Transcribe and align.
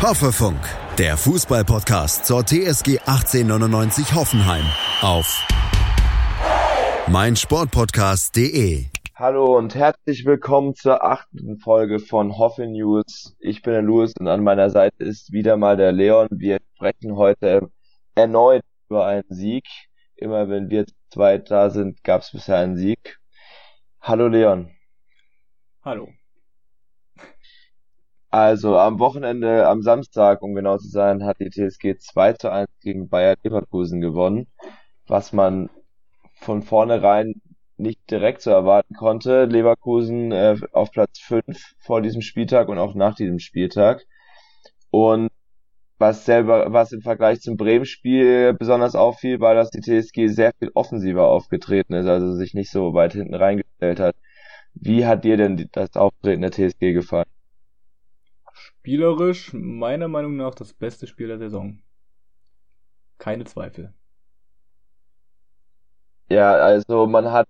Hoffefunk, 0.00 0.60
der 0.96 1.16
Fußballpodcast 1.16 2.24
zur 2.24 2.46
TSG 2.46 3.00
1899 3.00 4.14
Hoffenheim 4.14 4.64
auf 5.02 5.44
meinsportpodcast.de. 7.08 8.84
Hallo 9.16 9.58
und 9.58 9.74
herzlich 9.74 10.24
willkommen 10.24 10.76
zur 10.76 11.02
achten 11.04 11.58
Folge 11.58 11.98
von 11.98 12.38
Hoffe 12.38 12.68
News. 12.68 13.36
Ich 13.40 13.62
bin 13.62 13.72
der 13.72 13.82
Louis 13.82 14.12
und 14.20 14.28
an 14.28 14.44
meiner 14.44 14.70
Seite 14.70 15.02
ist 15.02 15.32
wieder 15.32 15.56
mal 15.56 15.76
der 15.76 15.90
Leon. 15.90 16.28
Wir 16.30 16.58
sprechen 16.76 17.16
heute 17.16 17.68
erneut 18.14 18.62
über 18.88 19.04
einen 19.04 19.24
Sieg. 19.28 19.66
Immer 20.14 20.48
wenn 20.48 20.70
wir 20.70 20.86
zwei 21.12 21.38
da 21.38 21.70
sind, 21.70 22.04
gab 22.04 22.22
es 22.22 22.30
bisher 22.30 22.58
einen 22.58 22.76
Sieg. 22.76 23.18
Hallo 24.00 24.28
Leon. 24.28 24.70
Hallo. 25.82 26.08
Also 28.30 28.76
am 28.76 28.98
Wochenende, 28.98 29.66
am 29.66 29.80
Samstag, 29.82 30.42
um 30.42 30.54
genau 30.54 30.76
zu 30.76 30.88
sein, 30.88 31.24
hat 31.24 31.38
die 31.40 31.48
TSG 31.48 31.96
2 31.98 32.34
zu 32.34 32.52
1 32.52 32.68
gegen 32.82 33.08
Bayer 33.08 33.36
Leverkusen 33.42 34.00
gewonnen, 34.00 34.46
was 35.06 35.32
man 35.32 35.70
von 36.34 36.62
vornherein 36.62 37.40
nicht 37.78 38.10
direkt 38.10 38.42
so 38.42 38.50
erwarten 38.50 38.94
konnte. 38.94 39.44
Leverkusen 39.46 40.32
äh, 40.32 40.56
auf 40.72 40.90
Platz 40.90 41.20
5 41.20 41.58
vor 41.78 42.02
diesem 42.02 42.20
Spieltag 42.22 42.68
und 42.68 42.78
auch 42.78 42.94
nach 42.94 43.14
diesem 43.14 43.38
Spieltag. 43.38 44.04
Und 44.90 45.30
was 45.98 46.24
selber, 46.24 46.72
was 46.72 46.92
im 46.92 47.02
Vergleich 47.02 47.40
zum 47.40 47.56
Bremen-Spiel 47.56 48.54
besonders 48.54 48.94
auffiel, 48.94 49.40
war, 49.40 49.54
dass 49.54 49.70
die 49.70 49.80
TSG 49.80 50.28
sehr 50.28 50.52
viel 50.58 50.70
offensiver 50.74 51.26
aufgetreten 51.28 51.94
ist, 51.94 52.06
also 52.06 52.34
sich 52.34 52.54
nicht 52.54 52.70
so 52.70 52.94
weit 52.94 53.14
hinten 53.14 53.34
reingestellt 53.34 54.00
hat. 54.00 54.16
Wie 54.74 55.06
hat 55.06 55.24
dir 55.24 55.36
denn 55.36 55.68
das 55.72 55.96
Auftreten 55.96 56.42
der 56.42 56.52
TSG 56.52 56.92
gefallen? 56.92 57.26
Spielerisch 58.88 59.52
meiner 59.52 60.08
Meinung 60.08 60.36
nach 60.36 60.54
das 60.54 60.72
beste 60.72 61.06
Spiel 61.06 61.28
der 61.28 61.36
Saison. 61.36 61.78
Keine 63.18 63.44
Zweifel. 63.44 63.92
Ja, 66.30 66.54
also 66.54 67.06
man 67.06 67.30
hat 67.30 67.46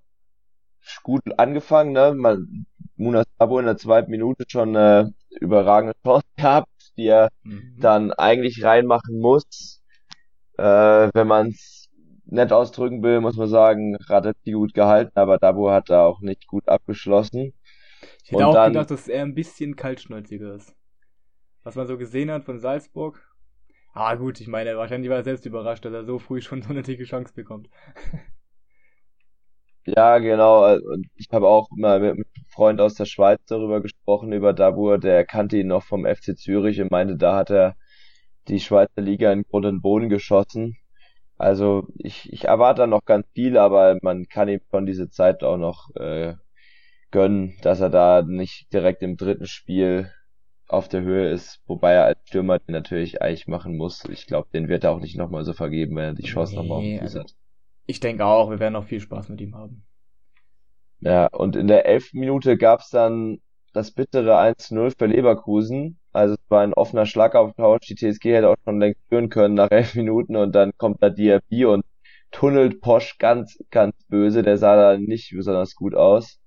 gut 1.05 1.23
angefangen, 1.39 1.93
ne? 1.93 2.13
Man, 2.17 2.67
Munas 2.97 3.27
Sabo 3.39 3.61
in 3.61 3.67
der 3.67 3.77
zweiten 3.77 4.11
Minute 4.11 4.47
schon 4.49 4.77
eine 4.77 5.15
überragende 5.41 5.95
Chance 6.05 6.27
gehabt, 6.37 6.93
die 6.97 7.07
er 7.07 7.29
mhm. 7.45 7.77
dann 7.79 8.13
eigentlich 8.13 8.65
reinmachen 8.65 9.21
muss. 9.21 9.81
Äh, 10.57 11.09
wenn 11.15 11.29
man 11.29 11.51
es 11.51 11.89
nett 12.25 12.53
ausdrücken 12.53 13.01
will, 13.05 13.21
muss 13.21 13.37
man 13.37 13.49
sagen, 13.49 13.95
relativ 13.95 14.43
gut 14.43 14.75
gehalten, 14.75 15.13
aber 15.15 15.39
Dabo 15.39 15.71
hat 15.71 15.89
da 15.89 16.05
auch 16.05 16.21
nicht 16.21 16.49
gut 16.49 16.69
abgeschlossen. 16.69 17.53
Ich 18.25 18.33
hätte 18.33 18.39
Und 18.39 18.43
auch 18.43 18.55
dann, 18.55 18.73
gedacht, 18.73 18.91
dass 18.91 19.07
er 19.07 19.23
ein 19.23 19.37
bisschen 19.37 19.77
kaltschnäuziger 19.77 20.57
ist 20.57 20.75
was 21.63 21.75
man 21.77 21.87
so 21.87 21.99
gesehen 21.99 22.31
hat 22.31 22.45
von 22.45 22.59
Salzburg. 22.59 23.21
Ah 23.93 24.15
gut, 24.15 24.41
ich 24.41 24.49
meine, 24.49 24.77
wahrscheinlich 24.77 25.11
war 25.11 25.19
er 25.19 25.25
selbst 25.25 25.47
überrascht, 25.47 25.85
dass 25.85 25.93
er 25.93 26.05
so 26.05 26.19
früh 26.19 26.41
schon 26.41 26.63
so 26.63 26.71
eine 26.71 26.83
dicke 26.83 27.05
Chance 27.05 27.33
bekommt. 27.35 27.69
ja, 29.85 30.19
genau. 30.19 30.75
Und 30.75 31.07
ich 31.17 31.29
habe 31.33 31.49
auch 31.49 31.69
mal 31.71 32.01
mit 32.01 32.13
einem 32.13 32.25
Freund 32.49 32.81
aus 32.81 32.95
der 32.95 33.07
Schweiz 33.07 33.41
darüber 33.47 33.81
gesprochen, 33.81 34.33
über 34.33 34.53
Dabur, 34.53 34.99
der 34.99 35.25
kannte 35.25 35.59
ihn 35.59 35.69
noch 35.69 35.83
vom 35.83 36.05
FC 36.05 36.37
Zürich 36.37 36.81
und 36.81 36.91
meinte, 36.91 37.17
da 37.17 37.35
hat 37.37 37.51
er 37.51 37.77
die 38.49 38.61
Schweizer 38.61 39.03
Liga 39.03 39.33
in 39.33 39.43
Grund 39.43 39.67
und 39.67 39.83
Boden 39.83 40.09
geschossen. 40.09 40.77
Also 41.37 41.87
ich, 41.97 42.33
ich 42.33 42.45
erwarte 42.47 42.87
noch 42.87 43.05
ganz 43.05 43.27
viel, 43.33 43.57
aber 43.59 43.99
man 44.03 44.27
kann 44.29 44.49
ihm 44.49 44.61
von 44.71 44.87
diese 44.87 45.09
Zeit 45.11 45.45
auch 45.45 45.57
noch 45.57 45.95
äh, 45.95 46.35
gönnen, 47.11 47.57
dass 47.63 47.81
er 47.81 47.91
da 47.91 48.23
nicht 48.23 48.73
direkt 48.73 49.03
im 49.03 49.17
dritten 49.17 49.47
Spiel 49.47 50.11
auf 50.69 50.89
der 50.89 51.01
Höhe 51.01 51.31
ist, 51.31 51.61
wobei 51.67 51.93
er 51.93 52.05
als 52.05 52.19
Stürmer 52.27 52.59
den 52.59 52.73
natürlich 52.73 53.23
eigentlich 53.23 53.49
machen 53.49 53.77
muss. 53.77 54.05
Ich 54.05 54.27
glaube, 54.27 54.49
den 54.53 54.69
wird 54.69 54.85
er 54.85 54.93
auch 54.93 55.01
nicht 55.01 55.17
nochmal 55.17 55.45
so 55.45 55.55
vergeben, 55.55 55.97
wenn 55.97 56.05
er 56.05 56.15
die 56.15 56.23
Chance 56.23 56.53
nee, 56.53 56.59
nochmal 56.59 56.79
auf 56.79 56.85
den 56.85 57.01
also, 57.01 57.21
hat. 57.21 57.35
Ich 57.87 58.01
denke 58.01 58.27
auch, 58.27 58.51
wir 58.51 58.61
werden 58.61 58.75
noch 58.75 58.85
viel 58.85 59.01
Spaß 59.01 59.31
mit 59.31 59.41
ihm 59.41 59.55
haben. 59.55 59.85
Ja, 61.01 61.27
und 61.29 61.57
in 61.57 61.69
der 61.69 61.87
elften 61.87 62.21
Minute 62.21 62.59
gab's 62.59 62.91
dann 62.91 63.39
das 63.73 63.93
bittere 63.93 64.39
1-0 64.39 64.99
für 64.99 65.07
Leverkusen. 65.07 65.99
Also 66.13 66.35
es 66.35 66.51
war 66.51 66.63
ein 66.63 66.75
offener 66.75 67.07
Schlagabtausch. 67.07 67.87
Die 67.87 67.95
TSG 67.95 68.35
hätte 68.35 68.51
auch 68.51 68.57
schon 68.65 68.81
längst 68.81 69.01
führen 69.09 69.31
können 69.31 69.55
nach 69.55 69.71
elf 69.71 69.95
Minuten 69.95 70.37
und 70.37 70.55
dann 70.55 70.73
kommt 70.77 71.03
da 71.03 71.09
Diaby 71.09 71.65
und 71.65 71.85
tunnelt 72.31 72.83
Posch 72.83 73.17
ganz, 73.19 73.59
ganz 73.71 73.95
böse. 74.09 74.43
Der 74.43 74.59
sah 74.59 74.77
da 74.77 74.99
nicht 74.99 75.33
besonders 75.35 75.75
gut 75.75 75.95
aus 75.95 76.39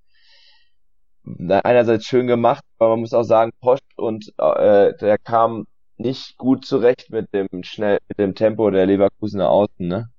einerseits 1.63 2.05
schön 2.05 2.27
gemacht, 2.27 2.63
aber 2.77 2.91
man 2.91 3.01
muss 3.01 3.13
auch 3.13 3.23
sagen, 3.23 3.51
Post 3.59 3.83
und 4.01 4.33
äh, 4.37 4.93
der 4.97 5.17
kam 5.17 5.67
nicht 5.97 6.37
gut 6.37 6.65
zurecht 6.65 7.09
mit 7.09 7.33
dem 7.33 7.47
schnell 7.63 7.99
mit 8.09 8.19
dem 8.19 8.35
Tempo 8.35 8.69
der 8.71 8.85
Leverkusener 8.85 9.49
Außen, 9.49 9.87
ne? 9.87 10.09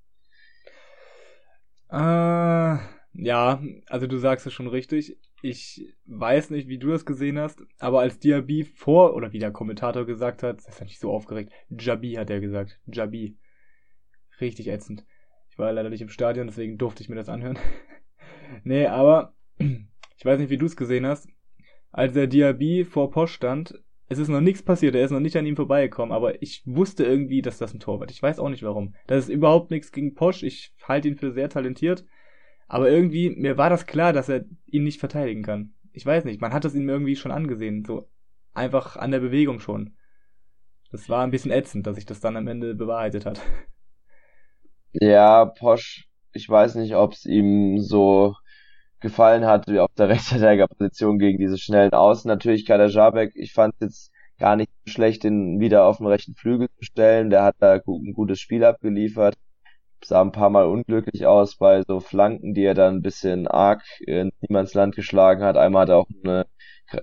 Äh, 1.91 2.77
ja, 3.13 3.61
also 3.87 4.07
du 4.07 4.17
sagst 4.17 4.47
es 4.47 4.53
schon 4.53 4.67
richtig. 4.67 5.17
Ich 5.41 5.85
weiß 6.05 6.49
nicht, 6.51 6.69
wie 6.69 6.79
du 6.79 6.87
das 6.87 7.05
gesehen 7.05 7.37
hast, 7.37 7.61
aber 7.79 7.99
als 7.99 8.17
Diaby 8.17 8.63
vor, 8.63 9.13
oder 9.13 9.33
wie 9.33 9.39
der 9.39 9.51
Kommentator 9.51 10.05
gesagt 10.05 10.41
hat, 10.41 10.65
das 10.65 10.79
hat 10.79 10.87
mich 10.87 10.99
so 10.99 11.11
aufgeregt, 11.11 11.51
Jabi 11.69 12.13
hat 12.13 12.29
er 12.29 12.39
gesagt, 12.39 12.79
Jabi. 12.87 13.37
Richtig 14.41 14.67
ätzend. 14.67 15.05
Ich 15.51 15.59
war 15.59 15.71
leider 15.71 15.89
nicht 15.89 16.01
im 16.01 16.09
Stadion, 16.09 16.47
deswegen 16.47 16.77
durfte 16.79 17.03
ich 17.03 17.09
mir 17.09 17.15
das 17.15 17.29
anhören. 17.29 17.59
nee, 18.63 18.87
aber 18.87 19.35
ich 19.57 20.25
weiß 20.25 20.39
nicht, 20.39 20.49
wie 20.49 20.57
du 20.57 20.65
es 20.65 20.75
gesehen 20.75 21.05
hast, 21.05 21.27
als 21.93 22.13
der 22.13 22.27
Diaby 22.27 22.83
vor 22.83 23.11
Posch 23.11 23.33
stand, 23.33 23.79
es 24.09 24.17
ist 24.17 24.27
noch 24.27 24.41
nichts 24.41 24.63
passiert, 24.63 24.95
er 24.95 25.05
ist 25.05 25.11
noch 25.11 25.19
nicht 25.19 25.37
an 25.37 25.45
ihm 25.45 25.55
vorbeigekommen, 25.55 26.11
aber 26.11 26.41
ich 26.41 26.63
wusste 26.65 27.05
irgendwie, 27.05 27.41
dass 27.41 27.59
das 27.59 27.73
ein 27.73 27.79
Tor 27.79 27.99
wird. 27.99 28.11
Ich 28.11 28.21
weiß 28.21 28.39
auch 28.39 28.49
nicht 28.49 28.63
warum. 28.63 28.95
Das 29.07 29.23
ist 29.23 29.29
überhaupt 29.29 29.71
nichts 29.71 29.91
gegen 29.91 30.15
Posch, 30.15 30.43
ich 30.43 30.73
halte 30.83 31.07
ihn 31.07 31.15
für 31.15 31.31
sehr 31.31 31.49
talentiert, 31.49 32.03
aber 32.67 32.89
irgendwie, 32.89 33.29
mir 33.29 33.57
war 33.57 33.69
das 33.69 33.85
klar, 33.85 34.11
dass 34.11 34.27
er 34.27 34.43
ihn 34.65 34.83
nicht 34.83 34.99
verteidigen 34.99 35.43
kann. 35.43 35.73
Ich 35.93 36.05
weiß 36.05 36.25
nicht, 36.25 36.41
man 36.41 36.51
hat 36.51 36.65
es 36.65 36.73
ihm 36.73 36.89
irgendwie 36.89 37.15
schon 37.15 37.31
angesehen, 37.31 37.85
so 37.85 38.09
einfach 38.53 38.97
an 38.97 39.11
der 39.11 39.19
Bewegung 39.19 39.59
schon. 39.59 39.95
Das 40.91 41.09
war 41.09 41.23
ein 41.23 41.31
bisschen 41.31 41.51
ätzend, 41.51 41.85
dass 41.85 41.95
sich 41.95 42.05
das 42.05 42.19
dann 42.19 42.35
am 42.35 42.47
Ende 42.47 42.73
bewahrheitet 42.73 43.25
hat. 43.25 43.41
Ja, 44.93 45.45
Posch, 45.45 46.07
ich 46.33 46.49
weiß 46.49 46.75
nicht, 46.75 46.95
ob 46.95 47.13
es 47.13 47.25
ihm 47.25 47.79
so 47.79 48.35
gefallen 49.03 49.45
hat, 49.45 49.67
wie 49.67 49.79
auf 49.79 49.93
der 49.95 50.09
Rechtsverteidigerposition 50.09 51.19
gegen 51.19 51.37
diese 51.37 51.59
schnellen 51.59 51.93
Außen. 51.93 52.27
Natürlich 52.27 52.65
Kader 52.65 52.87
Jabek, 52.87 53.33
ich 53.35 53.53
fand 53.53 53.75
jetzt 53.81 54.11
gar 54.39 54.55
nicht 54.55 54.71
schlecht, 54.87 55.23
den 55.23 55.59
wieder 55.59 55.85
auf 55.85 55.97
den 55.97 56.07
rechten 56.07 56.33
Flügel 56.33 56.69
zu 56.79 56.83
stellen. 56.83 57.29
Der 57.29 57.43
hat 57.43 57.55
da 57.59 57.73
ein 57.73 58.13
gutes 58.13 58.39
Spiel 58.39 58.63
abgeliefert. 58.63 59.35
Sah 60.03 60.21
ein 60.21 60.31
paar 60.31 60.49
Mal 60.49 60.65
unglücklich 60.65 61.25
aus 61.27 61.57
bei 61.57 61.83
so 61.83 61.99
Flanken, 61.99 62.53
die 62.53 62.63
er 62.65 62.73
dann 62.73 62.95
ein 62.95 63.01
bisschen 63.01 63.47
arg 63.47 63.83
in 64.05 64.31
Niemandsland 64.41 64.95
geschlagen 64.95 65.43
hat. 65.43 65.55
Einmal 65.55 65.83
hat 65.83 65.89
er 65.89 65.97
auch 65.97 66.07
eine, 66.23 66.45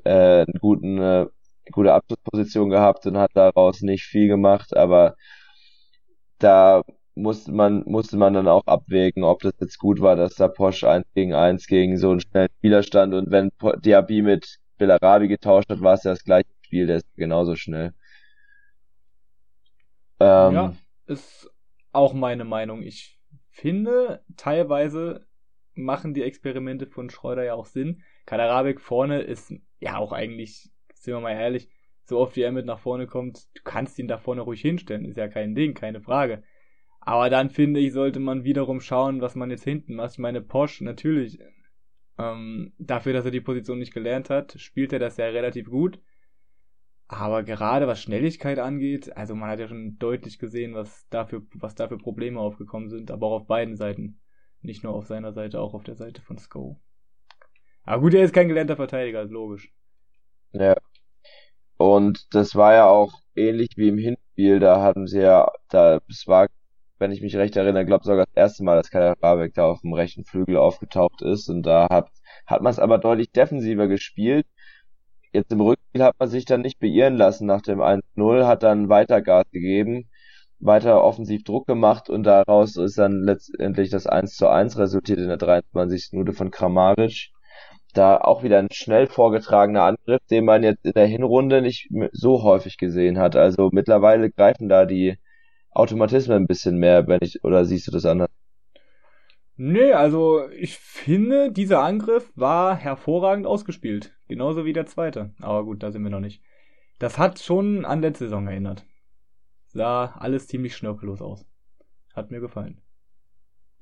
äh, 0.05 0.45
einen 0.45 0.59
guten, 0.61 0.99
äh, 0.99 1.27
gute 1.73 1.95
Abschlussposition 1.95 2.69
gehabt 2.71 3.07
und 3.07 3.17
hat 3.17 3.31
daraus 3.35 3.81
nicht 3.83 4.05
viel 4.05 4.29
gemacht, 4.29 4.77
aber 4.77 5.15
da 6.39 6.83
musste 7.15 7.53
man, 7.53 7.83
musste 7.87 8.17
man 8.17 8.35
dann 8.35 8.49
auch 8.49 8.67
abwägen, 8.67 9.25
ob 9.25 9.41
das 9.43 9.55
jetzt 9.61 9.79
gut 9.79 10.01
war, 10.01 10.17
dass 10.17 10.35
da 10.35 10.49
Porsche 10.49 10.89
1 10.89 11.07
gegen 11.15 11.35
1 11.35 11.67
gegen 11.67 11.97
so 11.99 12.11
einen 12.11 12.21
schnellen 12.21 12.49
Spieler 12.59 12.83
stand 12.83 13.15
und 13.15 13.31
wenn 13.31 13.51
Diaby 13.85 14.23
mit 14.23 14.59
Bellarabi 14.79 15.29
getauscht 15.29 15.69
hat, 15.69 15.81
war 15.81 15.95
es 15.95 16.05
ja 16.05 16.13
das 16.13 16.25
gleiche 16.25 16.49
Spiel, 16.63 16.87
der 16.87 16.97
ist 16.97 17.17
genauso 17.17 17.57
schnell. 17.57 17.93
Ähm, 20.21 20.55
ja, 20.55 20.75
ist 21.07 21.51
auch 21.93 22.13
meine 22.13 22.45
Meinung. 22.45 22.83
Ich 22.83 23.19
finde, 23.51 24.25
teilweise 24.37 25.27
machen 25.75 26.15
die 26.15 26.23
Experimente 26.23 26.87
von 26.87 27.11
Schreuder 27.11 27.45
ja 27.45 27.55
auch 27.55 27.67
Sinn. 27.67 28.03
Kaderabek 28.27 28.81
vorne 28.81 29.21
ist 29.23 29.53
ja 29.81 29.97
auch 29.97 30.13
eigentlich, 30.13 30.71
sind 30.95 31.15
wir 31.15 31.21
mal 31.21 31.33
ehrlich, 31.33 31.69
so 32.05 32.19
oft 32.19 32.37
wie 32.37 32.43
er 32.43 32.53
mit 32.53 32.67
nach 32.67 32.79
vorne 32.79 33.07
kommt, 33.07 33.47
du 33.55 33.63
kannst 33.63 33.99
ihn 33.99 34.09
da 34.09 34.19
vorne 34.19 34.43
ruhig 34.43 34.61
hinstellen, 34.61 35.05
ist 35.05 35.17
ja 35.17 35.29
kein 35.29 35.55
Ding, 35.55 35.75
keine 35.75 36.01
Frage. 36.01 36.43
Aber 37.01 37.31
dann 37.31 37.51
finde 37.51 37.81
ich, 37.81 37.93
sollte 37.93 38.21
man 38.21 38.45
wiederum 38.45 38.81
schauen, 38.81 39.21
was 39.21 39.35
man 39.35 39.51
jetzt 39.51 39.65
hinten 39.65 39.95
macht. 39.95 40.13
Ich 40.13 40.19
meine, 40.19 40.43
Posch, 40.43 40.81
natürlich, 40.83 41.39
ähm, 42.19 42.73
dafür, 42.79 43.15
dass 43.15 43.25
er 43.25 43.31
die 43.31 43.41
Position 43.41 43.79
nicht 43.79 43.95
gelernt 43.95 44.29
hat, 44.31 44.61
spielt 44.61 44.93
er 44.93 44.99
das 44.99 45.17
ja 45.17 45.27
relativ 45.27 45.71
gut. 45.71 45.99
Aber 47.09 47.43
gerade 47.43 47.89
was 47.89 48.01
Schnelligkeit 48.01 48.59
angeht, 48.59 49.17
also 49.17 49.35
man 49.35 49.51
hat 49.51 49.59
ja 49.59 49.67
schon 49.67 49.99
deutlich 49.99 50.39
gesehen, 50.39 50.75
was 50.75 51.09
dafür, 51.09 51.43
was 51.55 51.75
dafür 51.75 51.99
Probleme 51.99 52.39
aufgekommen 52.39 52.89
sind, 52.89 53.11
aber 53.11 53.27
auch 53.27 53.41
auf 53.41 53.47
beiden 53.47 53.77
Seiten. 53.77 54.21
Nicht 54.63 54.85
nur 54.85 54.95
auf 54.95 55.07
seiner 55.07 55.33
Seite, 55.33 55.61
auch 55.61 55.75
auf 55.75 55.83
der 55.83 55.97
Seite 55.97 56.21
von 56.23 56.39
Sko. 56.39 56.79
Aber 57.83 58.03
gut, 58.03 58.15
er 58.15 58.23
ist 58.23 58.35
kein 58.35 58.49
gelernter 58.49 58.77
Verteidiger, 58.77 59.23
ist 59.23 59.31
logisch. 59.31 59.73
Ja. 60.53 60.77
Und 61.79 62.33
das 62.35 62.55
war 62.55 62.75
ja 62.75 62.87
auch 62.87 63.15
ähnlich 63.35 63.71
wie 63.77 63.89
im 63.89 63.99
Hinspiel, 63.99 64.61
da 64.61 64.83
hatten 64.83 65.07
sie 65.07 65.21
ja, 65.21 65.51
da, 65.71 65.99
es 66.09 66.27
war 66.27 66.47
wenn 67.01 67.13
ich 67.13 67.23
mich 67.23 67.37
recht 67.37 67.57
erinnere, 67.57 67.87
glaube 67.87 68.05
sogar 68.05 68.27
das 68.27 68.37
erste 68.37 68.63
Mal, 68.63 68.77
dass 68.77 68.91
Kader 68.91 69.17
Rabeck 69.23 69.55
da 69.55 69.67
auf 69.67 69.81
dem 69.81 69.95
rechten 69.95 70.25
Flügel 70.25 70.59
aufgetaucht 70.59 71.23
ist 71.23 71.49
und 71.49 71.63
da 71.65 71.89
hat, 71.91 72.11
hat 72.47 72.63
man 72.63 72.71
es 72.71 72.79
aber 72.79 72.99
deutlich 72.99 73.33
defensiver 73.33 73.89
gespielt. 73.89 74.47
jetzt 75.33 75.53
im 75.53 75.61
Rückspiel 75.61 76.03
hat 76.03 76.17
man 76.19 76.29
sich 76.29 76.45
dann 76.45 76.61
nicht 76.61 76.79
beirren 76.79 77.17
lassen 77.17 77.47
nach 77.47 77.63
dem 77.63 77.81
1-0, 77.81 78.47
hat 78.47 78.63
dann 78.63 78.89
weiter 78.89 79.23
Gas 79.23 79.45
gegeben, 79.51 80.11
weiter 80.59 81.03
offensiv 81.03 81.43
Druck 81.45 81.67
gemacht 81.67 82.11
und 82.11 82.25
daraus 82.25 82.77
ist 82.77 82.99
dann 82.99 83.23
letztendlich 83.25 83.91
das 83.91 84.07
1 84.07 84.37
zu 84.37 84.49
1 84.49 84.79
resultiert 84.79 85.19
in 85.21 85.29
der 85.29 85.39
23. 85.39 86.11
Minute 86.13 86.33
von 86.35 86.51
Kramaric. 86.51 87.31
Da 87.95 88.19
auch 88.19 88.45
wieder 88.45 88.59
ein 88.59 88.69
schnell 88.73 89.07
vorgetragener 89.09 89.83
Angriff, 89.83 90.21
den 90.31 90.45
man 90.45 90.63
jetzt 90.63 90.85
in 90.85 90.93
der 90.93 91.07
Hinrunde 91.07 91.61
nicht 91.63 91.89
so 92.13 92.43
häufig 92.45 92.77
gesehen 92.77 93.19
hat. 93.19 93.37
Also 93.37 93.71
mittlerweile 93.73 94.31
greifen 94.31 94.69
da 94.69 94.87
die 94.87 95.17
Automatismen 95.71 96.37
ein 96.37 96.47
bisschen 96.47 96.79
mehr, 96.79 97.07
wenn 97.07 97.21
ich, 97.23 97.45
oder 97.45 97.65
siehst 97.65 97.87
du 97.87 97.91
das 97.91 98.05
anders? 98.05 98.29
Nee, 99.57 99.93
also 99.93 100.49
ich 100.51 100.79
finde, 100.79 101.53
dieser 101.53 101.83
Angriff 101.83 102.33
war 102.35 102.75
hervorragend 102.75 103.47
ausgespielt. 103.47 104.15
Genauso 104.27 104.65
wie 104.65 104.73
der 104.73 104.87
zweite. 104.87 105.35
Aber 105.41 105.65
gut, 105.65 105.83
da 105.83 105.93
sind 105.93 106.03
wir 106.03 106.11
noch 106.11 106.21
nicht. 106.21 106.43
Das 106.99 107.19
hat 107.19 107.39
schon 107.41 107.85
an 107.85 108.01
letzte 108.01 108.25
Saison 108.25 108.49
erinnert. 108.49 108.87
Sah 109.69 110.17
alles 110.19 110.49
ziemlich 110.49 110.77
schnörkellos 110.77 111.21
aus. 111.21 111.47
Hat 112.15 112.31
mir 112.31 112.41
gefallen. 112.41 112.81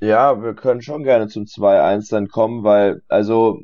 Ja, 0.00 0.42
wir 0.42 0.54
können 0.54 0.82
schon 0.82 1.02
gerne 1.02 1.28
zum 1.28 1.44
2-1 1.44 2.10
dann 2.10 2.28
kommen, 2.28 2.62
weil, 2.64 3.02
also, 3.08 3.60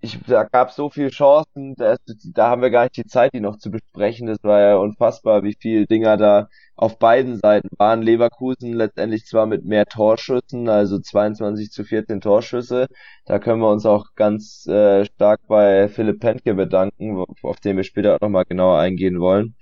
ich, 0.00 0.18
da 0.26 0.44
gab 0.44 0.70
so 0.72 0.90
viele 0.90 1.10
Chancen, 1.10 1.74
da, 1.74 1.96
da 2.34 2.50
haben 2.50 2.62
wir 2.62 2.70
gar 2.70 2.84
nicht 2.84 2.96
die 2.96 3.06
Zeit, 3.06 3.32
die 3.32 3.40
noch 3.40 3.56
zu 3.56 3.70
besprechen. 3.70 4.26
Das 4.26 4.38
war 4.42 4.60
ja 4.60 4.76
unfassbar, 4.76 5.42
wie 5.42 5.56
viele 5.58 5.86
Dinger 5.86 6.16
da 6.16 6.48
auf 6.76 6.98
beiden 6.98 7.36
Seiten 7.38 7.68
waren. 7.78 8.02
Leverkusen 8.02 8.74
letztendlich 8.74 9.26
zwar 9.26 9.46
mit 9.46 9.64
mehr 9.64 9.86
Torschüssen, 9.86 10.68
also 10.68 10.98
22 10.98 11.70
zu 11.70 11.84
14 11.84 12.20
Torschüsse. 12.20 12.88
Da 13.24 13.38
können 13.38 13.60
wir 13.60 13.70
uns 13.70 13.86
auch 13.86 14.06
ganz 14.14 14.66
äh, 14.66 15.04
stark 15.06 15.40
bei 15.48 15.88
Philipp 15.88 16.20
Pentke 16.20 16.54
bedanken, 16.54 17.24
auf 17.42 17.60
den 17.60 17.76
wir 17.76 17.84
später 17.84 18.16
auch 18.16 18.20
nochmal 18.20 18.44
genauer 18.44 18.78
eingehen 18.78 19.20
wollen. 19.20 19.56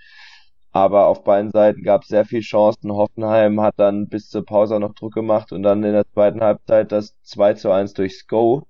Aber 0.72 1.06
auf 1.06 1.22
beiden 1.22 1.52
Seiten 1.52 1.84
gab 1.84 2.02
es 2.02 2.08
sehr 2.08 2.24
viele 2.24 2.42
Chancen. 2.42 2.92
Hoffenheim 2.92 3.60
hat 3.60 3.74
dann 3.78 4.08
bis 4.08 4.28
zur 4.28 4.44
Pause 4.44 4.80
noch 4.80 4.94
Druck 4.94 5.14
gemacht 5.14 5.52
und 5.52 5.62
dann 5.62 5.84
in 5.84 5.92
der 5.92 6.06
zweiten 6.12 6.40
Halbzeit 6.40 6.90
das 6.90 7.14
2 7.22 7.54
zu 7.54 7.70
1 7.70 7.94
durchs 7.94 8.26
Go. 8.26 8.66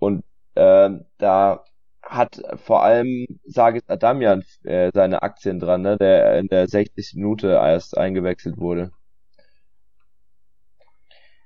Und 0.00 0.24
äh, 0.54 0.90
da 1.18 1.64
hat 2.02 2.42
vor 2.56 2.82
allem 2.82 3.26
Sagis 3.44 3.88
Adamian 3.88 4.44
äh, 4.64 4.90
seine 4.92 5.22
Aktien 5.22 5.60
dran, 5.60 5.82
ne, 5.82 5.96
der 5.96 6.38
in 6.38 6.48
der 6.48 6.68
60. 6.68 7.14
Minute 7.14 7.48
erst 7.48 7.96
eingewechselt 7.96 8.58
wurde. 8.58 8.92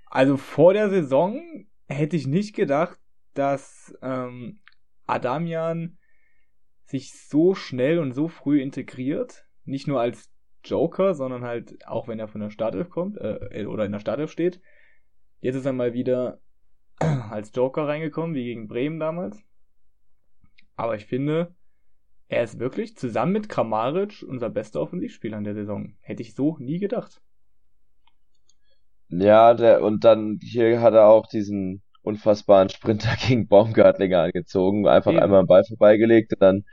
Also 0.07 0.37
vor 0.37 0.73
der 0.73 0.89
Saison 0.89 1.67
hätte 1.89 2.17
ich 2.17 2.27
nicht 2.27 2.55
gedacht, 2.55 2.99
dass 3.35 3.95
ähm, 4.03 4.61
Adamian 5.07 5.99
sich 6.87 7.13
so 7.13 7.55
schnell 7.55 7.99
und 7.99 8.13
so 8.13 8.29
früh 8.29 8.61
integriert. 8.61 9.47
Nicht 9.65 9.87
nur 9.87 10.01
als 10.01 10.31
Joker, 10.65 11.15
sondern 11.15 11.45
halt 11.45 11.87
auch 11.87 12.09
wenn 12.09 12.19
er 12.19 12.29
von 12.29 12.41
der 12.41 12.51
Startelf 12.51 12.91
kommt 12.91 13.19
äh, 13.19 13.67
oder 13.67 13.85
in 13.85 13.93
der 13.93 14.01
Startelf 14.01 14.31
steht. 14.31 14.61
Jetzt 15.41 15.57
ist 15.57 15.67
er 15.67 15.73
mal 15.73 15.93
wieder 15.93 16.41
als 16.99 17.53
Joker 17.55 17.87
reingekommen, 17.89 18.35
wie 18.35 18.45
gegen 18.45 18.69
Bremen 18.69 18.99
damals. 19.01 19.43
Aber 20.77 20.95
ich 20.95 21.07
finde, 21.07 21.55
er 22.29 22.43
ist 22.43 22.59
wirklich 22.59 22.97
zusammen 22.97 23.33
mit 23.33 23.49
Kramaric 23.49 24.25
unser 24.27 24.51
bester 24.51 24.81
Offensivspieler 24.81 25.39
in 25.39 25.45
der 25.45 25.55
Saison. 25.55 25.97
Hätte 26.01 26.23
ich 26.23 26.35
so 26.35 26.57
nie 26.59 26.79
gedacht. 26.79 27.21
Ja, 29.09 29.55
der, 29.55 29.83
und 29.83 30.05
dann 30.05 30.39
hier 30.43 30.81
hat 30.81 30.95
er 30.95 31.07
auch 31.07 31.27
diesen 31.27 31.83
unfassbaren 32.03 32.69
Sprinter 32.69 33.15
gegen 33.27 33.49
Baumgartlinger 33.49 34.23
angezogen, 34.23 34.87
einfach 34.87 35.13
Eben. 35.13 35.21
einmal 35.21 35.41
einen 35.41 35.49
Ball 35.49 35.65
vorbeigelegt 35.65 36.33
und 36.33 36.43
dann 36.43 36.65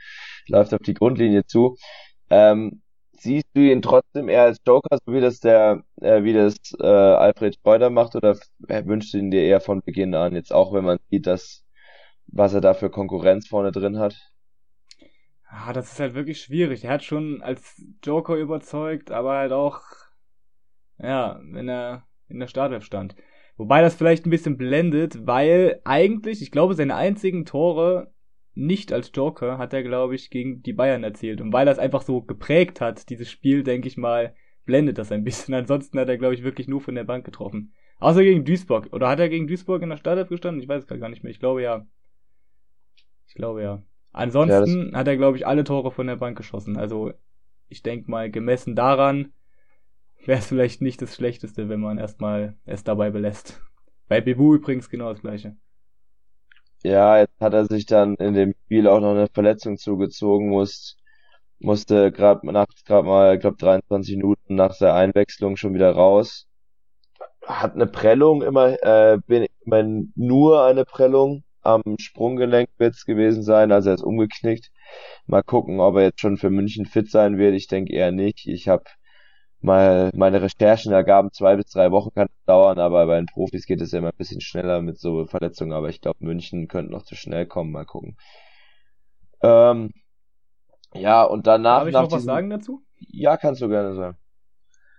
läuft 0.48 0.74
auf 0.74 0.81
die 0.81 0.94
Grundlinie 0.94 1.46
zu. 1.46 1.75
Ähm, 2.30 2.83
siehst 3.24 3.48
du 3.54 3.62
ihn 3.62 3.81
trotzdem 3.81 4.30
eher 4.30 4.44
als 4.44 4.60
Joker, 4.66 4.98
so 5.06 5.14
wie 5.14 5.22
das 5.22 5.40
der, 5.40 5.84
äh, 6.02 6.24
wie 6.24 6.34
das 6.34 6.56
äh, 6.80 6.86
Alfred 6.86 7.56
Schreuder 7.56 7.90
macht, 7.90 8.16
oder 8.16 8.38
wünschst 8.60 9.14
du 9.14 9.18
ihn 9.18 9.31
dir 9.31 9.44
eher 9.44 9.62
von 9.62 9.81
Beginn 9.81 10.14
an, 10.16 10.36
jetzt 10.36 10.54
auch 10.54 10.74
wenn 10.74 10.86
man 10.86 11.00
sieht, 11.10 11.28
dass 11.28 11.64
was 12.28 12.54
er 12.54 12.62
da 12.62 12.74
für 12.74 12.90
Konkurrenz 12.90 13.48
vorne 13.48 13.72
drin 13.72 14.00
hat? 14.00 14.16
Ah, 15.48 15.72
das 15.72 15.92
ist 15.92 16.00
halt 16.00 16.16
wirklich 16.16 16.42
schwierig. 16.42 16.84
Er 16.84 16.92
hat 16.92 17.04
schon 17.04 17.42
als 17.44 17.81
Joker 18.04 18.36
überzeugt, 18.36 19.12
aber 19.12 19.38
halt 19.38 19.52
auch, 19.52 19.81
ja, 20.98 21.40
wenn 21.44 21.70
er 21.70 22.08
in 22.28 22.40
der 22.40 22.48
Startelf 22.48 22.84
stand. 22.84 23.16
Wobei 23.56 23.81
das 23.81 23.94
vielleicht 23.94 24.25
ein 24.25 24.31
bisschen 24.31 24.58
blendet, 24.58 25.28
weil 25.28 25.80
eigentlich, 25.84 26.42
ich 26.42 26.50
glaube, 26.50 26.74
seine 26.74 26.96
einzigen 26.96 27.46
Tore 27.46 28.12
nicht 28.56 28.94
als 28.94 29.12
Joker 29.14 29.58
hat 29.58 29.74
er, 29.74 29.84
glaube 29.84 30.16
ich, 30.16 30.30
gegen 30.30 30.62
die 30.62 30.74
Bayern 30.74 31.04
erzielt. 31.04 31.42
Und 31.42 31.54
weil 31.54 31.68
er 31.68 31.74
es 31.74 31.80
einfach 31.80 32.04
so 32.04 32.22
geprägt 32.22 32.82
hat, 32.82 33.10
dieses 33.10 33.30
Spiel, 33.30 33.64
denke 33.64 33.88
ich 33.88 33.98
mal, 33.98 34.36
blendet 34.66 34.98
das 34.98 35.12
ein 35.12 35.24
bisschen. 35.24 35.54
Ansonsten 35.54 36.00
hat 36.00 36.10
er, 36.10 36.18
glaube 36.18 36.36
ich, 36.36 36.44
wirklich 36.44 36.68
nur 36.68 36.82
von 36.82 36.96
der 36.96 37.04
Bank 37.04 37.26
getroffen. 37.26 37.74
Außer 38.00 38.24
gegen 38.24 38.46
Duisburg. 38.46 38.90
Oder 38.92 39.08
hat 39.08 39.20
er 39.20 39.30
gegen 39.30 39.48
Duisburg 39.48 39.82
in 39.82 39.90
der 39.90 39.98
Startelf 39.98 40.30
gestanden? 40.30 40.62
Ich 40.62 40.68
weiß 40.68 40.84
es 40.84 40.88
gar 40.88 41.10
nicht 41.10 41.24
mehr. 41.24 41.32
Ich 41.32 41.40
glaube 41.40 41.62
ja. 41.64 41.86
Ich 43.28 43.34
glaube 43.34 43.64
ja. 43.64 43.82
Ansonsten 44.12 44.92
ja, 44.92 45.00
hat 45.00 45.08
er, 45.08 45.18
glaube 45.18 45.38
ich, 45.38 45.48
alle 45.48 45.64
Tore 45.64 45.92
von 45.92 46.08
der 46.08 46.18
Bank 46.18 46.38
geschossen. 46.38 46.78
Also 46.78 47.14
ich 47.70 47.82
denke 47.82 48.12
mal, 48.12 48.30
gemessen 48.30 48.76
daran 48.76 49.34
wäre 50.26 50.40
es 50.40 50.48
vielleicht 50.48 50.82
nicht 50.82 51.02
das 51.02 51.16
Schlechteste, 51.16 51.70
wenn 51.70 51.80
man 51.80 51.98
erstmal 51.98 52.56
es 52.66 52.84
dabei 52.84 53.10
belässt. 53.10 53.62
Bei 54.08 54.22
Bebu 54.22 54.54
übrigens 54.56 54.90
genau 54.90 55.12
das 55.12 55.22
gleiche. 55.22 55.56
Ja, 56.84 57.18
jetzt 57.20 57.40
hat 57.40 57.54
er 57.54 57.66
sich 57.66 57.86
dann 57.86 58.16
in 58.16 58.34
dem 58.34 58.54
Spiel 58.66 58.88
auch 58.88 59.00
noch 59.00 59.12
eine 59.12 59.28
Verletzung 59.28 59.78
zugezogen, 59.78 60.50
muss, 60.50 60.98
musste 61.60 62.12
gerade 62.12 62.46
nach 62.52 62.68
gerade 62.86 63.08
mal, 63.08 63.36
ich 63.36 63.42
glaube 63.42 63.58
23 63.58 64.18
Minuten 64.18 64.56
nach 64.56 64.78
der 64.78 64.94
Einwechslung 64.94 65.56
schon 65.56 65.74
wieder 65.74 65.92
raus. 65.92 66.48
Hat 67.46 67.76
eine 67.76 67.88
Prellung 67.88 68.42
immer, 68.44 68.82
äh, 68.84 69.18
bin, 69.26 69.48
immer 69.66 69.84
nur 70.16 70.64
eine 70.66 70.86
Prellung 70.86 71.44
am 71.62 71.82
Sprunggelenk 72.00 72.70
wird's 72.78 73.06
gewesen 73.06 73.44
sein, 73.44 73.72
also 73.72 73.90
er 73.90 73.96
ist 73.96 74.04
umgeknickt. 74.04 74.70
Mal 75.26 75.44
gucken, 75.44 75.80
ob 75.80 75.96
er 75.96 76.04
jetzt 76.04 76.20
schon 76.22 76.38
für 76.38 76.50
München 76.50 76.86
fit 76.86 77.10
sein 77.10 77.38
wird. 77.38 77.56
Ich 77.56 77.68
denke 77.68 77.94
eher 77.94 78.12
nicht. 78.12 78.46
Ich 78.48 78.68
habe 78.68 78.84
mal 79.63 80.12
meine 80.13 80.42
Recherchen 80.42 80.92
ergaben, 80.92 81.31
zwei 81.31 81.56
bis 81.56 81.68
drei 81.71 81.92
Wochen 81.92 82.13
kann 82.13 82.27
es 82.27 82.45
dauern, 82.45 82.80
aber 82.80 83.06
bei 83.07 83.18
den 83.18 83.25
Profis 83.27 83.65
geht 83.65 83.81
es 83.81 83.92
ja 83.92 84.00
immer 84.00 84.10
ein 84.10 84.18
bisschen 84.18 84.42
schneller 84.42 84.81
mit 84.81 85.00
so 85.00 85.25
Verletzungen, 85.25 85.74
aber 85.74 85.89
ich 85.89 86.01
glaube, 86.01 86.24
München 86.25 86.68
könnte 86.68 86.91
noch 86.91 87.03
zu 87.03 87.15
schnell 87.15 87.46
kommen, 87.46 87.72
mal 87.72 87.86
gucken. 87.86 88.17
Ähm, 89.41 89.93
ja, 90.93 91.24
und 91.24 91.48
danach. 91.48 91.79
Darf 91.79 91.88
ich 91.88 91.93
noch 91.93 92.12
was 92.12 92.24
sagen 92.24 92.50
dazu? 92.50 92.84
Ja, 93.00 93.38
kannst 93.38 93.62
du 93.62 93.70
gerne 93.70 93.96
sagen. 93.96 94.17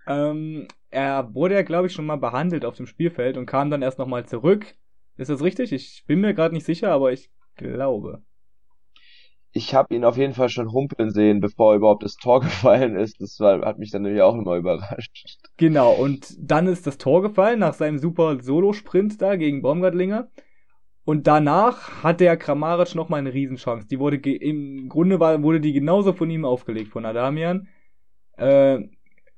Ähm, 0.07 0.67
er 0.91 1.33
wurde 1.33 1.55
ja, 1.55 1.63
glaube 1.63 1.87
ich, 1.87 1.93
schon 1.93 2.05
mal 2.05 2.17
behandelt 2.17 2.65
auf 2.65 2.75
dem 2.75 2.85
Spielfeld 2.85 3.37
und 3.37 3.45
kam 3.45 3.71
dann 3.71 3.81
erst 3.81 3.97
nochmal 3.97 4.25
zurück 4.25 4.75
ist 5.17 5.29
das 5.29 5.41
richtig? 5.41 5.71
Ich 5.71 6.03
bin 6.07 6.19
mir 6.19 6.33
gerade 6.33 6.53
nicht 6.53 6.65
sicher, 6.65 6.91
aber 6.91 7.13
ich 7.13 7.31
glaube. 7.55 8.21
Ich 9.57 9.73
habe 9.73 9.95
ihn 9.95 10.03
auf 10.03 10.17
jeden 10.17 10.33
Fall 10.33 10.49
schon 10.49 10.73
humpeln 10.73 11.11
sehen, 11.11 11.39
bevor 11.39 11.75
überhaupt 11.75 12.03
das 12.03 12.17
Tor 12.17 12.41
gefallen 12.41 12.97
ist. 12.97 13.21
Das 13.21 13.39
war, 13.39 13.61
hat 13.61 13.79
mich 13.79 13.89
dann 13.89 14.01
nämlich 14.01 14.21
auch 14.21 14.35
nochmal 14.35 14.59
überrascht. 14.59 15.37
Genau, 15.55 15.93
und 15.93 16.35
dann 16.37 16.67
ist 16.67 16.85
das 16.85 16.97
Tor 16.97 17.21
gefallen 17.21 17.59
nach 17.59 17.73
seinem 17.73 17.97
super 17.97 18.37
Solo-Sprint 18.41 19.21
da 19.21 19.37
gegen 19.37 19.61
Baumgartlinger. 19.61 20.29
Und 21.05 21.25
danach 21.27 22.03
hat 22.03 22.19
der 22.19 22.35
Kramaric 22.35 22.95
nochmal 22.95 23.19
eine 23.19 23.33
Riesenchance. 23.33 23.87
Die 23.87 23.97
wurde 23.97 24.17
im 24.17 24.89
Grunde 24.89 25.21
war, 25.21 25.41
wurde 25.41 25.61
die 25.61 25.71
genauso 25.71 26.11
von 26.11 26.29
ihm 26.29 26.43
aufgelegt, 26.43 26.89
von 26.89 27.05
Adamian. 27.05 27.69
Äh, 28.35 28.79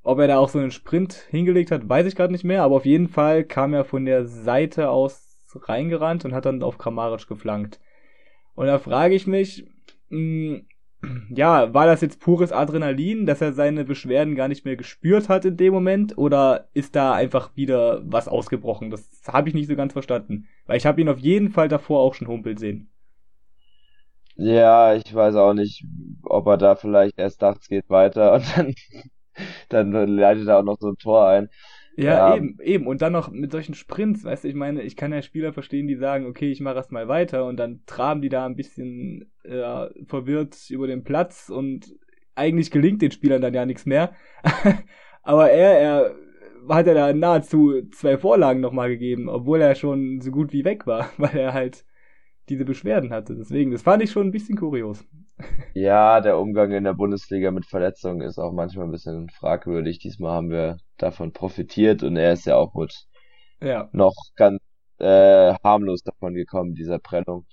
ob 0.01 0.17
er 0.17 0.27
da 0.27 0.39
auch 0.39 0.49
so 0.49 0.57
einen 0.57 0.71
Sprint 0.71 1.13
hingelegt 1.29 1.69
hat, 1.69 1.87
weiß 1.87 2.07
ich 2.07 2.15
gerade 2.15 2.31
nicht 2.31 2.45
mehr, 2.45 2.63
aber 2.63 2.77
auf 2.77 2.85
jeden 2.85 3.07
Fall 3.07 3.43
kam 3.43 3.75
er 3.75 3.85
von 3.85 4.05
der 4.05 4.25
Seite 4.25 4.89
aus 4.89 5.37
reingerannt 5.53 6.25
und 6.25 6.33
hat 6.33 6.45
dann 6.45 6.63
auf 6.63 6.79
Kramaric 6.79 7.27
geflankt. 7.27 7.79
Und 8.55 8.65
da 8.65 8.79
frage 8.79 9.13
ich 9.13 9.27
mich, 9.27 9.67
mh, 10.09 10.61
hm, 11.01 11.27
ja, 11.35 11.73
war 11.73 11.85
das 11.85 12.01
jetzt 12.01 12.19
pures 12.19 12.51
Adrenalin, 12.51 13.25
dass 13.25 13.41
er 13.41 13.53
seine 13.53 13.85
Beschwerden 13.85 14.35
gar 14.35 14.47
nicht 14.47 14.65
mehr 14.65 14.75
gespürt 14.75 15.29
hat 15.29 15.45
in 15.45 15.57
dem 15.57 15.73
Moment? 15.73 16.17
Oder 16.17 16.69
ist 16.73 16.95
da 16.95 17.13
einfach 17.13 17.55
wieder 17.55 18.01
was 18.05 18.27
ausgebrochen? 18.27 18.89
Das 18.89 19.09
habe 19.27 19.49
ich 19.49 19.55
nicht 19.55 19.67
so 19.67 19.75
ganz 19.75 19.93
verstanden. 19.93 20.47
Weil 20.65 20.77
ich 20.77 20.85
habe 20.85 21.01
ihn 21.01 21.09
auf 21.09 21.19
jeden 21.19 21.51
Fall 21.51 21.67
davor 21.67 22.01
auch 22.01 22.13
schon 22.15 22.27
humpeln 22.27 22.57
sehen. 22.57 22.89
Ja, 24.35 24.93
ich 24.93 25.13
weiß 25.13 25.35
auch 25.35 25.53
nicht, 25.53 25.83
ob 26.23 26.45
er 26.47 26.57
da 26.57 26.75
vielleicht 26.75 27.17
erst 27.17 27.41
dachte, 27.41 27.59
es 27.61 27.67
geht 27.67 27.89
weiter 27.89 28.33
und 28.33 28.45
dann, 29.69 29.91
dann 29.91 30.07
leitet 30.09 30.47
er 30.47 30.59
auch 30.59 30.63
noch 30.63 30.77
so 30.79 30.89
ein 30.89 30.97
Tor 30.97 31.27
ein. 31.27 31.49
Ja, 31.97 32.29
ja, 32.29 32.35
eben, 32.35 32.59
eben. 32.61 32.87
Und 32.87 33.01
dann 33.01 33.11
noch 33.11 33.31
mit 33.31 33.51
solchen 33.51 33.73
Sprints, 33.73 34.23
weißt 34.23 34.43
du, 34.43 34.47
ich 34.47 34.53
meine, 34.55 34.83
ich 34.83 34.95
kann 34.95 35.11
ja 35.11 35.21
Spieler 35.23 35.51
verstehen, 35.51 35.87
die 35.87 35.95
sagen, 35.95 36.27
okay, 36.27 36.51
ich 36.51 36.61
mache 36.61 36.75
erst 36.75 36.91
mal 36.91 37.07
weiter 37.07 37.45
und 37.45 37.57
dann 37.57 37.81
traben 37.87 38.21
die 38.21 38.29
da 38.29 38.45
ein 38.45 38.55
bisschen 38.55 39.31
äh, 39.43 39.87
verwirrt 40.05 40.69
über 40.69 40.85
den 40.85 41.03
Platz 41.03 41.49
und 41.49 41.95
eigentlich 42.35 42.69
gelingt 42.69 43.01
den 43.01 43.11
Spielern 43.11 43.41
dann 43.41 43.55
ja 43.55 43.65
nichts 43.65 43.87
mehr. 43.87 44.13
Aber 45.23 45.49
er, 45.49 45.79
er 45.79 46.15
hat 46.69 46.85
ja 46.85 46.93
da 46.93 47.13
nahezu 47.13 47.81
zwei 47.91 48.17
Vorlagen 48.19 48.61
nochmal 48.61 48.89
gegeben, 48.89 49.27
obwohl 49.27 49.59
er 49.59 49.73
schon 49.73 50.21
so 50.21 50.29
gut 50.29 50.53
wie 50.53 50.65
weg 50.65 50.85
war, 50.85 51.09
weil 51.17 51.35
er 51.35 51.53
halt 51.53 51.83
diese 52.47 52.63
Beschwerden 52.63 53.11
hatte. 53.11 53.35
Deswegen, 53.35 53.71
das 53.71 53.81
fand 53.81 54.03
ich 54.03 54.11
schon 54.11 54.27
ein 54.27 54.31
bisschen 54.31 54.57
kurios. 54.57 55.03
Ja, 55.73 56.21
der 56.21 56.39
Umgang 56.39 56.71
in 56.71 56.83
der 56.83 56.93
Bundesliga 56.93 57.51
mit 57.51 57.65
Verletzungen 57.65 58.21
ist 58.21 58.39
auch 58.39 58.51
manchmal 58.51 58.85
ein 58.85 58.91
bisschen 58.91 59.29
fragwürdig. 59.29 59.99
Diesmal 59.99 60.31
haben 60.33 60.49
wir 60.49 60.77
davon 60.97 61.33
profitiert 61.33 62.01
und 62.03 62.17
er 62.17 62.33
ist 62.33 62.45
ja 62.45 62.55
auch 62.55 62.73
gut 62.73 62.93
ja. 63.61 63.89
noch 63.91 64.15
ganz 64.35 64.59
äh, 64.97 65.53
harmlos 65.63 66.01
davon 66.01 66.33
gekommen, 66.33 66.73
dieser 66.73 66.99
Prellung. 66.99 67.45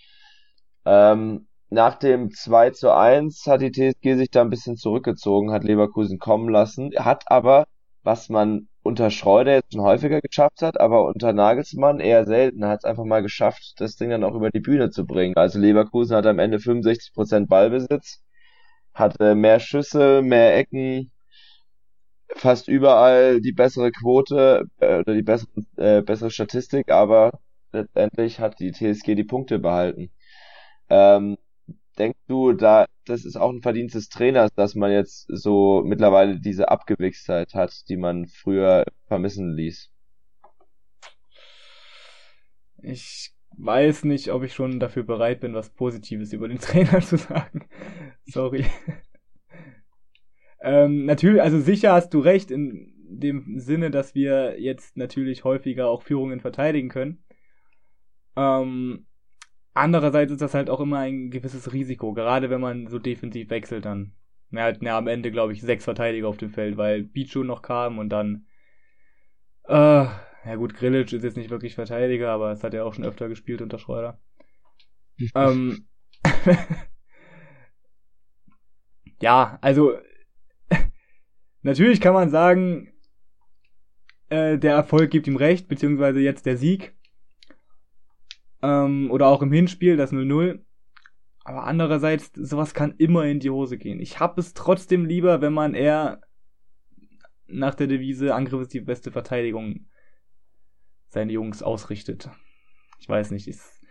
Ähm, 0.87 1.47
nach 1.71 1.97
dem 1.97 2.31
2 2.31 2.71
zu 2.71 2.95
1 2.95 3.47
hat 3.47 3.61
die 3.61 3.73
TSG 3.73 4.17
sich 4.17 4.31
da 4.31 4.43
ein 4.43 4.51
bisschen 4.51 4.77
zurückgezogen, 4.77 5.51
hat 5.51 5.65
Leverkusen 5.65 6.19
kommen 6.19 6.49
lassen, 6.49 6.93
hat 6.97 7.25
aber, 7.31 7.67
was 8.03 8.29
man 8.29 8.69
unter 8.85 9.11
Schreuder 9.11 9.55
jetzt 9.55 9.73
schon 9.73 9.83
häufiger 9.83 10.21
geschafft 10.21 10.63
hat, 10.63 10.79
aber 10.79 11.07
unter 11.07 11.33
Nagelsmann 11.33 12.01
eher 12.01 12.27
selten, 12.27 12.67
hat 12.67 12.81
es 12.81 12.85
einfach 12.85 13.05
mal 13.05 13.23
geschafft, 13.23 13.75
das 13.79 13.97
Ding 13.97 14.11
dann 14.11 14.25
auch 14.25 14.35
über 14.35 14.51
die 14.51 14.61
Bühne 14.61 14.91
zu 14.91 15.07
bringen. 15.07 15.37
Also 15.37 15.59
Leverkusen 15.59 16.15
hat 16.17 16.27
am 16.27 16.39
Ende 16.39 16.59
65% 16.59 17.47
Ballbesitz, 17.49 18.23
hatte 18.93 19.35
mehr 19.35 19.59
Schüsse, 19.59 20.21
mehr 20.23 20.57
Ecken, 20.57 21.11
fast 22.37 22.69
überall 22.69 23.41
die 23.41 23.53
bessere 23.53 23.91
Quote 23.91 24.67
äh, 24.81 24.99
oder 25.01 25.15
die 25.15 25.23
bessere, 25.23 25.49
äh, 25.77 26.03
bessere 26.03 26.31
Statistik, 26.31 26.91
aber 26.91 27.41
letztendlich 27.73 28.41
hat 28.41 28.61
die 28.61 28.73
TSG 28.73 29.15
die 29.15 29.25
Punkte 29.25 29.59
behalten. 29.59 30.11
Ähm, 30.91 31.39
denkst 31.99 32.21
du, 32.29 32.53
da 32.53 32.87
das 33.05 33.25
ist 33.25 33.37
auch 33.37 33.51
ein 33.51 33.63
Verdienst 33.63 33.95
des 33.95 34.09
Trainers, 34.09 34.53
dass 34.55 34.75
man 34.75 34.91
jetzt 34.91 35.27
so 35.29 35.83
mittlerweile 35.85 36.41
diese 36.41 36.71
Abgewichstheit 36.71 37.55
hat, 37.55 37.89
die 37.89 37.97
man 37.97 38.27
früher 38.27 38.85
vermissen 39.07 39.55
ließ? 39.55 39.91
Ich 42.83 43.33
weiß 43.57 44.05
nicht, 44.05 44.31
ob 44.31 44.43
ich 44.43 44.55
schon 44.55 44.81
dafür 44.81 45.05
bereit 45.05 45.41
bin, 45.41 45.55
was 45.55 45.71
Positives 45.71 46.33
über 46.33 46.49
den 46.49 46.59
Trainer 46.61 47.01
zu 47.01 47.17
sagen. 47.17 47.69
Sorry. 48.25 48.65
ähm, 50.63 51.05
natürlich, 51.05 51.43
also 51.43 51.61
sicher 51.61 51.93
hast 51.93 52.11
du 52.15 52.21
recht 52.21 52.51
in 52.51 52.91
dem 53.07 53.59
Sinne, 53.59 53.91
dass 53.91 54.15
wir 54.15 54.61
jetzt 54.61 54.97
natürlich 54.97 55.45
häufiger 55.45 55.89
auch 55.89 56.03
Führungen 56.03 56.41
verteidigen 56.41 56.89
können. 56.89 57.23
Ähm, 58.37 59.07
Andererseits 59.75 60.31
ist 60.31 60.41
das 60.41 60.55
halt 60.55 60.71
auch 60.71 60.81
immer 60.81 61.01
ein 61.01 61.31
gewisses 61.31 61.73
Risiko, 61.73 62.15
gerade 62.15 62.49
wenn 62.49 62.61
man 62.61 62.87
so 62.87 63.01
defensiv 63.01 63.51
wechselt 63.51 63.85
dann. 63.85 64.13
Wir 64.51 64.63
hatten 64.63 64.87
ja 64.87 64.97
am 64.97 65.09
Ende, 65.09 65.33
glaube 65.33 65.53
ich, 65.53 65.63
sechs 65.63 65.83
Verteidiger 65.83 66.29
auf 66.29 66.37
dem 66.37 66.51
Feld, 66.51 66.77
weil 66.77 67.03
Bichu 67.03 67.43
noch 67.43 67.61
kam 67.61 67.99
und 67.99 68.09
dann, 68.11 68.47
äh, 69.65 69.75
ja 69.75 70.55
gut, 70.57 70.75
Grillic 70.75 71.13
ist 71.13 71.25
jetzt 71.25 71.37
nicht 71.37 71.51
wirklich 71.51 71.75
Verteidiger, 71.75 72.31
aber 72.31 72.53
es 72.53 72.63
hat 72.63 72.73
er 72.73 72.87
auch 72.87 72.95
schon 72.95 73.05
öfter 73.05 73.29
gespielt 73.29 73.63
unter 73.63 73.81
Schreuder. 73.81 74.21
ähm, 75.35 75.89
ja, 79.21 79.59
also, 79.61 79.99
natürlich 81.63 82.01
kann 82.01 82.15
man 82.15 82.31
sagen, 82.31 82.93
äh, 84.29 84.57
der 84.57 84.75
Erfolg 84.75 85.11
gibt 85.11 85.27
ihm 85.27 85.37
recht, 85.37 85.67
beziehungsweise 85.67 86.21
jetzt 86.21 86.47
der 86.47 86.57
Sieg. 86.57 86.95
Ähm, 88.65 89.11
oder 89.11 89.27
auch 89.27 89.43
im 89.43 89.53
Hinspiel, 89.53 89.99
das 89.99 90.11
0-0. 90.11 90.61
Aber 91.45 91.65
andererseits, 91.65 92.33
sowas 92.35 92.73
kann 92.73 92.95
immer 92.97 93.27
in 93.27 93.39
die 93.39 93.51
Hose 93.51 93.77
gehen. 93.77 94.01
Ich 94.01 94.19
hab 94.21 94.39
es 94.39 94.55
trotzdem 94.55 95.05
lieber, 95.05 95.43
wenn 95.43 95.53
man 95.53 95.75
eher 95.75 96.23
nach 97.47 97.75
der 97.75 97.87
Devise 97.87 98.35
Angriff 98.35 98.63
ist 98.63 98.73
die 98.73 98.81
beste 98.81 99.13
Verteidigung 99.13 99.87
seine 101.11 101.33
Jungs 101.33 101.63
ausrichtet. 101.63 102.31
Ich 102.99 103.07
weiß 103.07 103.31
nicht. 103.33 103.47
Es, 103.47 103.83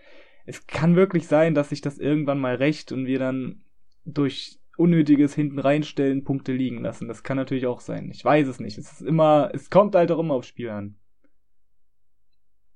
es 0.48 0.66
kann 0.66 0.96
wirklich 0.96 1.28
sein, 1.28 1.54
dass 1.54 1.70
sich 1.70 1.82
das 1.82 2.00
irgendwann 2.00 2.40
mal 2.40 2.56
rächt 2.56 2.92
und 2.92 3.06
wir 3.06 3.20
dann 3.20 3.62
durch 4.06 4.60
unnötiges 4.76 5.36
hinten 5.36 5.60
reinstellen 5.60 6.24
Punkte 6.24 6.52
liegen 6.52 6.82
lassen. 6.82 7.08
Das 7.08 7.22
kann 7.22 7.38
natürlich 7.38 7.68
auch 7.68 7.80
sein. 7.80 8.10
Ich 8.10 8.26
weiß 8.26 8.48
es 8.48 8.60
nicht. 8.60 8.80
Es 8.80 8.92
ist 8.92 9.02
immer, 9.02 9.52
es 9.54 9.70
kommt 9.70 9.94
halt 9.94 10.12
auch 10.12 10.18
immer 10.18 10.34
aufs 10.34 10.48
Spiel 10.48 10.70
an. 10.70 10.96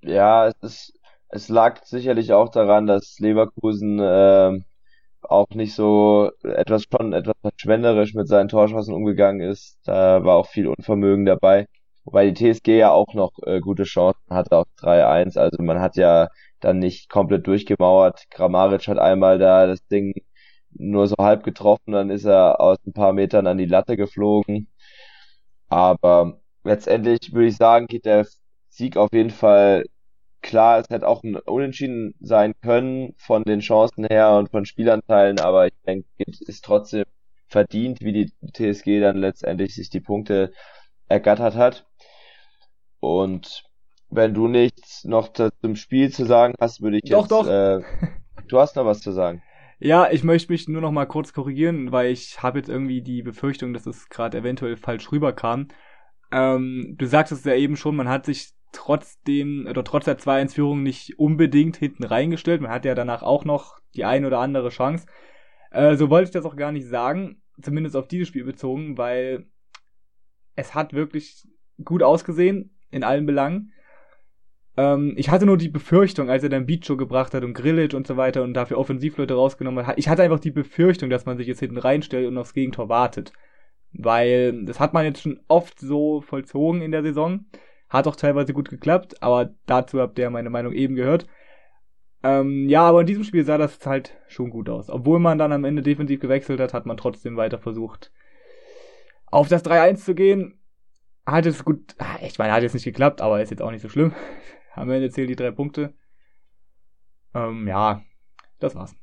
Ja, 0.01 0.47
es 0.47 0.55
ist, 0.61 0.96
es 1.29 1.49
lag 1.49 1.83
sicherlich 1.85 2.33
auch 2.33 2.49
daran, 2.49 2.87
dass 2.87 3.19
Leverkusen 3.19 3.99
äh, 3.99 4.59
auch 5.21 5.49
nicht 5.49 5.75
so 5.75 6.31
etwas 6.43 6.83
schon 6.83 7.13
etwas 7.13 7.35
verschwenderisch 7.41 8.13
mit 8.13 8.27
seinen 8.27 8.49
Torschancen 8.49 8.93
umgegangen 8.93 9.41
ist. 9.41 9.79
Da 9.83 10.23
war 10.23 10.37
auch 10.37 10.47
viel 10.47 10.67
Unvermögen 10.67 11.25
dabei. 11.25 11.67
Wobei 12.05 12.31
die 12.31 12.53
TSG 12.53 12.77
ja 12.77 12.91
auch 12.91 13.13
noch 13.13 13.31
äh, 13.45 13.59
gute 13.59 13.83
Chancen 13.83 14.21
hatte 14.29 14.57
auf 14.57 14.67
3-1. 14.79 15.37
Also 15.37 15.61
man 15.61 15.79
hat 15.81 15.97
ja 15.97 16.29
dann 16.61 16.79
nicht 16.79 17.09
komplett 17.09 17.45
durchgemauert. 17.47 18.25
Grammaric 18.31 18.87
hat 18.87 18.99
einmal 18.99 19.37
da 19.39 19.67
das 19.67 19.85
Ding 19.87 20.13
nur 20.71 21.07
so 21.07 21.15
halb 21.19 21.43
getroffen, 21.43 21.93
dann 21.93 22.09
ist 22.09 22.25
er 22.25 22.59
aus 22.61 22.77
ein 22.85 22.93
paar 22.93 23.13
Metern 23.13 23.47
an 23.47 23.57
die 23.57 23.65
Latte 23.65 23.97
geflogen. 23.97 24.69
Aber 25.69 26.39
letztendlich 26.63 27.33
würde 27.33 27.47
ich 27.47 27.57
sagen, 27.57 27.87
geht 27.87 28.05
der 28.05 28.27
Sieg 28.69 28.97
auf 28.97 29.11
jeden 29.13 29.31
Fall 29.31 29.85
klar, 30.47 30.79
es 30.79 30.89
hätte 30.89 31.07
auch 31.07 31.23
ein 31.23 31.35
Unentschieden 31.35 32.15
sein 32.19 32.53
können 32.63 33.13
von 33.17 33.43
den 33.43 33.59
Chancen 33.59 34.05
her 34.05 34.31
und 34.31 34.49
von 34.49 34.65
Spielanteilen, 34.65 35.39
aber 35.39 35.67
ich 35.67 35.73
denke, 35.85 36.07
es 36.17 36.41
ist 36.41 36.65
trotzdem 36.65 37.05
verdient, 37.47 38.01
wie 38.01 38.13
die 38.13 38.31
TSG 38.53 38.99
dann 38.99 39.17
letztendlich 39.17 39.75
sich 39.75 39.89
die 39.89 39.99
Punkte 39.99 40.51
ergattert 41.07 41.55
hat. 41.55 41.85
Und 42.99 43.63
wenn 44.09 44.33
du 44.33 44.47
nichts 44.47 45.03
noch 45.03 45.33
zum 45.33 45.75
Spiel 45.75 46.11
zu 46.11 46.25
sagen 46.25 46.55
hast, 46.59 46.81
würde 46.81 46.97
ich 46.97 47.09
doch, 47.09 47.21
jetzt. 47.21 47.31
Doch. 47.31 47.47
Äh, 47.47 47.81
du 48.47 48.59
hast 48.59 48.75
noch 48.75 48.85
was 48.85 49.01
zu 49.01 49.11
sagen. 49.11 49.43
Ja, 49.79 50.09
ich 50.09 50.23
möchte 50.23 50.51
mich 50.51 50.67
nur 50.67 50.81
noch 50.81 50.91
mal 50.91 51.05
kurz 51.05 51.33
korrigieren, 51.33 51.91
weil 51.91 52.11
ich 52.11 52.41
habe 52.41 52.57
jetzt 52.57 52.67
irgendwie 52.67 53.03
die 53.03 53.21
Befürchtung, 53.21 53.75
dass 53.75 53.85
es 53.85 54.09
gerade 54.09 54.39
eventuell 54.39 54.75
falsch 54.75 55.11
rüberkam. 55.11 55.67
Ähm, 56.31 56.95
du 56.97 57.05
sagst 57.05 57.31
es 57.31 57.43
ja 57.43 57.53
eben 57.53 57.75
schon, 57.75 57.95
man 57.95 58.09
hat 58.09 58.25
sich 58.25 58.56
trotzdem 58.71 59.67
oder 59.69 59.83
trotz 59.83 60.05
der 60.05 60.17
2-1-Führung 60.17 60.83
nicht 60.83 61.17
unbedingt 61.19 61.77
hinten 61.77 62.03
reingestellt. 62.03 62.61
Man 62.61 62.71
hat 62.71 62.85
ja 62.85 62.95
danach 62.95 63.23
auch 63.23 63.45
noch 63.45 63.79
die 63.95 64.05
ein 64.05 64.25
oder 64.25 64.39
andere 64.39 64.69
Chance. 64.69 65.07
Äh, 65.71 65.95
so 65.95 66.09
wollte 66.09 66.25
ich 66.25 66.31
das 66.31 66.45
auch 66.45 66.55
gar 66.55 66.71
nicht 66.71 66.87
sagen, 66.87 67.41
zumindest 67.61 67.95
auf 67.95 68.07
dieses 68.07 68.27
Spiel 68.27 68.43
bezogen, 68.43 68.97
weil 68.97 69.47
es 70.55 70.73
hat 70.75 70.93
wirklich 70.93 71.47
gut 71.83 72.03
ausgesehen 72.03 72.75
in 72.89 73.03
allen 73.03 73.25
Belangen. 73.25 73.73
Ähm, 74.77 75.13
ich 75.17 75.29
hatte 75.29 75.45
nur 75.45 75.57
die 75.57 75.69
Befürchtung, 75.69 76.29
als 76.29 76.43
er 76.43 76.49
dann 76.49 76.65
Bicho 76.65 76.97
gebracht 76.97 77.33
hat 77.33 77.43
und 77.43 77.53
Grillic 77.53 77.93
und 77.93 78.07
so 78.07 78.17
weiter 78.17 78.43
und 78.43 78.53
dafür 78.53 78.77
Offensivleute 78.77 79.33
rausgenommen 79.33 79.87
hat, 79.87 79.97
ich 79.97 80.07
hatte 80.07 80.23
einfach 80.23 80.39
die 80.39 80.51
Befürchtung, 80.51 81.09
dass 81.09 81.25
man 81.25 81.37
sich 81.37 81.47
jetzt 81.47 81.59
hinten 81.59 81.77
reinstellt 81.77 82.27
und 82.27 82.37
aufs 82.37 82.53
Gegentor 82.53 82.89
wartet. 82.89 83.33
Weil 83.93 84.65
das 84.65 84.79
hat 84.79 84.93
man 84.93 85.05
jetzt 85.05 85.21
schon 85.21 85.39
oft 85.47 85.79
so 85.79 86.21
vollzogen 86.21 86.81
in 86.81 86.91
der 86.91 87.03
Saison. 87.03 87.45
Hat 87.89 88.07
auch 88.07 88.15
teilweise 88.15 88.53
gut 88.53 88.69
geklappt, 88.69 89.21
aber 89.23 89.53
dazu 89.65 89.99
habt 89.99 90.19
ihr 90.19 90.29
meine 90.29 90.49
Meinung 90.49 90.73
eben 90.73 90.95
gehört. 90.95 91.25
Ähm, 92.23 92.67
ja, 92.67 92.81
aber 92.81 93.01
in 93.01 93.07
diesem 93.07 93.23
Spiel 93.23 93.45
sah 93.45 93.57
das 93.57 93.85
halt 93.85 94.17
schon 94.27 94.49
gut 94.49 94.69
aus. 94.69 94.89
Obwohl 94.89 95.19
man 95.19 95.37
dann 95.37 95.53
am 95.53 95.63
Ende 95.63 95.81
defensiv 95.81 96.19
gewechselt 96.19 96.59
hat, 96.59 96.73
hat 96.73 96.85
man 96.85 96.97
trotzdem 96.97 97.37
weiter 97.37 97.59
versucht, 97.59 98.11
auf 99.27 99.47
das 99.47 99.63
3-1 99.63 100.03
zu 100.03 100.15
gehen. 100.15 100.59
Hat 101.25 101.45
es 101.45 101.63
gut, 101.63 101.95
ich 102.21 102.37
meine, 102.37 102.53
hat 102.53 102.63
jetzt 102.63 102.73
nicht 102.73 102.85
geklappt, 102.85 103.21
aber 103.21 103.41
ist 103.41 103.51
jetzt 103.51 103.61
auch 103.61 103.71
nicht 103.71 103.81
so 103.81 103.89
schlimm. 103.89 104.13
Am 104.73 104.89
Ende 104.89 105.09
zählen 105.09 105.27
die 105.27 105.35
drei 105.35 105.51
Punkte. 105.51 105.93
Ähm, 107.33 107.67
ja, 107.67 108.01
das 108.59 108.75
war's. 108.75 108.95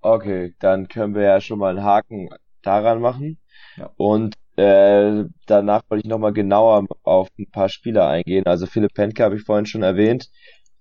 Okay, 0.00 0.54
dann 0.58 0.88
können 0.88 1.14
wir 1.14 1.22
ja 1.22 1.40
schon 1.40 1.60
mal 1.60 1.76
einen 1.76 1.84
Haken 1.84 2.28
daran 2.62 3.00
machen. 3.00 3.38
Ja. 3.76 3.90
Und 3.96 4.36
äh, 4.56 5.24
danach 5.46 5.82
wollte 5.88 6.04
ich 6.04 6.10
nochmal 6.10 6.32
genauer 6.32 6.86
auf 7.02 7.28
ein 7.38 7.50
paar 7.50 7.68
Spieler 7.68 8.08
eingehen. 8.08 8.46
Also 8.46 8.66
Philipp 8.66 8.94
Penke 8.94 9.24
habe 9.24 9.36
ich 9.36 9.42
vorhin 9.42 9.66
schon 9.66 9.82
erwähnt, 9.82 10.28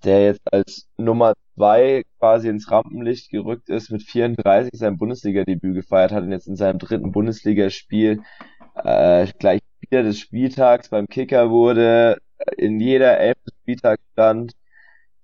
der 0.04 0.26
jetzt 0.26 0.42
als 0.52 0.90
Nummer 0.98 1.34
zwei 1.56 2.04
quasi 2.20 2.50
ins 2.50 2.70
Rampenlicht 2.72 3.30
gerückt 3.30 3.70
ist, 3.70 3.92
mit 3.92 4.04
34 4.04 4.72
sein 4.74 4.98
Bundesliga-Debüt 4.98 5.76
gefeiert 5.76 6.12
hat 6.12 6.24
und 6.24 6.32
jetzt 6.32 6.48
in 6.48 6.56
seinem 6.56 6.80
dritten 6.80 7.12
Bundesligaspiel 7.12 8.22
äh, 8.76 9.28
gleich 9.40 9.62
wieder 9.82 10.04
des 10.04 10.20
Spieltags 10.20 10.90
beim 10.90 11.08
Kicker 11.08 11.50
wurde, 11.50 12.18
in 12.58 12.80
jeder 12.80 13.20
elften 13.20 13.52
Spieltag 13.62 14.00
stand, 14.14 14.54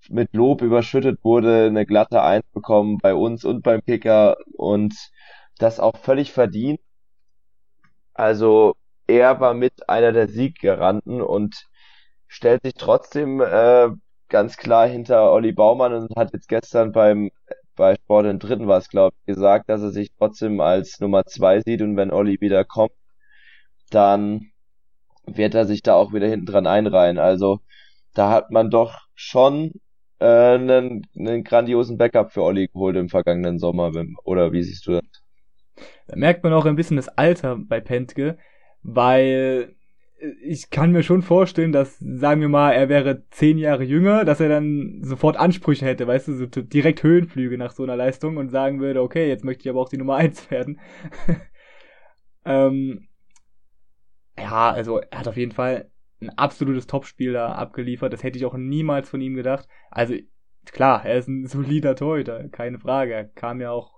mit 0.08 0.32
Lob 0.34 0.62
überschüttet 0.62 1.22
wurde, 1.22 1.66
eine 1.66 1.84
glatte 1.86 2.22
Eins 2.22 2.44
bekommen 2.54 2.98
bei 2.98 3.14
uns 3.14 3.44
und 3.44 3.62
beim 3.62 3.82
Kicker 3.84 4.36
und 4.56 4.94
das 5.58 5.80
auch 5.80 5.96
völlig 5.98 6.32
verdient 6.32 6.80
also 8.18 8.74
er 9.06 9.40
war 9.40 9.54
mit 9.54 9.88
einer 9.88 10.12
der 10.12 10.28
Sieggaranten 10.28 11.22
und 11.22 11.66
stellt 12.28 12.62
sich 12.62 12.74
trotzdem 12.74 13.40
äh, 13.40 13.88
ganz 14.28 14.56
klar 14.56 14.86
hinter 14.88 15.32
Olli 15.32 15.52
Baumann 15.52 15.94
und 15.94 16.16
hat 16.16 16.32
jetzt 16.34 16.48
gestern 16.48 16.92
beim 16.92 17.30
bei 17.76 17.94
Sport 17.94 18.26
in 18.26 18.38
Dritten 18.40 18.66
war 18.68 18.78
es, 18.78 18.88
glaube 18.88 19.14
ich, 19.20 19.26
gesagt, 19.34 19.68
dass 19.70 19.82
er 19.82 19.90
sich 19.92 20.10
trotzdem 20.18 20.60
als 20.60 21.00
Nummer 21.00 21.24
zwei 21.26 21.60
sieht 21.60 21.80
und 21.82 21.96
wenn 21.96 22.10
Olli 22.12 22.40
wieder 22.40 22.64
kommt, 22.64 22.92
dann 23.90 24.50
wird 25.26 25.54
er 25.54 25.66
sich 25.66 25.82
da 25.82 25.94
auch 25.94 26.12
wieder 26.12 26.28
hinten 26.28 26.46
dran 26.46 26.66
einreihen. 26.66 27.18
Also 27.18 27.60
da 28.14 28.30
hat 28.30 28.50
man 28.50 28.70
doch 28.70 29.00
schon 29.14 29.72
äh, 30.20 30.26
einen, 30.26 31.06
einen 31.16 31.44
grandiosen 31.44 31.98
Backup 31.98 32.32
für 32.32 32.42
Olli 32.42 32.68
geholt 32.68 32.96
im 32.96 33.08
vergangenen 33.08 33.58
Sommer. 33.58 33.92
Oder 34.24 34.52
wie 34.52 34.62
siehst 34.62 34.86
du 34.86 34.92
das? 34.92 35.04
Da 36.06 36.16
merkt 36.16 36.44
man 36.44 36.52
auch 36.52 36.66
ein 36.66 36.76
bisschen 36.76 36.96
das 36.96 37.08
Alter 37.08 37.56
bei 37.56 37.80
Pentke, 37.80 38.38
weil 38.82 39.74
ich 40.42 40.70
kann 40.70 40.90
mir 40.90 41.02
schon 41.02 41.22
vorstellen, 41.22 41.70
dass, 41.70 41.98
sagen 41.98 42.40
wir 42.40 42.48
mal, 42.48 42.72
er 42.72 42.88
wäre 42.88 43.22
zehn 43.30 43.56
Jahre 43.56 43.84
jünger, 43.84 44.24
dass 44.24 44.40
er 44.40 44.48
dann 44.48 45.00
sofort 45.02 45.36
Ansprüche 45.36 45.86
hätte, 45.86 46.06
weißt 46.06 46.28
du, 46.28 46.34
so 46.34 46.46
direkt 46.46 47.02
Höhenflüge 47.02 47.56
nach 47.56 47.70
so 47.70 47.84
einer 47.84 47.96
Leistung 47.96 48.36
und 48.36 48.48
sagen 48.48 48.80
würde, 48.80 49.00
okay, 49.00 49.28
jetzt 49.28 49.44
möchte 49.44 49.62
ich 49.62 49.70
aber 49.70 49.80
auch 49.80 49.88
die 49.88 49.98
Nummer 49.98 50.16
eins 50.16 50.50
werden. 50.50 50.80
ähm, 52.44 53.08
ja, 54.36 54.70
also 54.70 54.98
er 54.98 55.18
hat 55.18 55.28
auf 55.28 55.36
jeden 55.36 55.52
Fall 55.52 55.90
ein 56.20 56.30
absolutes 56.30 56.86
Topspiel 56.88 57.32
da 57.32 57.52
abgeliefert. 57.52 58.12
Das 58.12 58.24
hätte 58.24 58.38
ich 58.38 58.44
auch 58.44 58.56
niemals 58.56 59.08
von 59.08 59.20
ihm 59.20 59.34
gedacht. 59.34 59.68
Also 59.90 60.14
klar, 60.66 61.04
er 61.04 61.18
ist 61.18 61.28
ein 61.28 61.46
solider 61.46 61.94
Torhüter, 61.94 62.48
keine 62.48 62.78
Frage. 62.80 63.14
Er 63.14 63.24
kam 63.24 63.60
ja 63.60 63.70
auch 63.70 63.97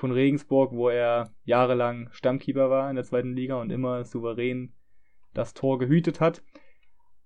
von 0.00 0.10
Regensburg, 0.12 0.72
wo 0.72 0.88
er 0.88 1.30
jahrelang 1.44 2.08
Stammkeeper 2.10 2.70
war 2.70 2.88
in 2.90 2.96
der 2.96 3.04
zweiten 3.04 3.34
Liga 3.34 3.60
und 3.60 3.70
immer 3.70 4.04
souverän 4.04 4.72
das 5.34 5.54
Tor 5.54 5.78
gehütet 5.78 6.20
hat. 6.20 6.42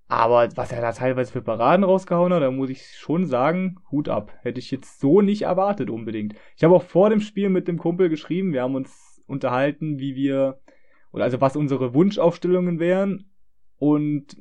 Aber 0.09 0.49
was 0.57 0.71
er 0.71 0.83
da 0.83 0.93
teilweise 0.93 1.33
für 1.33 1.41
Paraden 1.41 1.85
rausgehauen 1.85 2.33
hat, 2.33 2.43
da 2.43 2.51
muss 2.51 2.69
ich 2.69 2.85
schon 2.99 3.25
sagen, 3.25 3.77
Hut 3.91 4.09
ab. 4.09 4.33
Hätte 4.43 4.59
ich 4.59 4.71
jetzt 4.71 5.01
so 5.01 5.23
nicht 5.23 5.43
erwartet 5.43 5.89
unbedingt. 5.89 6.35
Ich 6.57 6.65
habe 6.65 6.75
auch 6.75 6.83
vor 6.83 7.09
dem 7.09 7.21
Spiel 7.21 7.49
mit 7.49 7.69
dem 7.69 7.79
Kumpel 7.79 8.11
geschrieben, 8.11 8.53
wir 8.53 8.63
haben 8.63 8.75
uns 8.75 9.23
unterhalten, 9.27 9.99
wie 9.99 10.15
wir, 10.15 10.61
oder 11.13 11.25
also 11.25 11.41
was 11.41 11.57
unsere 11.57 11.95
Wunschaufstellungen 11.95 12.79
wären 12.81 13.31
und 13.79 14.37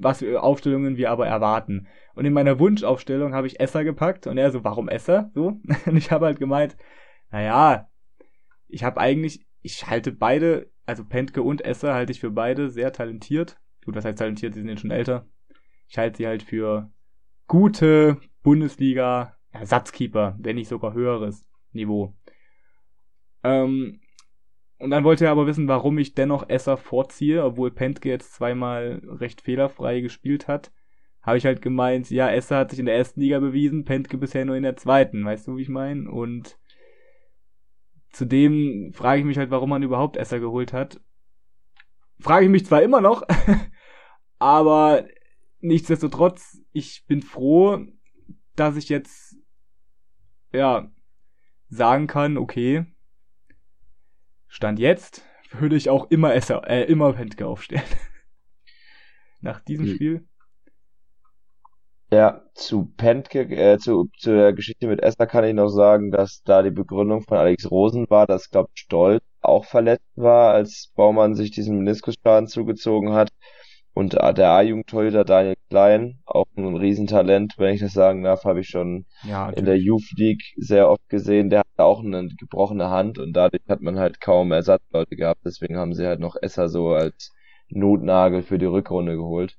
was 0.00 0.18
für 0.18 0.42
Aufstellungen 0.42 0.96
wir 0.96 1.10
aber 1.10 1.26
erwarten. 1.26 1.86
Und 2.14 2.24
in 2.24 2.32
meiner 2.32 2.58
Wunschaufstellung 2.58 3.34
habe 3.34 3.46
ich 3.46 3.60
Esser 3.60 3.84
gepackt 3.84 4.26
und 4.26 4.38
er 4.38 4.50
so, 4.50 4.64
warum 4.64 4.88
Esser? 4.88 5.30
So. 5.34 5.60
Und 5.86 5.96
ich 5.96 6.10
habe 6.10 6.26
halt 6.26 6.38
gemeint, 6.38 6.76
naja, 7.34 7.90
ich 8.68 8.84
habe 8.84 9.00
eigentlich, 9.00 9.44
ich 9.60 9.88
halte 9.88 10.12
beide 10.12 10.70
also 10.86 11.04
Pentke 11.04 11.42
und 11.42 11.64
Esser 11.64 11.94
halte 11.94 12.12
ich 12.12 12.20
für 12.20 12.30
beide 12.30 12.70
sehr 12.70 12.92
talentiert. 12.92 13.58
Gut, 13.84 13.96
was 13.96 14.04
heißt 14.04 14.18
talentiert? 14.18 14.54
Sie 14.54 14.60
sind 14.60 14.68
jetzt 14.68 14.82
schon 14.82 14.92
älter. 14.92 15.26
Ich 15.88 15.98
halte 15.98 16.18
sie 16.18 16.28
halt 16.28 16.44
für 16.44 16.92
gute 17.48 18.18
Bundesliga-Ersatzkeeper, 18.42 20.36
wenn 20.38 20.54
nicht 20.54 20.68
sogar 20.68 20.92
höheres 20.94 21.44
Niveau. 21.72 22.14
Ähm, 23.42 24.00
und 24.78 24.90
dann 24.90 25.02
wollte 25.02 25.24
er 25.24 25.32
aber 25.32 25.48
wissen, 25.48 25.66
warum 25.66 25.98
ich 25.98 26.14
dennoch 26.14 26.48
Esser 26.48 26.76
vorziehe, 26.76 27.44
obwohl 27.44 27.72
Pentke 27.72 28.10
jetzt 28.10 28.34
zweimal 28.34 29.02
recht 29.04 29.40
fehlerfrei 29.40 30.02
gespielt 30.02 30.46
hat. 30.46 30.72
Habe 31.20 31.38
ich 31.38 31.46
halt 31.46 31.62
gemeint, 31.62 32.10
ja, 32.10 32.30
Esser 32.30 32.58
hat 32.58 32.70
sich 32.70 32.78
in 32.78 32.86
der 32.86 32.96
ersten 32.96 33.20
Liga 33.20 33.40
bewiesen, 33.40 33.84
Pentke 33.84 34.18
bisher 34.18 34.44
nur 34.44 34.54
in 34.56 34.62
der 34.62 34.76
zweiten, 34.76 35.24
weißt 35.24 35.48
du, 35.48 35.56
wie 35.56 35.62
ich 35.62 35.68
meine? 35.68 36.08
Und 36.08 36.58
Zudem 38.14 38.92
frage 38.94 39.20
ich 39.20 39.26
mich 39.26 39.38
halt, 39.38 39.50
warum 39.50 39.70
man 39.70 39.82
überhaupt 39.82 40.16
Esser 40.16 40.38
geholt 40.38 40.72
hat. 40.72 41.00
Frage 42.20 42.44
ich 42.44 42.50
mich 42.50 42.64
zwar 42.64 42.80
immer 42.80 43.00
noch, 43.00 43.24
aber 44.38 45.08
nichtsdestotrotz, 45.58 46.62
ich 46.72 47.04
bin 47.08 47.22
froh, 47.22 47.84
dass 48.54 48.76
ich 48.76 48.88
jetzt, 48.88 49.36
ja, 50.52 50.92
sagen 51.68 52.06
kann, 52.06 52.38
okay, 52.38 52.86
Stand 54.46 54.78
jetzt 54.78 55.24
würde 55.50 55.74
ich 55.74 55.90
auch 55.90 56.08
immer 56.08 56.34
Esser, 56.34 56.70
äh, 56.70 56.84
immer 56.84 57.14
Pentke 57.14 57.48
aufstellen. 57.48 57.82
Nach 59.40 59.58
diesem 59.58 59.86
hm. 59.86 59.94
Spiel. 59.96 60.28
Ja, 62.10 62.42
zu 62.54 62.92
Pentke, 62.96 63.40
äh, 63.40 63.78
zu, 63.78 64.08
zu 64.18 64.34
der 64.34 64.52
Geschichte 64.52 64.86
mit 64.86 65.02
Esther 65.02 65.26
kann 65.26 65.44
ich 65.44 65.54
noch 65.54 65.68
sagen, 65.68 66.10
dass 66.10 66.42
da 66.44 66.62
die 66.62 66.70
Begründung 66.70 67.22
von 67.22 67.38
Alex 67.38 67.70
Rosen 67.70 68.06
war, 68.08 68.26
dass, 68.26 68.50
glaube 68.50 68.70
Stolz 68.74 69.22
auch 69.40 69.64
verletzt 69.64 70.10
war, 70.16 70.54
als 70.54 70.92
Baumann 70.94 71.34
sich 71.34 71.50
diesen 71.50 71.78
Meniskusschaden 71.78 72.48
zugezogen 72.48 73.12
hat. 73.12 73.30
Und 73.96 74.14
der 74.14 74.50
A-Jugendtorhüter 74.50 75.24
Daniel 75.24 75.54
Klein, 75.70 76.18
auch 76.26 76.46
ein 76.56 76.76
Riesentalent, 76.76 77.54
wenn 77.58 77.74
ich 77.74 77.80
das 77.80 77.92
sagen 77.92 78.24
darf, 78.24 78.44
habe 78.44 78.60
ich 78.60 78.68
schon 78.68 79.06
ja, 79.22 79.50
in 79.50 79.64
der 79.64 79.78
Youth 79.78 80.10
League 80.16 80.42
sehr 80.56 80.90
oft 80.90 81.08
gesehen. 81.08 81.48
Der 81.48 81.60
hatte 81.60 81.84
auch 81.84 82.02
eine 82.02 82.28
gebrochene 82.36 82.90
Hand 82.90 83.18
und 83.20 83.34
dadurch 83.34 83.62
hat 83.68 83.82
man 83.82 83.98
halt 84.00 84.20
kaum 84.20 84.50
Ersatzleute 84.50 85.14
gehabt. 85.14 85.42
Deswegen 85.44 85.76
haben 85.76 85.94
sie 85.94 86.06
halt 86.06 86.18
noch 86.18 86.34
Esser 86.40 86.68
so 86.68 86.88
als 86.88 87.32
Notnagel 87.68 88.42
für 88.42 88.58
die 88.58 88.66
Rückrunde 88.66 89.14
geholt. 89.14 89.56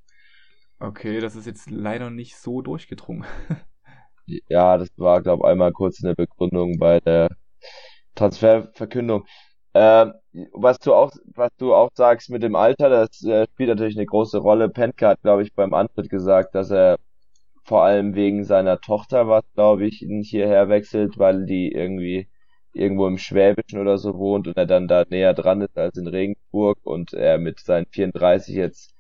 Okay, 0.80 1.20
das 1.22 1.36
ist 1.36 1.46
jetzt 1.46 1.70
leider 1.72 2.10
nicht 2.10 2.36
so 2.38 2.62
durchgedrungen. 2.62 3.26
ja, 4.50 4.78
das 4.78 4.90
war, 4.98 5.22
glaube 5.22 5.44
ich, 5.46 5.52
einmal 5.52 5.72
kurz 5.72 6.00
in 6.00 6.08
der 6.08 6.16
Begründung 6.16 6.78
bei 6.78 7.00
der 7.00 7.30
Transferverkündung. 8.16 9.26
Ähm, 9.74 10.14
was 10.54 10.80
du 10.80 10.94
auch, 10.94 11.12
was 11.36 11.52
du 11.58 11.74
auch 11.74 11.90
sagst 11.94 12.30
mit 12.30 12.44
dem 12.44 12.56
Alter, 12.56 12.90
das 12.90 13.24
äh, 13.24 13.46
spielt 13.54 13.70
natürlich 13.70 13.98
eine 13.98 14.06
große 14.06 14.38
Rolle. 14.38 14.70
Penke 14.70 15.08
hat, 15.08 15.22
glaube 15.22 15.44
ich, 15.44 15.54
beim 15.54 15.74
Antritt 15.74 16.10
gesagt, 16.10 16.56
dass 16.56 16.72
er 16.72 16.98
vor 17.64 17.84
allem 17.84 18.16
wegen 18.16 18.46
seiner 18.46 18.80
Tochter 18.80 19.28
was, 19.28 19.44
glaube 19.54 19.86
ich, 19.88 20.06
hierher 20.24 20.70
wechselt, 20.70 21.18
weil 21.20 21.46
die 21.46 21.72
irgendwie 21.72 22.30
irgendwo 22.74 23.08
im 23.08 23.18
Schwäbischen 23.18 23.80
oder 23.80 23.98
so 23.98 24.18
wohnt 24.18 24.48
und 24.48 24.58
er 24.58 24.66
dann 24.66 24.88
da 24.88 25.06
näher 25.10 25.34
dran 25.34 25.62
ist 25.62 25.78
als 25.78 25.98
in 25.98 26.08
Regensburg 26.08 26.78
und 26.84 27.14
er 27.14 27.38
mit 27.38 27.60
seinen 27.60 27.88
34 27.88 28.56
jetzt 28.56 28.95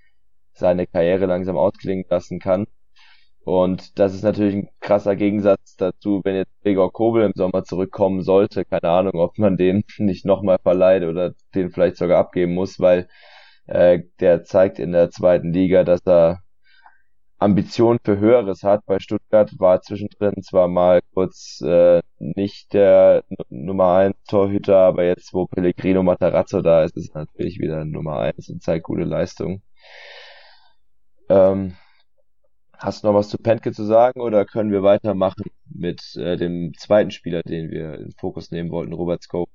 seine 0.56 0.88
Karriere 0.88 1.26
langsam 1.26 1.58
ausklingen 1.58 2.06
lassen 2.10 2.40
kann. 2.40 2.66
Und 3.46 4.00
das 4.00 4.16
ist 4.16 4.24
natürlich 4.24 4.56
ein 4.56 4.70
krasser 4.80 5.16
Gegensatz 5.16 5.76
dazu, 5.76 6.22
wenn 6.24 6.36
jetzt 6.36 6.52
Gregor 6.64 6.92
Kobel 6.92 7.24
im 7.24 7.34
Sommer 7.36 7.64
zurückkommen 7.64 8.24
sollte. 8.24 8.66
Keine 8.66 8.90
Ahnung, 8.90 9.14
ob 9.16 9.38
man 9.38 9.56
den 9.56 9.84
nicht 10.00 10.26
nochmal 10.26 10.58
verleiht 10.62 11.04
oder 11.04 11.34
den 11.54 11.70
vielleicht 11.72 11.98
sogar 11.98 12.20
abgeben 12.20 12.56
muss, 12.56 12.80
weil 12.80 13.08
äh, 13.68 14.00
der 14.20 14.44
zeigt 14.44 14.80
in 14.80 14.92
der 14.92 15.12
zweiten 15.12 15.54
Liga, 15.54 15.84
dass 15.84 16.02
er 16.08 16.40
Ambitionen 17.38 18.00
für 18.04 18.18
Höheres 18.18 18.64
hat. 18.64 18.86
Bei 18.88 19.00
Stuttgart 19.00 19.52
war 19.60 19.82
zwischendrin 19.82 20.42
zwar 20.42 20.68
mal 20.68 21.02
kurz 21.14 21.62
äh, 21.62 22.02
nicht 22.18 22.74
der 22.74 23.24
Nummer 23.50 23.96
1 23.98 24.16
Torhüter, 24.28 24.78
aber 24.78 25.04
jetzt, 25.06 25.34
wo 25.34 25.46
Pellegrino 25.46 26.02
Matarazzo 26.02 26.62
da 26.62 26.84
ist, 26.84 26.98
ist 26.98 27.14
er 27.14 27.22
natürlich 27.22 27.60
wieder 27.60 27.86
Nummer 27.86 28.20
1 28.20 28.50
und 28.50 28.64
zeigt 28.64 28.86
gute 28.86 29.04
Leistung. 29.04 29.62
Ähm, 31.30 31.76
hast 32.78 33.04
du 33.04 33.08
noch 33.08 33.16
was 33.16 33.30
zu 33.30 33.38
Pentke 33.38 33.72
zu 33.72 33.84
sagen 33.84 34.22
oder 34.22 34.46
können 34.46 34.72
wir 34.72 34.84
weitermachen 34.84 35.46
mit 35.70 36.16
äh, 36.16 36.38
dem 36.38 36.74
zweiten 36.78 37.12
Spieler, 37.12 37.42
den 37.42 37.72
wir 37.72 37.96
in 37.96 38.12
Fokus 38.12 38.52
nehmen 38.52 38.70
wollten, 38.72 38.94
Robert 38.94 39.24
Scope? 39.24 39.52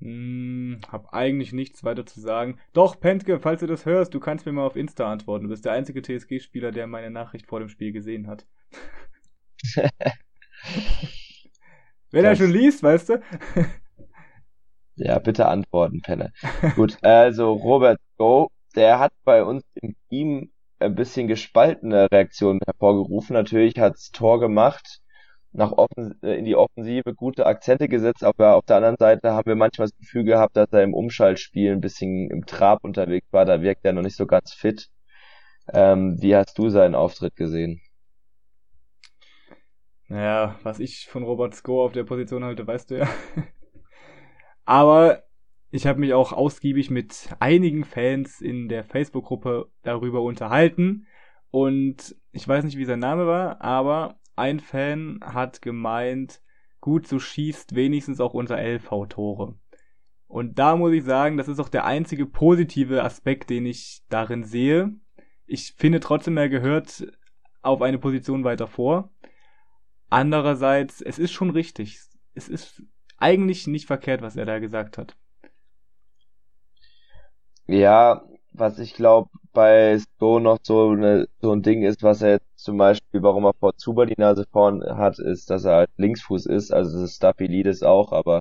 Hm, 0.00 0.80
hab 0.90 1.12
eigentlich 1.12 1.52
nichts 1.52 1.82
weiter 1.82 2.06
zu 2.06 2.20
sagen. 2.20 2.58
Doch, 2.72 3.00
Pentke, 3.00 3.40
falls 3.40 3.60
du 3.60 3.66
das 3.66 3.84
hörst, 3.84 4.14
du 4.14 4.20
kannst 4.20 4.46
mir 4.46 4.52
mal 4.52 4.66
auf 4.66 4.76
Insta 4.76 5.10
antworten. 5.10 5.44
Du 5.44 5.50
bist 5.50 5.64
der 5.64 5.72
einzige 5.72 6.02
TSG-Spieler, 6.02 6.70
der 6.70 6.86
meine 6.86 7.10
Nachricht 7.10 7.46
vor 7.46 7.58
dem 7.58 7.68
Spiel 7.68 7.92
gesehen 7.92 8.28
hat. 8.28 8.46
Wenn 12.10 12.22
das... 12.22 12.38
er 12.38 12.44
schon 12.44 12.52
liest, 12.52 12.82
weißt 12.82 13.08
du? 13.08 13.22
ja, 14.96 15.18
bitte 15.18 15.48
antworten, 15.48 16.00
Penne. 16.00 16.32
Gut, 16.76 16.96
also 17.02 17.52
Robert 17.52 18.00
Scope 18.14 18.54
der 18.78 19.00
hat 19.00 19.12
bei 19.24 19.42
uns 19.44 19.64
im 19.74 19.96
Team 20.08 20.52
ein 20.78 20.94
bisschen 20.94 21.26
gespaltene 21.26 22.10
Reaktionen 22.12 22.60
hervorgerufen. 22.64 23.34
Natürlich 23.34 23.78
hat's 23.78 24.12
Tor 24.12 24.38
gemacht, 24.38 25.00
nach 25.52 25.72
offen, 25.72 26.14
äh, 26.22 26.38
in 26.38 26.44
die 26.44 26.54
Offensive 26.54 27.14
gute 27.14 27.46
Akzente 27.46 27.88
gesetzt, 27.88 28.22
aber 28.22 28.54
auf 28.54 28.64
der 28.66 28.76
anderen 28.76 28.96
Seite 28.96 29.32
haben 29.32 29.48
wir 29.48 29.56
manchmal 29.56 29.88
das 29.88 29.98
Gefühl 29.98 30.24
gehabt, 30.24 30.56
dass 30.56 30.68
er 30.72 30.84
im 30.84 30.94
Umschaltspiel 30.94 31.72
ein 31.72 31.80
bisschen 31.80 32.30
im 32.30 32.46
Trab 32.46 32.84
unterwegs 32.84 33.26
war. 33.32 33.44
Da 33.44 33.60
wirkt 33.62 33.84
er 33.84 33.92
noch 33.92 34.02
nicht 34.02 34.16
so 34.16 34.26
ganz 34.26 34.52
fit. 34.52 34.88
Ähm, 35.72 36.16
wie 36.20 36.36
hast 36.36 36.56
du 36.56 36.68
seinen 36.70 36.94
Auftritt 36.94 37.34
gesehen? 37.34 37.80
Naja, 40.06 40.58
was 40.62 40.78
ich 40.78 41.06
von 41.08 41.24
Robert 41.24 41.54
Sko 41.54 41.84
auf 41.84 41.92
der 41.92 42.04
Position 42.04 42.44
halte, 42.44 42.66
weißt 42.66 42.90
du 42.90 42.98
ja. 42.98 43.08
aber 44.64 45.24
ich 45.70 45.86
habe 45.86 46.00
mich 46.00 46.14
auch 46.14 46.32
ausgiebig 46.32 46.90
mit 46.90 47.30
einigen 47.40 47.84
Fans 47.84 48.40
in 48.40 48.68
der 48.68 48.84
Facebook-Gruppe 48.84 49.70
darüber 49.82 50.22
unterhalten. 50.22 51.06
Und 51.50 52.16
ich 52.32 52.46
weiß 52.46 52.64
nicht, 52.64 52.78
wie 52.78 52.84
sein 52.84 52.98
Name 52.98 53.26
war, 53.26 53.60
aber 53.60 54.18
ein 54.36 54.60
Fan 54.60 55.20
hat 55.22 55.60
gemeint, 55.62 56.40
gut, 56.80 57.06
so 57.06 57.18
schießt 57.18 57.74
wenigstens 57.74 58.20
auch 58.20 58.34
unser 58.34 58.58
LV-Tore. 58.58 59.56
Und 60.26 60.58
da 60.58 60.76
muss 60.76 60.92
ich 60.92 61.04
sagen, 61.04 61.36
das 61.36 61.48
ist 61.48 61.58
auch 61.58 61.70
der 61.70 61.84
einzige 61.84 62.26
positive 62.26 63.02
Aspekt, 63.02 63.50
den 63.50 63.66
ich 63.66 64.02
darin 64.08 64.44
sehe. 64.44 64.94
Ich 65.46 65.74
finde 65.76 66.00
trotzdem, 66.00 66.36
er 66.36 66.50
gehört 66.50 67.10
auf 67.62 67.82
eine 67.82 67.98
Position 67.98 68.44
weiter 68.44 68.66
vor. 68.66 69.10
Andererseits, 70.10 71.00
es 71.00 71.18
ist 71.18 71.32
schon 71.32 71.50
richtig. 71.50 71.98
Es 72.34 72.48
ist 72.48 72.82
eigentlich 73.16 73.66
nicht 73.66 73.86
verkehrt, 73.86 74.22
was 74.22 74.36
er 74.36 74.46
da 74.46 74.58
gesagt 74.58 74.98
hat. 74.98 75.16
Ja, 77.68 78.22
was 78.52 78.78
ich 78.78 78.94
glaube, 78.94 79.30
bei 79.52 79.98
Sko 79.98 80.40
noch 80.40 80.58
so, 80.62 80.90
eine, 80.90 81.28
so 81.40 81.52
ein 81.52 81.62
Ding 81.62 81.82
ist, 81.82 82.02
was 82.02 82.22
er 82.22 82.30
jetzt 82.32 82.58
zum 82.58 82.76
Beispiel, 82.78 83.22
warum 83.22 83.44
er 83.44 83.54
vor 83.54 83.76
Zuber 83.76 84.06
die 84.06 84.14
Nase 84.18 84.46
vorn 84.50 84.82
hat, 84.84 85.18
ist, 85.18 85.50
dass 85.50 85.64
er 85.64 85.76
halt 85.76 85.90
Linksfuß 85.96 86.46
ist, 86.46 86.72
also 86.72 86.92
das 87.00 87.10
ist 87.10 87.16
Staphylides 87.16 87.82
auch, 87.82 88.12
aber 88.12 88.40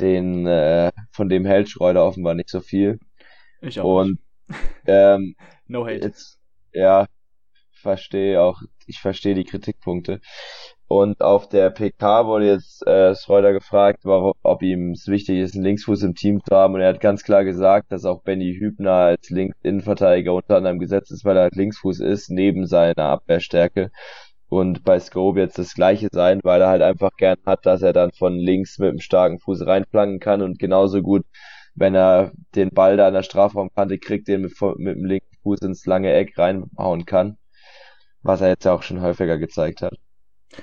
den, 0.00 0.46
äh, 0.46 0.92
von 1.12 1.28
dem 1.28 1.44
hält 1.46 1.70
Schreuder 1.70 2.04
offenbar 2.04 2.34
nicht 2.34 2.50
so 2.50 2.60
viel. 2.60 2.98
Ich 3.60 3.80
auch. 3.80 4.02
Und, 4.02 4.20
ähm, 4.86 5.36
no 5.68 5.86
hate. 5.86 6.06
Jetzt, 6.06 6.38
ja, 6.72 7.06
verstehe 7.72 8.40
auch, 8.42 8.62
ich 8.86 9.00
verstehe 9.00 9.34
die 9.34 9.44
Kritikpunkte. 9.44 10.20
Und 10.94 11.22
auf 11.22 11.48
der 11.48 11.70
PK 11.70 12.26
wurde 12.26 12.48
jetzt 12.48 12.86
äh, 12.86 13.14
Schreuder 13.14 13.54
gefragt, 13.54 14.00
warum, 14.02 14.34
ob 14.42 14.60
ihm 14.60 14.90
es 14.90 15.08
wichtig 15.08 15.38
ist, 15.38 15.54
einen 15.54 15.64
Linksfuß 15.64 16.02
im 16.02 16.14
Team 16.14 16.42
zu 16.44 16.54
haben. 16.54 16.74
Und 16.74 16.82
er 16.82 16.90
hat 16.90 17.00
ganz 17.00 17.22
klar 17.22 17.44
gesagt, 17.44 17.90
dass 17.92 18.04
auch 18.04 18.22
Benny 18.22 18.54
Hübner 18.58 18.92
als 18.92 19.30
Links-Innenverteidiger 19.30 20.34
unter 20.34 20.56
anderem 20.56 20.78
gesetzt 20.78 21.10
ist, 21.10 21.24
weil 21.24 21.38
er 21.38 21.44
halt 21.44 21.56
Linksfuß 21.56 22.00
ist, 22.00 22.28
neben 22.28 22.66
seiner 22.66 23.04
Abwehrstärke. 23.04 23.90
Und 24.50 24.84
bei 24.84 25.00
Scope 25.00 25.40
jetzt 25.40 25.58
das 25.58 25.72
gleiche 25.72 26.08
sein, 26.12 26.40
weil 26.42 26.60
er 26.60 26.68
halt 26.68 26.82
einfach 26.82 27.12
gern 27.16 27.38
hat, 27.46 27.64
dass 27.64 27.80
er 27.80 27.94
dann 27.94 28.12
von 28.12 28.34
links 28.34 28.78
mit 28.78 28.90
einem 28.90 29.00
starken 29.00 29.38
Fuß 29.38 29.66
reinflanken 29.66 30.20
kann 30.20 30.42
und 30.42 30.58
genauso 30.58 31.00
gut, 31.00 31.24
wenn 31.74 31.94
er 31.94 32.32
den 32.54 32.68
Ball 32.68 32.98
da 32.98 33.06
an 33.06 33.14
der 33.14 33.22
Strafraumkante 33.22 33.98
kriegt, 33.98 34.28
den 34.28 34.42
mit, 34.42 34.52
mit 34.76 34.96
dem 34.96 35.06
linken 35.06 35.34
Fuß 35.42 35.60
ins 35.62 35.86
lange 35.86 36.12
Eck 36.12 36.36
reinhauen 36.36 37.06
kann. 37.06 37.38
Was 38.20 38.42
er 38.42 38.48
jetzt 38.48 38.66
auch 38.68 38.82
schon 38.82 39.00
häufiger 39.00 39.38
gezeigt 39.38 39.80
hat. 39.80 40.01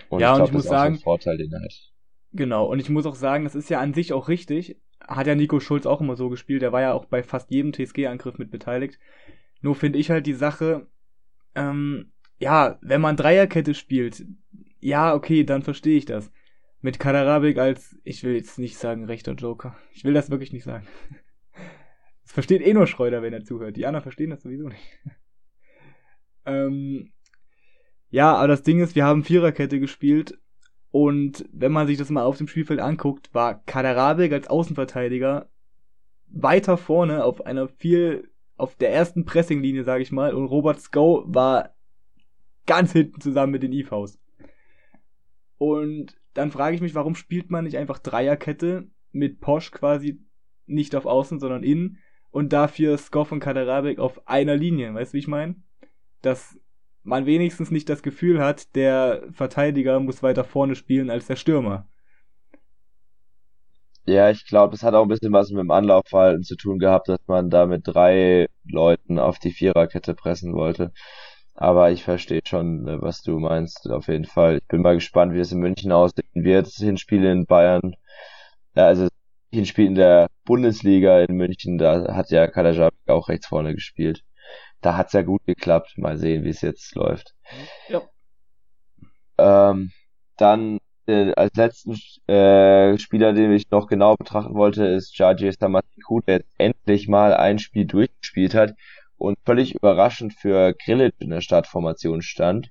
Und 0.10 0.20
ja, 0.20 0.32
ich, 0.32 0.36
glaub, 0.36 0.40
und 0.40 0.46
ich 0.48 0.54
muss 0.54 0.66
sagen, 0.66 0.96
so 0.96 1.02
Vorteil, 1.02 1.38
den 1.38 1.52
er 1.52 1.62
hat. 1.62 1.94
Genau, 2.32 2.66
und 2.66 2.80
ich 2.80 2.90
muss 2.90 3.06
auch 3.06 3.16
sagen, 3.16 3.44
das 3.44 3.56
ist 3.56 3.70
ja 3.70 3.80
an 3.80 3.94
sich 3.94 4.14
auch 4.14 4.28
richtig. 4.28 4.80
Hat 5.02 5.28
ja 5.28 5.36
Nico 5.36 5.60
Schulz 5.60 5.86
auch 5.86 6.02
immer 6.02 6.16
so 6.16 6.30
gespielt, 6.30 6.62
der 6.62 6.72
war 6.72 6.82
ja 6.82 6.94
auch 6.94 7.06
bei 7.06 7.24
fast 7.24 7.50
jedem 7.50 7.74
TSG-Angriff 7.74 8.38
mit 8.38 8.52
beteiligt. 8.52 9.00
Nur 9.62 9.76
finde 9.76 10.00
ich 10.00 10.12
halt 10.12 10.28
die 10.28 10.34
Sache, 10.34 10.88
ähm, 11.56 12.12
ja, 12.38 12.78
wenn 12.82 13.02
man 13.02 13.18
Dreierkette 13.18 13.74
spielt, 13.74 14.26
ja, 14.80 15.14
okay, 15.14 15.44
dann 15.44 15.62
verstehe 15.62 15.98
ich 15.98 16.06
das. 16.06 16.32
Mit 16.82 17.00
Kaderabik 17.00 17.58
als, 17.58 18.00
ich 18.04 18.24
will 18.24 18.36
jetzt 18.36 18.58
nicht 18.58 18.78
sagen 18.78 19.06
rechter 19.06 19.34
Joker. 19.34 19.76
Ich 19.92 20.06
will 20.06 20.14
das 20.14 20.30
wirklich 20.30 20.54
nicht 20.54 20.64
sagen. 20.64 20.88
Das 22.24 22.34
versteht 22.36 22.62
eh 22.62 22.76
nur 22.76 22.86
Schreuder, 22.86 23.24
wenn 23.24 23.34
er 23.34 23.44
zuhört. 23.44 23.76
Die 23.76 23.88
anderen 23.88 24.04
verstehen 24.04 24.30
das 24.30 24.44
sowieso 24.44 24.68
nicht. 24.68 25.00
ähm, 26.46 27.12
ja, 28.10 28.36
aber 28.36 28.48
das 28.48 28.64
Ding 28.64 28.80
ist, 28.80 28.96
wir 28.96 29.06
haben 29.06 29.24
Viererkette 29.24 29.80
gespielt 29.80 30.40
und 30.92 31.46
wenn 31.52 31.72
man 31.72 31.88
sich 31.88 31.98
das 31.98 32.10
mal 32.10 32.24
auf 32.24 32.38
dem 32.38 32.48
Spielfeld 32.48 32.80
anguckt, 32.80 33.34
war 33.34 33.64
Kaderabek 33.66 34.34
als 34.34 34.48
Außenverteidiger 34.48 35.50
weiter 36.28 36.78
vorne 36.78 37.24
auf 37.24 37.46
einer 37.46 37.68
viel, 37.68 38.30
auf 38.58 38.76
der 38.76 38.92
ersten 38.92 39.26
Pressinglinie, 39.26 39.84
sage 39.84 40.04
ich 40.04 40.12
mal, 40.12 40.34
und 40.34 40.46
Robert 40.46 40.82
Sko 40.82 41.24
war 41.28 41.76
ganz 42.66 42.92
hinten 42.92 43.22
zusammen 43.22 43.52
mit 43.52 43.64
den 43.64 43.74
IVs. 43.74 44.20
Und 45.58 46.16
dann 46.34 46.52
frage 46.52 46.76
ich 46.76 46.82
mich, 46.82 46.96
warum 46.96 47.16
spielt 47.16 47.50
man 47.50 47.66
nicht 47.66 47.78
einfach 47.78 48.00
Dreierkette 48.00 48.88
mit 49.12 49.42
Posch 49.42 49.72
quasi 49.72 50.20
nicht 50.66 50.96
auf 50.96 51.06
Außen, 51.06 51.40
sondern 51.40 51.64
innen 51.64 51.98
und 52.32 52.54
dafür 52.54 52.98
Skoff 52.98 53.32
und 53.32 53.40
Kaderabek 53.40 54.00
auf 54.00 54.28
einer 54.28 54.56
Linie, 54.56 54.94
weißt 54.94 55.14
du, 55.14 55.16
wie 55.16 55.20
ich 55.20 55.28
meine? 55.28 55.56
Das 56.22 56.60
man 57.10 57.26
wenigstens 57.26 57.72
nicht 57.72 57.90
das 57.90 58.04
Gefühl 58.04 58.40
hat, 58.40 58.76
der 58.76 59.24
Verteidiger 59.34 60.00
muss 60.00 60.24
weiter 60.24 60.46
vorne 60.46 60.76
spielen 60.76 61.10
als 61.10 61.28
der 61.28 61.36
Stürmer. 61.36 61.90
Ja, 64.06 64.30
ich 64.32 64.46
glaube, 64.46 64.72
das 64.72 64.84
hat 64.84 64.96
auch 64.96 65.04
ein 65.04 65.10
bisschen 65.10 65.34
was 65.34 65.52
mit 65.52 65.60
dem 65.60 65.72
Anlaufverhalten 65.72 66.44
zu 66.44 66.56
tun 66.56 66.80
gehabt, 66.80 67.10
dass 67.10 67.20
man 67.28 67.50
da 67.50 67.66
mit 67.68 67.84
drei 67.86 68.48
Leuten 68.64 69.20
auf 69.20 69.38
die 69.40 69.52
Viererkette 69.52 70.16
pressen 70.16 70.54
wollte. 70.54 70.92
Aber 71.54 71.92
ich 71.92 72.04
verstehe 72.04 72.42
schon, 72.46 72.88
äh, 72.88 73.02
was 73.02 73.22
du 73.22 73.40
meinst, 73.40 73.90
auf 73.90 74.08
jeden 74.08 74.26
Fall. 74.26 74.58
Ich 74.60 74.68
bin 74.68 74.82
mal 74.82 74.96
gespannt, 74.96 75.34
wie 75.34 75.40
es 75.40 75.52
in 75.52 75.60
München 75.60 75.92
aussehen 75.92 76.24
wird. 76.34 76.68
Hinspiel 76.68 77.24
in 77.26 77.46
Bayern, 77.46 77.96
also 78.76 79.08
Hinspiel 79.52 79.88
in 79.88 79.96
der 79.96 80.30
Bundesliga 80.46 81.20
in 81.22 81.36
München, 81.36 81.78
da 81.78 82.16
hat 82.16 82.32
ja 82.32 82.48
Kalajabek 82.48 83.10
auch 83.10 83.30
rechts 83.30 83.48
vorne 83.48 83.76
gespielt 83.76 84.24
da 84.82 84.98
hat's 84.98 85.14
ja 85.14 85.22
gut 85.22 85.46
geklappt. 85.46 85.98
Mal 85.98 86.18
sehen, 86.18 86.44
wie 86.44 86.50
es 86.50 86.62
jetzt 86.62 86.96
läuft. 86.96 87.36
Ja. 87.88 88.02
Ähm, 89.38 89.92
dann 90.38 90.80
äh, 91.08 91.34
als 91.34 91.56
letzten 91.56 91.94
äh, 92.32 92.98
Spieler, 92.98 93.34
den 93.34 93.52
ich 93.52 93.70
noch 93.72 93.88
genau 93.88 94.16
betrachten 94.16 94.54
wollte, 94.54 94.86
ist 94.86 95.18
Jaji 95.18 95.52
Samatiku, 95.52 96.22
der 96.22 96.38
jetzt 96.38 96.54
endlich 96.58 97.08
mal 97.08 97.34
ein 97.34 97.60
Spiel 97.60 97.86
durchgespielt 97.86 98.54
hat 98.54 98.74
und 99.18 99.38
völlig 99.46 99.76
überraschend 99.76 100.34
für 100.34 100.74
Grillic 100.74 101.16
in 101.20 101.32
der 101.32 101.42
Startformation 101.42 102.22
stand. 102.22 102.70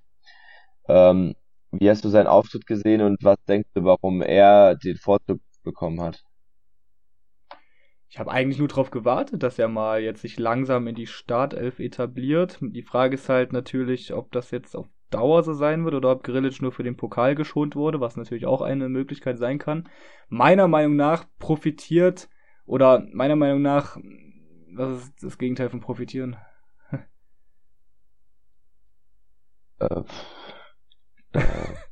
Ähm, 0.89 1.35
wie 1.71 1.91
hast 1.91 2.05
du 2.05 2.09
seinen 2.09 2.27
Auftritt 2.27 2.67
gesehen 2.67 3.03
und 3.03 3.23
was 3.23 3.37
denkst 3.47 3.69
du, 3.75 3.85
warum 3.85 4.23
er 4.23 4.75
den 4.77 4.97
Vorzug 4.97 5.41
bekommen 5.63 6.01
hat? 6.01 6.23
Ich 8.11 8.19
habe 8.19 8.31
eigentlich 8.31 8.59
nur 8.59 8.69
darauf 8.69 8.91
gewartet, 8.91 9.43
dass 9.43 9.59
er 9.59 9.69
mal 9.69 10.01
jetzt 10.01 10.23
sich 10.23 10.39
langsam 10.39 10.87
in 10.87 10.95
die 10.95 11.07
Startelf 11.07 11.79
etabliert. 11.79 12.59
Die 12.61 12.83
Frage 12.83 13.15
ist 13.15 13.29
halt 13.29 13.53
natürlich, 13.53 14.15
ob 14.15 14.33
das 14.33 14.51
jetzt 14.51 14.75
auf 14.75 14.89
Dauer 15.11 15.43
so 15.43 15.53
sein 15.53 15.85
wird 15.85 15.95
oder 15.95 16.13
ob 16.13 16.23
Grillic 16.23 16.61
nur 16.63 16.73
für 16.73 16.83
den 16.83 16.97
Pokal 16.97 17.35
geschont 17.35 17.77
wurde, 17.77 18.01
was 18.01 18.17
natürlich 18.17 18.47
auch 18.47 18.63
eine 18.63 18.89
Möglichkeit 18.89 19.39
sein 19.39 19.59
kann. 19.59 19.89
Meiner 20.29 20.69
Meinung 20.69 20.97
nach 20.97 21.27
profitiert 21.39 22.29
oder 22.67 23.07
meiner 23.13 23.37
Meinung 23.37 23.63
nach, 23.63 23.99
was 24.75 25.05
ist 25.05 25.23
das 25.23 25.39
Gegenteil 25.39 25.71
von 25.71 25.81
profitieren? 25.81 26.37
äh, 29.81 30.03
äh. 31.33 31.43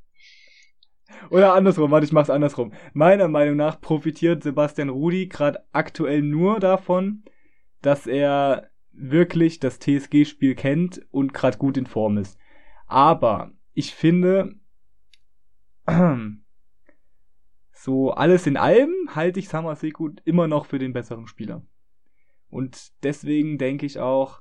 Oder 1.31 1.55
andersrum, 1.55 1.91
warte, 1.91 2.07
ich 2.07 2.12
mach's 2.12 2.31
andersrum. 2.31 2.73
Meiner 2.93 3.29
Meinung 3.29 3.57
nach 3.57 3.81
profitiert 3.81 4.43
Sebastian 4.43 4.89
Rudi 4.89 5.27
gerade 5.27 5.65
aktuell 5.73 6.23
nur 6.23 6.61
davon, 6.61 7.25
dass 7.83 8.07
er 8.07 8.71
wirklich 8.93 9.61
das 9.61 9.79
TSG-Spiel 9.79 10.55
kennt 10.55 11.07
und 11.11 11.35
gerade 11.35 11.59
gut 11.59 11.77
in 11.77 11.87
Form 11.87 12.19
ist. 12.19 12.39
Aber 12.87 13.53
ich 13.75 13.95
finde, 13.95 14.55
so 17.73 18.11
alles 18.12 18.47
in 18.47 18.57
allem 18.57 18.93
halte 19.15 19.39
ich 19.39 19.49
Samaseku 19.49 20.11
immer 20.25 20.49
noch 20.49 20.67
für 20.67 20.79
den 20.79 20.93
besseren 20.93 21.27
Spieler. 21.27 21.62
Und 22.49 22.93
deswegen 23.03 23.59
denke 23.59 23.87
ich 23.87 23.99
auch, 23.99 24.41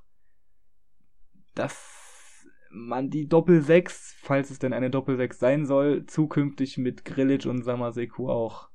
dass 1.54 2.05
man 2.76 3.10
die 3.10 3.28
Doppel-6, 3.28 4.16
falls 4.22 4.52
es 4.52 4.60
denn 4.60 4.74
eine 4.74 4.90
Doppel-6 4.90 5.34
sein 5.34 5.66
soll, 5.66 6.06
zukünftig 6.06 6.78
mit 6.78 7.06
Grillic 7.06 7.46
und 7.46 7.64
Samaseku 7.64 8.30
auch 8.30 8.70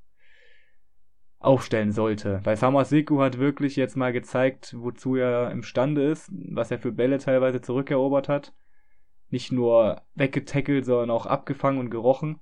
aufstellen 1.39 1.93
sollte. 1.93 2.41
Weil 2.45 2.57
Samaseku 2.57 3.21
hat 3.21 3.39
wirklich 3.39 3.77
jetzt 3.77 3.97
mal 3.97 4.13
gezeigt, 4.13 4.75
wozu 4.77 5.17
er 5.17 5.51
imstande 5.51 6.03
ist, 6.03 6.31
was 6.51 6.71
er 6.71 6.79
für 6.79 6.93
Bälle 6.93 7.19
teilweise 7.19 7.61
zurückerobert 7.61 8.29
hat. 8.29 8.55
Nicht 9.29 9.53
nur 9.53 10.03
weggetackelt, 10.15 10.85
sondern 10.85 11.11
auch 11.11 11.27
abgefangen 11.27 11.79
und 11.79 11.91
gerochen. 11.91 12.41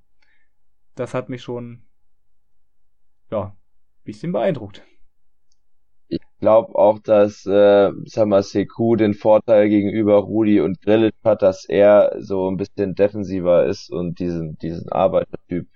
Das 0.95 1.15
hat 1.15 1.29
mich 1.29 1.43
schon, 1.43 1.83
ja, 3.31 3.57
bisschen 4.05 4.33
beeindruckt 4.33 4.83
glaube 6.41 6.75
auch, 6.77 6.99
dass 7.01 7.45
äh, 7.47 7.91
sag 8.07 8.29
mal, 8.29 8.43
Seku 8.43 8.97
den 8.97 9.15
Vorteil 9.15 9.69
gegenüber 9.69 10.17
Rudi 10.19 10.61
und 10.61 10.81
Grillic 10.83 11.15
hat, 11.25 11.43
dass 11.43 11.65
er 11.67 12.15
so 12.21 12.49
ein 12.51 12.57
bisschen 12.57 12.95
defensiver 12.95 13.67
ist 13.67 13.91
und 13.91 14.19
diesen 14.19 14.57
diesen 14.59 14.91
Arbeitertyp 14.91 15.69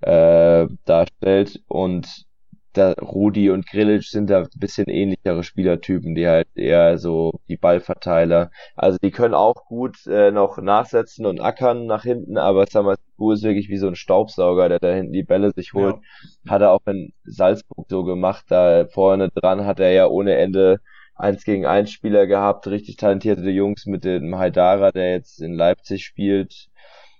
äh, 0.00 0.66
darstellt. 0.84 1.62
Und 1.68 2.26
da 2.72 2.92
Rudi 2.92 3.50
und 3.50 3.66
Grillic 3.66 4.04
sind 4.04 4.30
da 4.30 4.40
ein 4.40 4.48
bisschen 4.56 4.88
ähnlichere 4.88 5.42
Spielertypen, 5.42 6.14
die 6.14 6.26
halt 6.26 6.48
eher 6.54 6.98
so 6.98 7.32
die 7.48 7.56
Ballverteiler. 7.56 8.50
Also 8.76 8.98
die 9.02 9.10
können 9.10 9.34
auch 9.34 9.66
gut 9.66 10.06
äh, 10.06 10.30
noch 10.30 10.58
nachsetzen 10.58 11.26
und 11.26 11.40
ackern 11.40 11.86
nach 11.86 12.04
hinten, 12.04 12.38
aber 12.38 12.66
Samasu 12.66 13.32
ist 13.32 13.42
wirklich 13.42 13.68
wie 13.68 13.78
so 13.78 13.88
ein 13.88 13.96
Staubsauger, 13.96 14.68
der 14.68 14.78
da 14.78 14.92
hinten 14.92 15.12
die 15.12 15.24
Bälle 15.24 15.52
sich 15.52 15.72
holt. 15.72 15.96
Ja. 16.44 16.52
Hat 16.52 16.62
er 16.62 16.72
auch 16.72 16.86
in 16.86 17.12
Salzburg 17.24 17.86
so 17.88 18.04
gemacht, 18.04 18.44
da 18.48 18.86
vorne 18.86 19.30
dran 19.30 19.66
hat 19.66 19.80
er 19.80 19.90
ja 19.90 20.06
ohne 20.06 20.36
Ende 20.36 20.80
eins 21.20 21.44
gegen 21.44 21.66
eins 21.66 21.90
Spieler 21.90 22.26
gehabt, 22.26 22.66
richtig 22.66 22.96
talentierte 22.96 23.50
Jungs 23.50 23.86
mit 23.86 24.04
dem 24.04 24.38
Haidara, 24.38 24.90
der 24.90 25.12
jetzt 25.12 25.40
in 25.40 25.54
Leipzig 25.54 26.04
spielt. 26.04 26.69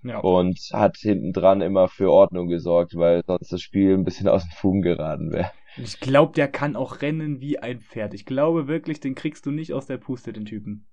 Ja. 0.03 0.19
Und 0.19 0.59
hat 0.73 0.97
hinten 0.97 1.33
dran 1.33 1.61
immer 1.61 1.89
für 1.89 2.11
Ordnung 2.11 2.49
gesorgt, 2.49 2.95
weil 2.97 3.23
sonst 3.27 3.53
das 3.53 3.61
Spiel 3.61 3.95
ein 3.95 4.05
bisschen 4.05 4.29
aus 4.29 4.43
den 4.43 4.53
Fugen 4.53 4.83
geraten 4.83 5.33
wäre. 5.33 5.51
Ich 5.77 6.01
glaube, 6.01 6.33
der 6.33 6.49
kann 6.49 6.75
auch 6.75 7.01
rennen 7.03 7.41
wie 7.41 7.59
ein 7.59 7.81
Pferd. 7.81 8.15
Ich 8.15 8.27
glaube 8.27 8.67
wirklich, 8.67 9.01
den 9.01 9.15
kriegst 9.15 9.47
du 9.47 9.51
nicht 9.51 9.73
aus 9.73 9.87
der 9.87 9.99
Puste, 9.99 10.33
den 10.33 10.45
Typen. 10.45 10.87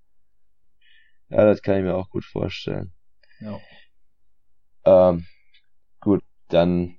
Ja, 1.30 1.44
das 1.44 1.62
kann 1.62 1.78
ich 1.78 1.82
mir 1.82 1.94
auch 1.94 2.10
gut 2.10 2.24
vorstellen. 2.24 2.92
Ja. 3.40 3.58
Ähm, 4.84 5.26
gut, 6.00 6.22
dann 6.48 6.96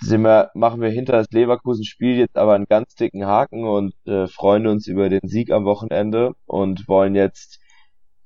sind 0.00 0.22
wir, 0.22 0.50
machen 0.54 0.80
wir 0.80 0.88
hinter 0.88 1.12
das 1.12 1.30
Leverkusen-Spiel 1.30 2.16
jetzt 2.16 2.36
aber 2.36 2.54
einen 2.54 2.66
ganz 2.66 2.94
dicken 2.94 3.26
Haken 3.26 3.64
und 3.64 3.94
äh, 4.06 4.26
freuen 4.26 4.66
uns 4.66 4.86
über 4.86 5.08
den 5.08 5.28
Sieg 5.28 5.50
am 5.50 5.64
Wochenende 5.64 6.32
und 6.46 6.88
wollen 6.88 7.14
jetzt 7.14 7.60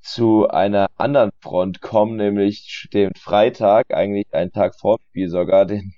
zu 0.05 0.49
einer 0.49 0.89
anderen 0.97 1.31
Front 1.41 1.81
kommen, 1.81 2.17
nämlich 2.17 2.89
den 2.93 3.15
Freitag, 3.15 3.93
eigentlich 3.95 4.27
einen 4.33 4.53
Tag 4.53 4.79
vor 4.79 4.99
dem 4.99 5.05
Spiel 5.09 5.29
sogar, 5.31 5.65
denn 5.65 5.95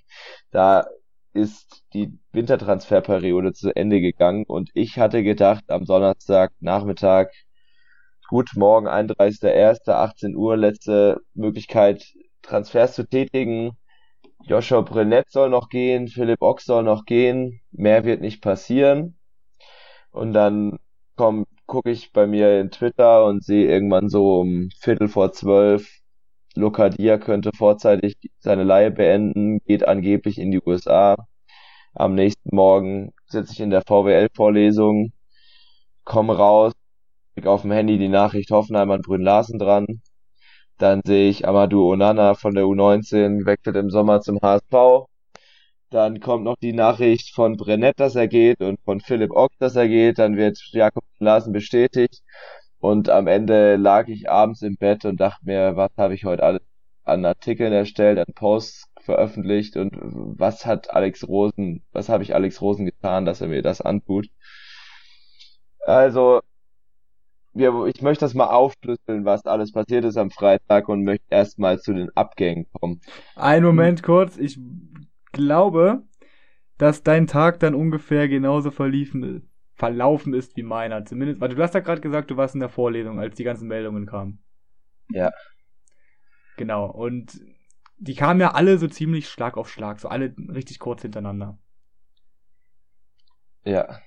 da 0.51 0.87
ist 1.33 1.83
die 1.93 2.17
Wintertransferperiode 2.31 3.53
zu 3.53 3.75
Ende 3.75 4.01
gegangen 4.01 4.45
und 4.47 4.69
ich 4.73 4.97
hatte 4.97 5.23
gedacht, 5.23 5.65
am 5.69 5.85
Donnerstag 5.85 6.51
Nachmittag, 6.59 7.31
gut, 8.29 8.51
morgen 8.55 8.87
31.01., 8.87 9.89
18 9.91 10.35
Uhr, 10.35 10.57
letzte 10.57 11.21
Möglichkeit, 11.33 12.05
Transfers 12.41 12.95
zu 12.95 13.07
tätigen, 13.07 13.77
Joshua 14.45 14.81
Brennett 14.81 15.29
soll 15.29 15.49
noch 15.49 15.67
gehen, 15.67 16.07
Philipp 16.07 16.41
Ox 16.41 16.63
soll 16.65 16.83
noch 16.83 17.03
gehen, 17.03 17.59
mehr 17.71 18.05
wird 18.05 18.21
nicht 18.21 18.41
passieren. 18.41 19.17
Und 20.11 20.31
dann 20.33 20.79
komm, 21.17 21.45
gucke 21.67 21.91
ich 21.91 22.11
bei 22.13 22.27
mir 22.27 22.59
in 22.59 22.71
Twitter 22.71 23.25
und 23.25 23.43
sehe 23.43 23.67
irgendwann 23.69 24.09
so 24.09 24.39
um 24.39 24.69
Viertel 24.79 25.07
vor 25.09 25.33
zwölf, 25.33 25.87
Lokadia 26.55 27.17
könnte 27.19 27.51
vorzeitig 27.55 28.17
seine 28.39 28.63
Leihe 28.63 28.91
beenden, 28.91 29.59
geht 29.65 29.87
angeblich 29.87 30.39
in 30.39 30.51
die 30.51 30.61
USA. 30.65 31.15
Am 31.93 32.15
nächsten 32.15 32.55
Morgen 32.55 33.13
sitze 33.27 33.53
ich 33.53 33.59
in 33.59 33.69
der 33.69 33.83
VWL-Vorlesung, 33.83 35.11
komme 36.03 36.37
raus, 36.37 36.73
krieg 37.35 37.47
auf 37.47 37.61
dem 37.61 37.71
Handy 37.71 37.97
die 37.99 38.09
Nachricht 38.09 38.51
Hoffenheim 38.51 38.91
an 38.91 39.01
Brünn 39.01 39.21
Larsen 39.21 39.59
dran. 39.59 40.01
Dann 40.77 41.01
sehe 41.05 41.29
ich 41.29 41.47
Amadou 41.47 41.91
Onana 41.91 42.35
von 42.35 42.55
der 42.55 42.65
U19 42.65 43.45
wechselt 43.45 43.75
im 43.77 43.89
Sommer 43.89 44.21
zum 44.21 44.39
HSV. 44.41 45.07
Dann 45.89 46.19
kommt 46.19 46.43
noch 46.43 46.57
die 46.57 46.73
Nachricht 46.73 47.33
von 47.33 47.55
Brennett, 47.55 47.99
dass 47.99 48.15
er 48.15 48.27
geht 48.27 48.61
und 48.61 48.79
von 48.81 48.99
Philipp 48.99 49.31
Ock, 49.31 49.51
dass 49.59 49.75
er 49.75 49.87
geht. 49.87 50.19
Dann 50.19 50.35
wird 50.35 50.59
Jakob 50.71 51.03
Larsen 51.19 51.53
bestätigt. 51.53 52.23
Und 52.79 53.09
am 53.09 53.27
Ende 53.27 53.75
lag 53.77 54.07
ich 54.07 54.29
abends 54.29 54.61
im 54.61 54.75
Bett 54.77 55.05
und 55.05 55.19
dachte 55.19 55.45
mir, 55.45 55.75
was 55.75 55.91
habe 55.97 56.13
ich 56.13 56.25
heute 56.25 56.43
alles 56.43 56.61
an 57.03 57.25
Artikeln 57.25 57.73
erstellt, 57.73 58.19
an 58.19 58.33
Posts 58.35 58.85
veröffentlicht 58.99 59.77
und 59.77 59.97
was 60.01 60.65
hat 60.65 60.93
Alex 60.93 61.27
Rosen, 61.27 61.83
was 61.93 62.09
habe 62.09 62.23
ich 62.23 62.35
Alex 62.35 62.61
Rosen 62.61 62.85
getan, 62.85 63.25
dass 63.25 63.39
er 63.39 63.47
mir 63.47 63.61
das 63.61 63.79
antut. 63.79 64.27
Also 65.85 66.41
wir, 67.53 67.85
ich 67.85 68.01
möchte 68.01 68.25
das 68.25 68.33
mal 68.33 68.47
aufschlüsseln, 68.47 69.23
was 69.25 69.45
alles 69.45 69.71
passiert 69.71 70.03
ist 70.03 70.17
am 70.17 70.29
Freitag 70.29 70.89
und 70.89 71.03
möchte 71.03 71.25
erstmal 71.29 71.79
zu 71.79 71.93
den 71.93 72.09
Abgängen 72.15 72.67
kommen. 72.73 73.01
Ein 73.35 73.63
Moment 73.63 74.03
kurz, 74.03 74.37
ich 74.37 74.59
glaube, 75.31 76.03
dass 76.77 77.03
dein 77.03 77.27
Tag 77.27 77.59
dann 77.59 77.75
ungefähr 77.75 78.27
genauso 78.27 78.71
verliefen, 78.71 79.49
verlaufen 79.73 80.33
ist 80.33 80.55
wie 80.57 80.63
meiner. 80.63 81.05
Zumindest, 81.05 81.39
weil 81.41 81.49
du 81.49 81.61
hast 81.61 81.73
ja 81.73 81.79
gerade 81.79 82.01
gesagt, 82.01 82.31
du 82.31 82.37
warst 82.37 82.55
in 82.55 82.59
der 82.59 82.69
Vorlesung, 82.69 83.19
als 83.19 83.35
die 83.35 83.43
ganzen 83.43 83.67
Meldungen 83.67 84.05
kamen. 84.05 84.43
Ja. 85.09 85.31
Genau, 86.57 86.85
und 86.87 87.39
die 87.97 88.15
kamen 88.15 88.39
ja 88.39 88.51
alle 88.53 88.77
so 88.77 88.87
ziemlich 88.87 89.29
Schlag 89.29 89.57
auf 89.57 89.69
Schlag, 89.69 89.99
so 89.99 90.07
alle 90.07 90.35
richtig 90.49 90.79
kurz 90.79 91.01
hintereinander. 91.01 91.57
Ja. 93.63 93.99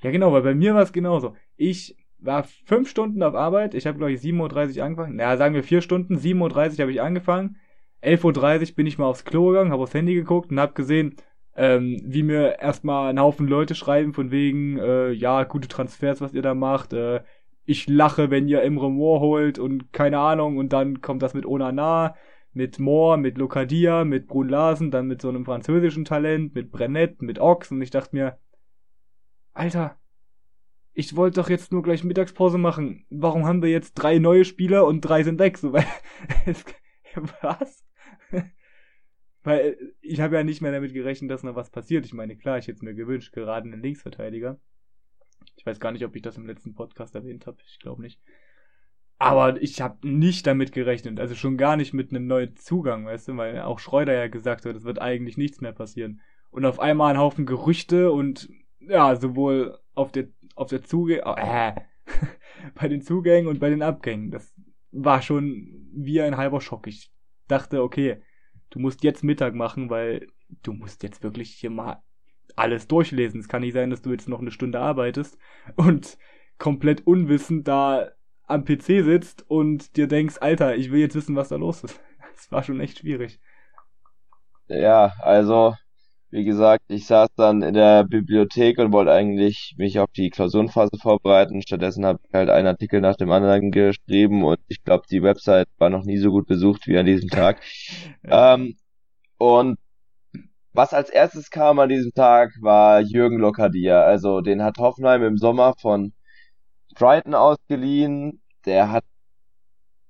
Ja, 0.00 0.10
genau, 0.10 0.32
weil 0.32 0.42
bei 0.42 0.54
mir 0.54 0.74
war 0.74 0.82
es 0.82 0.92
genauso. 0.92 1.34
Ich 1.56 1.96
war 2.18 2.44
fünf 2.44 2.88
Stunden 2.88 3.22
auf 3.22 3.34
Arbeit. 3.34 3.74
Ich 3.74 3.86
habe, 3.86 3.98
glaube 3.98 4.12
ich, 4.12 4.20
7.30 4.20 4.78
Uhr 4.78 4.84
angefangen. 4.84 5.16
Naja, 5.16 5.36
sagen 5.36 5.54
wir 5.54 5.64
vier 5.64 5.82
Stunden. 5.82 6.16
7.30 6.16 6.74
Uhr 6.74 6.78
habe 6.80 6.92
ich 6.92 7.00
angefangen. 7.00 7.56
11.30 8.02 8.70
Uhr 8.70 8.76
bin 8.76 8.86
ich 8.86 8.98
mal 8.98 9.06
aufs 9.06 9.24
Klo 9.24 9.48
gegangen, 9.48 9.72
habe 9.72 9.82
aufs 9.82 9.94
Handy 9.94 10.14
geguckt 10.14 10.50
und 10.50 10.60
habe 10.60 10.72
gesehen, 10.74 11.16
ähm, 11.56 12.00
wie 12.04 12.22
mir 12.22 12.60
erstmal 12.60 13.10
ein 13.10 13.20
Haufen 13.20 13.48
Leute 13.48 13.74
schreiben 13.74 14.14
von 14.14 14.30
wegen, 14.30 14.78
äh, 14.78 15.10
ja, 15.10 15.42
gute 15.44 15.66
Transfers, 15.66 16.20
was 16.20 16.32
ihr 16.32 16.42
da 16.42 16.54
macht. 16.54 16.92
Äh, 16.92 17.22
ich 17.64 17.88
lache, 17.88 18.30
wenn 18.30 18.46
ihr 18.48 18.62
Imre 18.62 18.90
Moore 18.90 19.20
holt 19.20 19.58
und 19.58 19.92
keine 19.92 20.20
Ahnung. 20.20 20.56
Und 20.56 20.72
dann 20.72 21.00
kommt 21.00 21.20
das 21.20 21.34
mit 21.34 21.44
Onana, 21.44 22.14
mit 22.52 22.78
Moore, 22.78 23.18
mit 23.18 23.38
Lokadia, 23.38 24.04
mit 24.04 24.28
Brun 24.28 24.48
Larsen, 24.48 24.90
dann 24.92 25.08
mit 25.08 25.20
so 25.20 25.28
einem 25.28 25.44
französischen 25.44 26.04
Talent, 26.04 26.54
mit 26.54 26.70
Brennett, 26.70 27.22
mit 27.22 27.40
Ox. 27.40 27.72
Und 27.72 27.82
ich 27.82 27.90
dachte 27.90 28.14
mir, 28.14 28.38
Alter, 29.52 29.96
ich 30.92 31.16
wollte 31.16 31.40
doch 31.40 31.50
jetzt 31.50 31.72
nur 31.72 31.82
gleich 31.82 32.04
Mittagspause 32.04 32.58
machen. 32.58 33.04
Warum 33.10 33.46
haben 33.46 33.62
wir 33.62 33.70
jetzt 33.70 33.94
drei 33.94 34.18
neue 34.18 34.44
Spieler 34.44 34.86
und 34.86 35.00
drei 35.00 35.24
sind 35.24 35.40
weg? 35.40 35.58
So, 35.58 35.72
weil, 35.72 35.84
was? 37.42 37.87
weil 39.42 39.76
ich 40.00 40.20
habe 40.20 40.36
ja 40.36 40.44
nicht 40.44 40.60
mehr 40.60 40.72
damit 40.72 40.92
gerechnet, 40.92 41.30
dass 41.30 41.42
noch 41.42 41.56
was 41.56 41.70
passiert. 41.70 42.06
Ich 42.06 42.14
meine, 42.14 42.36
klar, 42.36 42.58
ich 42.58 42.66
hätte 42.66 42.76
es 42.76 42.82
mir 42.82 42.94
gewünscht, 42.94 43.32
gerade 43.32 43.66
einen 43.66 43.82
Linksverteidiger. 43.82 44.58
Ich 45.56 45.66
weiß 45.66 45.80
gar 45.80 45.92
nicht, 45.92 46.04
ob 46.04 46.14
ich 46.16 46.22
das 46.22 46.36
im 46.36 46.46
letzten 46.46 46.74
Podcast 46.74 47.14
erwähnt 47.14 47.46
habe. 47.46 47.58
Ich 47.66 47.78
glaube 47.78 48.02
nicht. 48.02 48.20
Aber 49.18 49.60
ich 49.60 49.80
habe 49.80 50.06
nicht 50.06 50.46
damit 50.46 50.72
gerechnet. 50.72 51.18
Also 51.18 51.34
schon 51.34 51.56
gar 51.56 51.76
nicht 51.76 51.92
mit 51.92 52.10
einem 52.10 52.26
neuen 52.26 52.56
Zugang, 52.56 53.06
weißt 53.06 53.28
du, 53.28 53.36
weil 53.36 53.60
auch 53.60 53.80
Schreuder 53.80 54.14
ja 54.14 54.28
gesagt 54.28 54.64
hat, 54.64 54.76
es 54.76 54.84
wird 54.84 55.00
eigentlich 55.00 55.36
nichts 55.36 55.60
mehr 55.60 55.72
passieren. 55.72 56.20
Und 56.50 56.64
auf 56.64 56.78
einmal 56.78 57.12
ein 57.12 57.18
Haufen 57.18 57.44
Gerüchte 57.44 58.12
und 58.12 58.48
ja, 58.80 59.16
sowohl 59.16 59.78
auf 59.94 60.12
der 60.12 60.28
auf 60.54 60.68
der 60.68 60.82
Zuge 60.82 61.22
äh, 61.24 61.72
bei 62.74 62.88
den 62.88 63.02
Zugängen 63.02 63.48
und 63.48 63.58
bei 63.58 63.70
den 63.70 63.82
Abgängen. 63.82 64.30
Das 64.30 64.54
war 64.92 65.20
schon 65.20 65.88
wie 65.92 66.20
ein 66.20 66.36
halber 66.36 66.60
Schock. 66.60 66.86
Ich 66.86 67.10
dachte, 67.48 67.82
okay, 67.82 68.22
du 68.70 68.78
musst 68.78 69.02
jetzt 69.02 69.24
Mittag 69.24 69.54
machen, 69.54 69.90
weil 69.90 70.28
du 70.62 70.72
musst 70.72 71.02
jetzt 71.02 71.22
wirklich 71.22 71.50
hier 71.50 71.70
mal 71.70 72.02
alles 72.56 72.88
durchlesen. 72.88 73.40
Es 73.40 73.48
kann 73.48 73.62
nicht 73.62 73.74
sein, 73.74 73.90
dass 73.90 74.02
du 74.02 74.10
jetzt 74.10 74.28
noch 74.28 74.40
eine 74.40 74.50
Stunde 74.50 74.80
arbeitest 74.80 75.38
und 75.76 76.18
komplett 76.58 77.06
unwissend 77.06 77.68
da 77.68 78.10
am 78.44 78.64
PC 78.64 79.04
sitzt 79.04 79.48
und 79.48 79.96
dir 79.96 80.08
denkst, 80.08 80.36
Alter, 80.40 80.76
ich 80.76 80.90
will 80.90 81.00
jetzt 81.00 81.14
wissen, 81.14 81.36
was 81.36 81.48
da 81.48 81.56
los 81.56 81.84
ist. 81.84 82.00
Das 82.38 82.52
war 82.52 82.62
schon 82.62 82.78
echt 82.78 83.00
schwierig. 83.00 83.40
Ja, 84.68 85.12
also 85.22 85.74
wie 86.30 86.44
gesagt, 86.44 86.84
ich 86.88 87.06
saß 87.06 87.28
dann 87.36 87.62
in 87.62 87.74
der 87.74 88.04
Bibliothek 88.04 88.78
und 88.78 88.92
wollte 88.92 89.12
eigentlich 89.12 89.74
mich 89.78 89.98
auf 89.98 90.10
die 90.12 90.28
Klausurenphase 90.30 90.98
vorbereiten. 91.00 91.62
Stattdessen 91.62 92.04
habe 92.04 92.20
ich 92.22 92.34
halt 92.34 92.50
einen 92.50 92.66
Artikel 92.66 93.00
nach 93.00 93.16
dem 93.16 93.30
anderen 93.30 93.70
geschrieben 93.70 94.44
und 94.44 94.58
ich 94.68 94.84
glaube, 94.84 95.04
die 95.10 95.22
Website 95.22 95.68
war 95.78 95.88
noch 95.88 96.04
nie 96.04 96.18
so 96.18 96.30
gut 96.30 96.46
besucht 96.46 96.86
wie 96.86 96.98
an 96.98 97.06
diesem 97.06 97.30
Tag. 97.30 97.62
ähm, 98.24 98.76
und 99.38 99.78
was 100.72 100.92
als 100.92 101.08
erstes 101.08 101.50
kam 101.50 101.78
an 101.78 101.88
diesem 101.88 102.12
Tag 102.12 102.52
war 102.60 103.00
Jürgen 103.00 103.38
Lokadia. 103.38 104.02
Also 104.02 104.42
den 104.42 104.62
hat 104.62 104.78
Hoffenheim 104.78 105.22
im 105.22 105.38
Sommer 105.38 105.74
von 105.80 106.12
Brighton 106.94 107.34
ausgeliehen. 107.34 108.42
Der 108.66 108.92
hat 108.92 109.04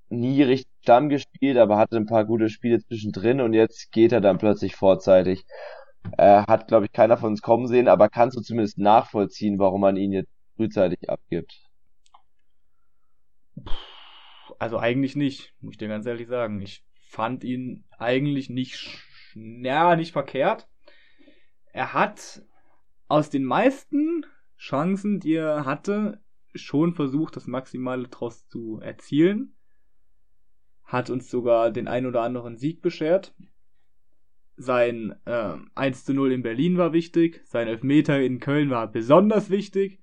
nie 0.09 0.43
richtig 0.43 0.69
Stamm 0.89 1.11
gespielt, 1.11 1.59
aber 1.59 1.77
hatte 1.77 1.97
ein 1.99 2.07
paar 2.07 2.25
gute 2.25 2.49
Spiele 2.49 2.81
zwischendrin 2.81 3.43
und 3.43 3.53
jetzt 3.53 3.93
geht 3.93 4.11
er 4.11 4.23
dann 4.23 4.39
plötzlich 4.39 4.75
vorzeitig. 4.75 5.45
Äh, 6.17 6.43
hat, 6.47 6.69
glaube 6.69 6.87
ich, 6.87 6.93
keiner 6.93 7.17
von 7.17 7.31
uns 7.31 7.43
kommen 7.43 7.67
sehen, 7.67 7.89
aber 7.89 8.09
kannst 8.09 8.37
du 8.37 8.41
zumindest 8.41 8.79
nachvollziehen, 8.79 9.59
warum 9.59 9.81
man 9.81 9.97
ihn 9.97 10.13
jetzt 10.13 10.33
frühzeitig 10.57 11.09
abgibt? 11.09 11.63
Also 14.59 14.79
eigentlich 14.79 15.17
nicht, 15.17 15.55
muss 15.61 15.75
ich 15.75 15.79
dir 15.79 15.89
ganz 15.89 16.07
ehrlich 16.07 16.29
sagen. 16.29 16.61
Ich 16.61 16.85
fand 17.09 17.45
ihn 17.45 17.85
eigentlich 17.99 18.51
nicht, 18.51 19.01
ja, 19.35 19.97
nicht 19.97 20.13
verkehrt. 20.13 20.69
Er 21.73 21.93
hat 21.95 22.43
aus 23.07 23.31
den 23.31 23.45
meisten 23.45 24.27
Chancen, 24.59 25.21
die 25.21 25.35
er 25.35 25.65
hatte, 25.65 26.21
schon 26.55 26.95
versucht, 26.95 27.37
das 27.37 27.47
Maximale 27.47 28.09
daraus 28.09 28.47
zu 28.49 28.81
erzielen. 28.81 29.55
Hat 30.83 31.11
uns 31.11 31.31
sogar 31.31 31.71
den 31.71 31.87
ein 31.87 32.07
oder 32.07 32.23
anderen 32.23 32.57
Sieg 32.57 32.83
beschert. 32.83 33.35
Sein 34.61 35.15
äh, 35.25 35.55
1 35.77 36.05
zu 36.05 36.15
0 36.15 36.33
in 36.33 36.43
Berlin 36.43 36.79
war 36.79 36.93
wichtig. 36.93 37.41
Sein 37.45 37.69
Elfmeter 37.69 38.21
in 38.21 38.41
Köln 38.41 38.71
war 38.71 38.91
besonders 38.91 39.51
wichtig. 39.51 40.01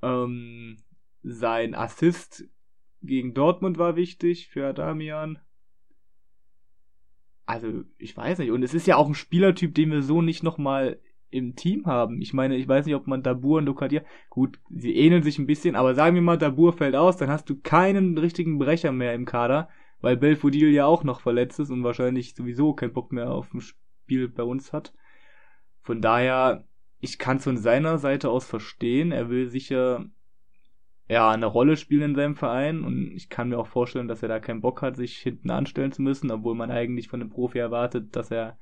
Ähm, 0.00 0.78
sein 1.22 1.74
Assist 1.74 2.48
gegen 3.02 3.34
Dortmund 3.34 3.76
war 3.76 3.96
wichtig 3.96 4.48
für 4.48 4.72
Damian. 4.72 5.38
Also, 7.44 7.84
ich 7.98 8.16
weiß 8.16 8.38
nicht. 8.38 8.50
Und 8.50 8.62
es 8.62 8.72
ist 8.72 8.86
ja 8.86 8.96
auch 8.96 9.08
ein 9.08 9.14
Spielertyp, 9.14 9.74
den 9.74 9.90
wir 9.90 10.02
so 10.02 10.22
nicht 10.22 10.42
nochmal 10.42 10.98
im 11.28 11.54
Team 11.54 11.84
haben. 11.84 12.22
Ich 12.22 12.32
meine, 12.32 12.56
ich 12.56 12.66
weiß 12.66 12.86
nicht, 12.86 12.94
ob 12.94 13.06
man 13.06 13.22
Dabur 13.22 13.58
und 13.58 13.66
Lokadia, 13.66 14.02
gut, 14.30 14.58
sie 14.70 14.96
ähneln 14.96 15.22
sich 15.22 15.38
ein 15.38 15.46
bisschen, 15.46 15.76
aber 15.76 15.94
sagen 15.94 16.14
wir 16.14 16.22
mal, 16.22 16.38
Dabur 16.38 16.72
fällt 16.72 16.96
aus, 16.96 17.18
dann 17.18 17.28
hast 17.28 17.50
du 17.50 17.60
keinen 17.60 18.16
richtigen 18.16 18.58
Brecher 18.58 18.90
mehr 18.90 19.12
im 19.12 19.26
Kader 19.26 19.68
weil 20.00 20.16
Belfodil 20.16 20.70
ja 20.70 20.86
auch 20.86 21.04
noch 21.04 21.20
verletzt 21.20 21.58
ist 21.60 21.70
und 21.70 21.84
wahrscheinlich 21.84 22.34
sowieso 22.34 22.74
keinen 22.74 22.92
Bock 22.92 23.12
mehr 23.12 23.30
auf 23.30 23.52
ein 23.54 23.60
Spiel 23.60 24.28
bei 24.28 24.42
uns 24.42 24.72
hat. 24.72 24.92
Von 25.82 26.00
daher, 26.00 26.64
ich 27.00 27.18
kann 27.18 27.38
es 27.38 27.44
von 27.44 27.56
seiner 27.56 27.98
Seite 27.98 28.30
aus 28.30 28.44
verstehen. 28.44 29.12
Er 29.12 29.30
will 29.30 29.48
sicher 29.48 30.06
ja 31.08 31.30
eine 31.30 31.46
Rolle 31.46 31.76
spielen 31.76 32.10
in 32.10 32.14
seinem 32.14 32.34
Verein 32.34 32.82
und 32.82 33.12
ich 33.12 33.28
kann 33.28 33.48
mir 33.48 33.58
auch 33.58 33.68
vorstellen, 33.68 34.08
dass 34.08 34.22
er 34.22 34.28
da 34.28 34.40
keinen 34.40 34.60
Bock 34.60 34.82
hat, 34.82 34.96
sich 34.96 35.18
hinten 35.18 35.50
anstellen 35.50 35.92
zu 35.92 36.02
müssen, 36.02 36.30
obwohl 36.30 36.54
man 36.54 36.70
eigentlich 36.70 37.08
von 37.08 37.20
einem 37.20 37.30
Profi 37.30 37.58
erwartet, 37.58 38.16
dass 38.16 38.30
er 38.30 38.58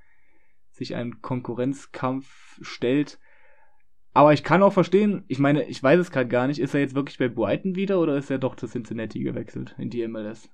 sich 0.70 0.94
einem 0.94 1.22
Konkurrenzkampf 1.22 2.58
stellt. 2.60 3.18
Aber 4.12 4.32
ich 4.32 4.44
kann 4.44 4.62
auch 4.62 4.72
verstehen, 4.72 5.24
ich 5.28 5.38
meine, 5.38 5.64
ich 5.64 5.82
weiß 5.82 5.98
es 5.98 6.10
gerade 6.10 6.28
gar 6.28 6.46
nicht, 6.46 6.60
ist 6.60 6.74
er 6.74 6.80
jetzt 6.80 6.94
wirklich 6.94 7.18
bei 7.18 7.28
Brighton 7.28 7.74
wieder 7.74 7.98
oder 8.00 8.16
ist 8.16 8.30
er 8.30 8.38
doch 8.38 8.56
zu 8.56 8.66
Cincinnati 8.66 9.20
gewechselt 9.20 9.74
in 9.78 9.90
die 9.90 10.06
MLS? 10.06 10.50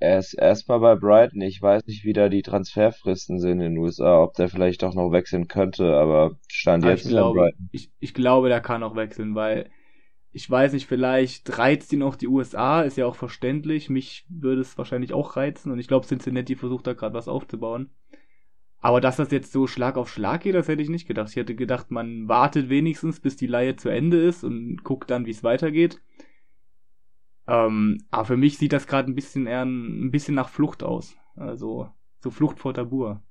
Er 0.00 0.18
ist 0.18 0.34
erstmal 0.34 0.80
bei 0.80 0.96
Brighton. 0.96 1.42
Ich 1.42 1.62
weiß 1.62 1.86
nicht, 1.86 2.04
wie 2.04 2.12
da 2.14 2.28
die 2.28 2.42
Transferfristen 2.42 3.38
sind 3.38 3.60
in 3.60 3.74
den 3.74 3.78
USA, 3.78 4.22
ob 4.22 4.34
der 4.34 4.48
vielleicht 4.48 4.82
doch 4.82 4.94
noch 4.94 5.12
wechseln 5.12 5.46
könnte, 5.48 5.94
aber 5.94 6.38
stand 6.48 6.84
Aber 6.84 6.92
jetzt 6.92 7.04
ich 7.04 7.06
glaube, 7.06 7.40
Brighton. 7.40 7.70
ich, 7.70 7.92
ich 8.00 8.14
glaube, 8.14 8.48
der 8.48 8.60
kann 8.60 8.82
auch 8.82 8.96
wechseln, 8.96 9.34
weil 9.34 9.70
ich 10.32 10.48
weiß 10.50 10.72
nicht, 10.72 10.86
vielleicht 10.86 11.58
reizt 11.58 11.92
ihn 11.92 12.02
auch 12.02 12.16
die 12.16 12.28
USA, 12.28 12.82
ist 12.82 12.96
ja 12.96 13.06
auch 13.06 13.16
verständlich. 13.16 13.90
Mich 13.90 14.26
würde 14.28 14.62
es 14.62 14.78
wahrscheinlich 14.78 15.12
auch 15.12 15.36
reizen 15.36 15.72
und 15.72 15.78
ich 15.78 15.88
glaube, 15.88 16.06
Cincinnati 16.06 16.56
versucht 16.56 16.86
da 16.86 16.94
gerade 16.94 17.14
was 17.14 17.28
aufzubauen. 17.28 17.90
Aber 18.80 19.00
dass 19.00 19.16
das 19.16 19.30
jetzt 19.30 19.52
so 19.52 19.66
Schlag 19.66 19.96
auf 19.96 20.10
Schlag 20.10 20.42
geht, 20.42 20.54
das 20.54 20.68
hätte 20.68 20.82
ich 20.82 20.88
nicht 20.88 21.06
gedacht. 21.06 21.30
Ich 21.30 21.36
hätte 21.36 21.54
gedacht, 21.54 21.90
man 21.90 22.28
wartet 22.28 22.70
wenigstens, 22.70 23.20
bis 23.20 23.36
die 23.36 23.46
Leihe 23.46 23.76
zu 23.76 23.90
Ende 23.90 24.18
ist 24.22 24.44
und 24.44 24.82
guckt 24.84 25.10
dann, 25.10 25.26
wie 25.26 25.30
es 25.30 25.44
weitergeht. 25.44 26.00
Ähm, 27.46 27.98
aber 28.10 28.24
für 28.24 28.36
mich 28.36 28.58
sieht 28.58 28.72
das 28.72 28.86
gerade 28.86 29.10
ein 29.10 29.14
bisschen 29.14 29.46
eher 29.46 29.64
ein, 29.64 30.10
bisschen 30.10 30.34
nach 30.34 30.48
Flucht 30.48 30.82
aus. 30.82 31.16
Also 31.36 31.88
so 32.20 32.30
Flucht 32.30 32.58
vor 32.58 32.74
Tabur. 32.74 33.22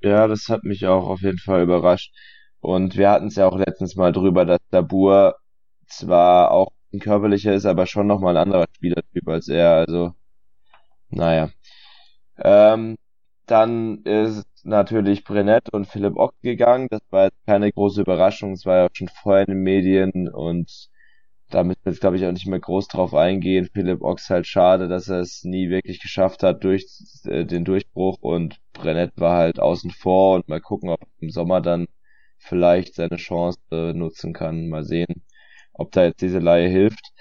Ja, 0.00 0.26
das 0.28 0.48
hat 0.48 0.64
mich 0.64 0.86
auch 0.86 1.08
auf 1.08 1.22
jeden 1.22 1.38
Fall 1.38 1.62
überrascht. 1.62 2.12
Und 2.60 2.96
wir 2.96 3.10
hatten 3.10 3.28
es 3.28 3.36
ja 3.36 3.46
auch 3.46 3.56
letztens 3.58 3.96
mal 3.96 4.12
drüber, 4.12 4.44
dass 4.44 4.60
Dabur 4.70 5.36
zwar 5.86 6.50
auch 6.50 6.72
ein 6.92 7.00
körperlicher 7.00 7.54
ist, 7.54 7.66
aber 7.66 7.86
schon 7.86 8.06
nochmal 8.06 8.36
ein 8.36 8.42
anderer 8.42 8.66
Spielertyp 8.74 9.28
als 9.28 9.48
er. 9.48 9.74
Also, 9.74 10.14
naja. 11.10 11.50
Ähm, 12.38 12.96
dann 13.46 14.02
ist 14.04 14.46
natürlich 14.64 15.24
Brennett 15.24 15.70
und 15.70 15.86
Philipp 15.86 16.16
Ock 16.16 16.34
gegangen. 16.42 16.88
Das 16.90 17.00
war 17.10 17.24
jetzt 17.24 17.46
keine 17.46 17.72
große 17.72 18.02
Überraschung. 18.02 18.52
Es 18.52 18.66
war 18.66 18.76
ja 18.76 18.88
schon 18.92 19.08
vorher 19.08 19.48
in 19.48 19.54
den 19.54 19.62
Medien 19.62 20.28
und 20.28 20.88
da 21.50 21.64
müssen 21.64 21.80
wir 21.84 21.92
jetzt, 21.92 22.00
glaube 22.00 22.16
ich, 22.16 22.26
auch 22.26 22.32
nicht 22.32 22.46
mehr 22.46 22.60
groß 22.60 22.88
drauf 22.88 23.14
eingehen. 23.14 23.68
Philipp 23.72 24.02
Ochs 24.02 24.30
halt 24.30 24.46
schade, 24.46 24.88
dass 24.88 25.08
er 25.08 25.20
es 25.20 25.44
nie 25.44 25.70
wirklich 25.70 26.00
geschafft 26.00 26.42
hat 26.42 26.64
durch 26.64 26.86
äh, 27.24 27.44
den 27.44 27.64
Durchbruch 27.64 28.18
und 28.20 28.58
Brennett 28.72 29.12
war 29.16 29.36
halt 29.38 29.60
außen 29.60 29.90
vor 29.90 30.36
und 30.36 30.48
mal 30.48 30.60
gucken, 30.60 30.90
ob 30.90 31.00
im 31.20 31.30
Sommer 31.30 31.60
dann 31.60 31.86
vielleicht 32.38 32.94
seine 32.94 33.16
Chance 33.16 33.58
äh, 33.72 33.92
nutzen 33.92 34.32
kann. 34.32 34.68
Mal 34.68 34.84
sehen, 34.84 35.24
ob 35.72 35.92
da 35.92 36.04
jetzt 36.04 36.22
diese 36.22 36.38
Leihe 36.38 36.68
hilft. 36.68 37.12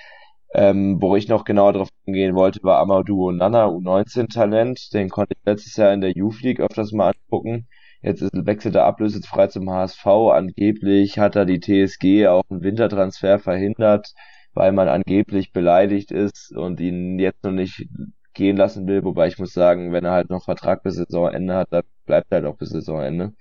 Ähm, 0.53 1.01
wo 1.01 1.15
ich 1.15 1.27
noch 1.27 1.43
genauer 1.43 1.73
drauf 1.73 1.89
eingehen 2.05 2.35
wollte, 2.35 2.63
war 2.63 2.79
Amadou 2.79 3.31
Nana, 3.31 3.67
U19-Talent. 3.67 4.93
Den 4.93 5.09
konnte 5.09 5.33
ich 5.37 5.45
letztes 5.45 5.75
Jahr 5.75 5.93
in 5.93 6.01
der 6.01 6.11
Youth 6.11 6.41
League 6.41 6.61
öfters 6.61 6.91
mal 6.93 7.13
angucken. 7.13 7.67
Jetzt 8.01 8.21
ist, 8.21 8.31
wechselt 8.33 8.75
er 8.75 8.85
ablösefrei 8.85 9.47
zum 9.47 9.69
HSV. 9.69 10.05
Angeblich 10.05 11.19
hat 11.19 11.35
er 11.35 11.45
die 11.45 11.59
TSG 11.59 12.27
auch 12.27 12.43
einen 12.49 12.63
Wintertransfer 12.63 13.39
verhindert, 13.39 14.13
weil 14.53 14.71
man 14.71 14.87
angeblich 14.87 15.51
beleidigt 15.51 16.11
ist 16.11 16.55
und 16.55 16.79
ihn 16.79 17.19
jetzt 17.19 17.43
noch 17.43 17.51
nicht 17.51 17.87
gehen 18.33 18.57
lassen 18.57 18.87
will. 18.87 19.03
Wobei 19.03 19.27
ich 19.27 19.39
muss 19.39 19.53
sagen, 19.53 19.91
wenn 19.91 20.05
er 20.05 20.11
halt 20.11 20.29
noch 20.29 20.45
Vertrag 20.45 20.83
bis 20.83 20.95
Saisonende 20.95 21.55
hat, 21.55 21.67
dann 21.71 21.83
bleibt 22.05 22.31
er 22.31 22.37
halt 22.37 22.45
auch 22.45 22.57
bis 22.57 22.69
Saisonende. 22.69 23.33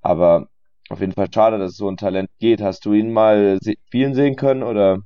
Aber 0.00 0.48
auf 0.88 1.00
jeden 1.00 1.12
Fall 1.12 1.28
schade, 1.32 1.58
dass 1.58 1.76
so 1.76 1.88
ein 1.88 1.96
Talent 1.96 2.30
geht. 2.40 2.60
Hast 2.60 2.84
du 2.84 2.92
ihn 2.92 3.12
mal 3.12 3.58
spielen 3.86 4.14
sehen 4.14 4.34
können 4.34 4.64
oder 4.64 5.02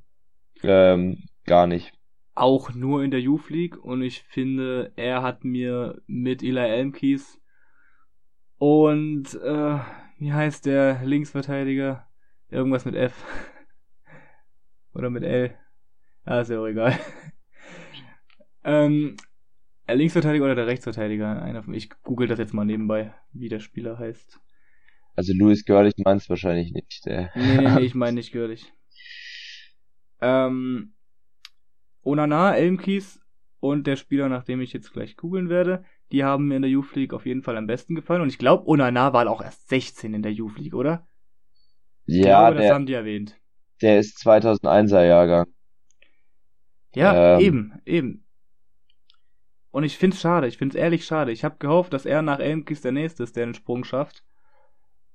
ähm, 0.62 1.18
gar 1.44 1.66
nicht? 1.66 1.92
Auch 2.34 2.74
nur 2.74 3.04
in 3.04 3.10
der 3.10 3.20
Youth 3.20 3.50
League 3.50 3.76
und 3.76 4.02
ich 4.02 4.22
finde, 4.22 4.92
er 4.96 5.22
hat 5.22 5.44
mir 5.44 6.00
mit 6.06 6.42
Eli 6.42 6.58
Elmkies 6.58 7.38
und 8.64 9.34
äh, 9.34 9.78
wie 10.18 10.32
heißt 10.32 10.64
der 10.64 11.04
Linksverteidiger? 11.04 12.08
Irgendwas 12.48 12.86
mit 12.86 12.94
F. 12.94 13.12
Oder 14.94 15.10
mit 15.10 15.22
L. 15.22 15.54
Ah, 16.24 16.40
ist 16.40 16.48
ja 16.48 16.58
auch 16.58 16.66
egal. 16.66 16.98
ähm, 18.64 19.18
der 19.86 19.96
Linksverteidiger 19.96 20.46
oder 20.46 20.54
der 20.54 20.66
Rechtsverteidiger? 20.66 21.42
Einer 21.42 21.62
von, 21.62 21.74
ich 21.74 21.90
google 22.04 22.26
das 22.26 22.38
jetzt 22.38 22.54
mal 22.54 22.64
nebenbei, 22.64 23.12
wie 23.34 23.50
der 23.50 23.60
Spieler 23.60 23.98
heißt. 23.98 24.40
Also 25.14 25.34
Louis 25.34 25.66
Görlich 25.66 25.96
meint's 25.98 26.30
wahrscheinlich 26.30 26.72
nicht. 26.72 27.04
Der 27.04 27.32
Nee, 27.34 27.58
nee, 27.58 27.70
nee, 27.70 27.80
ich 27.82 27.94
meine 27.94 28.14
nicht 28.14 28.32
Görlich. 28.32 28.72
Ähm, 30.22 30.94
Onana, 32.02 32.56
Elmkies 32.56 33.20
und 33.60 33.86
der 33.86 33.96
Spieler, 33.96 34.30
nach 34.30 34.44
dem 34.44 34.62
ich 34.62 34.72
jetzt 34.72 34.94
gleich 34.94 35.18
googeln 35.18 35.50
werde, 35.50 35.84
die 36.12 36.24
haben 36.24 36.48
mir 36.48 36.56
in 36.56 36.62
der 36.62 36.70
Youth 36.70 36.94
League 36.96 37.12
auf 37.12 37.26
jeden 37.26 37.42
Fall 37.42 37.56
am 37.56 37.66
besten 37.66 37.94
gefallen. 37.94 38.22
Und 38.22 38.28
ich 38.28 38.38
glaube, 38.38 38.68
Onana 38.68 39.12
war 39.12 39.28
auch 39.28 39.42
erst 39.42 39.68
16 39.68 40.14
in 40.14 40.22
der 40.22 40.32
Youth 40.32 40.58
League, 40.58 40.74
oder? 40.74 41.06
Ja, 42.06 42.50
glaube, 42.50 42.54
das 42.54 42.66
der, 42.66 42.74
haben 42.74 42.86
die 42.86 42.94
erwähnt. 42.94 43.38
der 43.82 43.98
ist 44.00 44.18
2001er 44.18 45.04
Jahrgang. 45.04 45.46
Ja, 46.94 47.18
Ähm. 47.34 47.40
eben, 47.40 47.82
eben. 47.84 48.24
Und 49.70 49.84
ich 49.84 49.98
find's 49.98 50.20
schade, 50.20 50.46
ich 50.46 50.56
find's 50.58 50.76
ehrlich 50.76 51.04
schade. 51.04 51.32
Ich 51.32 51.44
habe 51.44 51.56
gehofft, 51.58 51.92
dass 51.92 52.06
er 52.06 52.22
nach 52.22 52.38
Elmkies 52.38 52.80
der 52.80 52.92
Nächste 52.92 53.24
ist, 53.24 53.36
der 53.36 53.46
den 53.46 53.54
Sprung 53.54 53.84
schafft. 53.84 54.24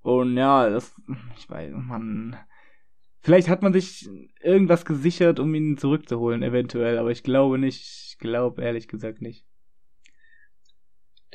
Und 0.02 0.38
ja, 0.38 0.70
das, 0.70 0.96
ich 1.38 1.50
weiß, 1.50 1.74
man, 1.76 2.38
vielleicht 3.22 3.50
hat 3.50 3.62
man 3.64 3.74
sich 3.74 4.10
irgendwas 4.42 4.86
gesichert, 4.86 5.40
um 5.40 5.54
ihn 5.56 5.78
zurückzuholen, 5.78 6.44
eventuell, 6.44 6.98
aber 6.98 7.12
ich 7.12 7.24
glaube 7.24 7.60
nicht, 7.60 7.82
ich 7.82 8.18
glaube 8.20 8.62
ehrlich 8.64 8.88
gesagt 8.88 9.22
nicht. 9.22 9.46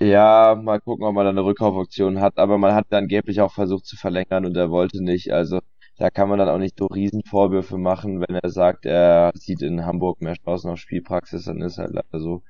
Ja, 0.01 0.55
mal 0.61 0.81
gucken, 0.81 1.05
ob 1.07 1.15
man 1.15 1.25
da 1.25 1.31
eine 1.31 1.45
Rückkaufoption 1.45 2.21
hat. 2.21 2.39
Aber 2.39 2.59
man 2.59 2.75
hat 2.75 2.93
angeblich 2.93 3.41
auch 3.41 3.53
versucht 3.53 3.87
zu 3.87 3.97
verlängern 3.97 4.45
und 4.45 4.57
er 4.57 4.71
wollte 4.71 5.03
nicht. 5.03 5.33
Also 5.33 5.61
da 5.97 6.11
kann 6.11 6.29
man 6.29 6.39
dann 6.39 6.49
auch 6.49 6.59
nicht 6.59 6.79
so 6.79 6.87
Riesenvorwürfe 6.87 7.79
machen, 7.79 8.21
wenn 8.21 8.35
er 8.37 8.51
sagt, 8.51 8.87
er 8.87 9.31
sieht 9.35 9.63
in 9.63 9.85
Hamburg 9.87 10.21
mehr 10.21 10.35
Chancen 10.35 10.71
auf 10.71 10.79
Spielpraxis, 10.79 11.45
dann 11.45 11.61
ist 11.63 11.79
halt 11.79 11.93
leider 11.93 12.19
so. 12.21 12.43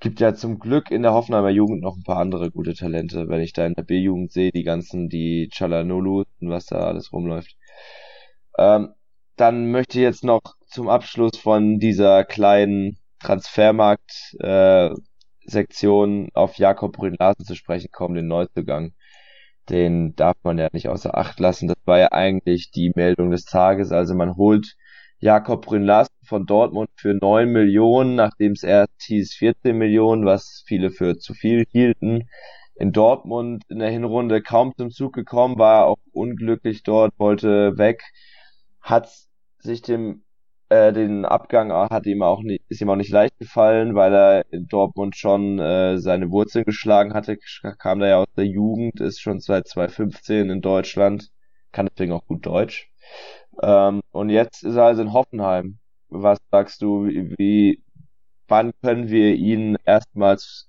Gibt 0.00 0.20
ja 0.20 0.34
zum 0.34 0.58
Glück 0.58 0.90
in 0.90 1.02
der 1.02 1.12
Hoffenheimer 1.12 1.50
Jugend 1.50 1.82
noch 1.82 1.96
ein 1.96 2.02
paar 2.02 2.16
andere 2.18 2.50
gute 2.50 2.74
Talente. 2.74 3.28
Wenn 3.28 3.40
ich 3.40 3.52
da 3.52 3.66
in 3.66 3.74
der 3.74 3.82
B-Jugend 3.82 4.32
sehe, 4.32 4.50
die 4.50 4.62
ganzen, 4.64 5.08
die 5.08 5.48
Chalanolu 5.52 6.24
und 6.40 6.50
was 6.50 6.66
da 6.66 6.78
alles 6.86 7.12
rumläuft. 7.12 7.56
Ähm, 8.58 8.94
dann 9.36 9.70
möchte 9.70 9.98
ich 9.98 10.02
jetzt 10.04 10.24
noch 10.24 10.40
zum 10.66 10.88
Abschluss 10.88 11.36
von 11.38 11.78
dieser 11.78 12.24
kleinen 12.24 12.98
Transfermarkt 13.20 14.36
äh, 14.40 14.90
Sektion 15.50 16.28
auf 16.34 16.56
Jakob 16.56 16.92
Brünn-Larsen 16.92 17.44
zu 17.44 17.54
sprechen 17.54 17.90
kommen, 17.92 18.14
den 18.14 18.28
Neuzugang. 18.28 18.92
Den 19.68 20.16
darf 20.16 20.36
man 20.42 20.58
ja 20.58 20.68
nicht 20.72 20.88
außer 20.88 21.16
Acht 21.16 21.38
lassen. 21.40 21.68
Das 21.68 21.76
war 21.84 21.98
ja 21.98 22.12
eigentlich 22.12 22.70
die 22.70 22.92
Meldung 22.94 23.30
des 23.30 23.44
Tages. 23.44 23.92
Also 23.92 24.14
man 24.14 24.36
holt 24.36 24.76
Jakob 25.18 25.66
Brünn-Larsen 25.66 26.14
von 26.24 26.46
Dortmund 26.46 26.88
für 26.96 27.14
9 27.14 27.50
Millionen, 27.50 28.14
nachdem 28.14 28.52
es 28.52 28.62
erst 28.62 29.02
hieß 29.02 29.34
14 29.34 29.76
Millionen, 29.76 30.24
was 30.24 30.64
viele 30.66 30.90
für 30.90 31.18
zu 31.18 31.34
viel 31.34 31.66
hielten. 31.70 32.28
In 32.74 32.92
Dortmund 32.92 33.64
in 33.68 33.80
der 33.80 33.90
Hinrunde 33.90 34.40
kaum 34.40 34.72
zum 34.76 34.90
Zug 34.90 35.12
gekommen, 35.12 35.58
war 35.58 35.84
auch 35.86 35.98
unglücklich 36.12 36.82
dort, 36.82 37.12
wollte 37.18 37.76
weg, 37.76 38.02
hat 38.80 39.10
sich 39.58 39.82
dem 39.82 40.24
äh, 40.70 40.92
den 40.92 41.24
Abgang 41.24 41.72
hat 41.72 42.06
ihm 42.06 42.22
auch 42.22 42.42
nicht, 42.42 42.64
ist 42.68 42.80
ihm 42.80 42.90
auch 42.90 42.96
nicht 42.96 43.10
leicht 43.10 43.38
gefallen, 43.38 43.94
weil 43.94 44.14
er 44.14 44.52
in 44.52 44.68
Dortmund 44.68 45.16
schon 45.16 45.58
äh, 45.58 45.98
seine 45.98 46.30
Wurzeln 46.30 46.64
geschlagen 46.64 47.12
hatte, 47.14 47.38
kam 47.78 48.00
da 48.00 48.08
ja 48.08 48.18
aus 48.18 48.28
der 48.36 48.46
Jugend, 48.46 49.00
ist 49.00 49.20
schon 49.20 49.40
seit 49.40 49.68
2015 49.68 50.50
in 50.50 50.60
Deutschland, 50.60 51.30
kann 51.72 51.88
deswegen 51.90 52.12
auch 52.12 52.26
gut 52.26 52.46
Deutsch. 52.46 52.88
Ähm, 53.62 54.00
und 54.12 54.30
jetzt 54.30 54.64
ist 54.64 54.76
er 54.76 54.84
also 54.84 55.02
in 55.02 55.12
Hoffenheim. 55.12 55.78
Was 56.08 56.38
sagst 56.50 56.82
du, 56.82 57.06
wie, 57.06 57.82
wann 58.48 58.72
können 58.82 59.08
wir 59.08 59.34
ihn 59.34 59.76
erstmals 59.84 60.68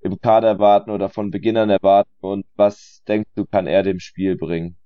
im 0.00 0.20
Kader 0.20 0.48
erwarten 0.48 0.90
oder 0.90 1.08
von 1.08 1.30
Beginnern 1.30 1.70
erwarten 1.70 2.10
und 2.20 2.46
was 2.56 3.02
denkst 3.08 3.30
du, 3.36 3.46
kann 3.46 3.66
er 3.66 3.82
dem 3.82 4.00
Spiel 4.00 4.36
bringen? 4.36 4.76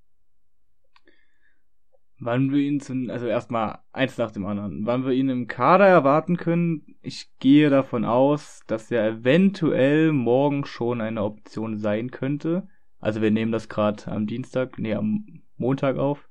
Wann 2.23 2.53
wir 2.53 2.59
ihn 2.59 2.81
zu, 2.81 2.93
also 3.09 3.27
erstmal 3.27 3.79
eins 3.93 4.19
nach 4.19 4.31
dem 4.31 4.45
anderen. 4.45 4.85
Wann 4.85 5.07
wir 5.07 5.13
ihn 5.13 5.31
im 5.31 5.47
Kader 5.47 5.87
erwarten 5.87 6.37
können, 6.37 6.85
ich 7.01 7.31
gehe 7.39 7.71
davon 7.71 8.05
aus, 8.05 8.61
dass 8.67 8.91
er 8.91 9.09
eventuell 9.09 10.13
morgen 10.13 10.67
schon 10.67 11.01
eine 11.01 11.25
Option 11.25 11.79
sein 11.79 12.11
könnte. 12.11 12.69
Also 12.99 13.23
wir 13.23 13.31
nehmen 13.31 13.53
das 13.53 13.71
gerade 13.71 14.07
am 14.09 14.27
Dienstag, 14.27 14.79
nee, 14.79 14.93
am 14.93 15.43
Montag 15.57 15.97
auf. 15.97 16.29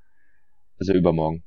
Also 0.80 0.94
übermorgen. 0.94 1.44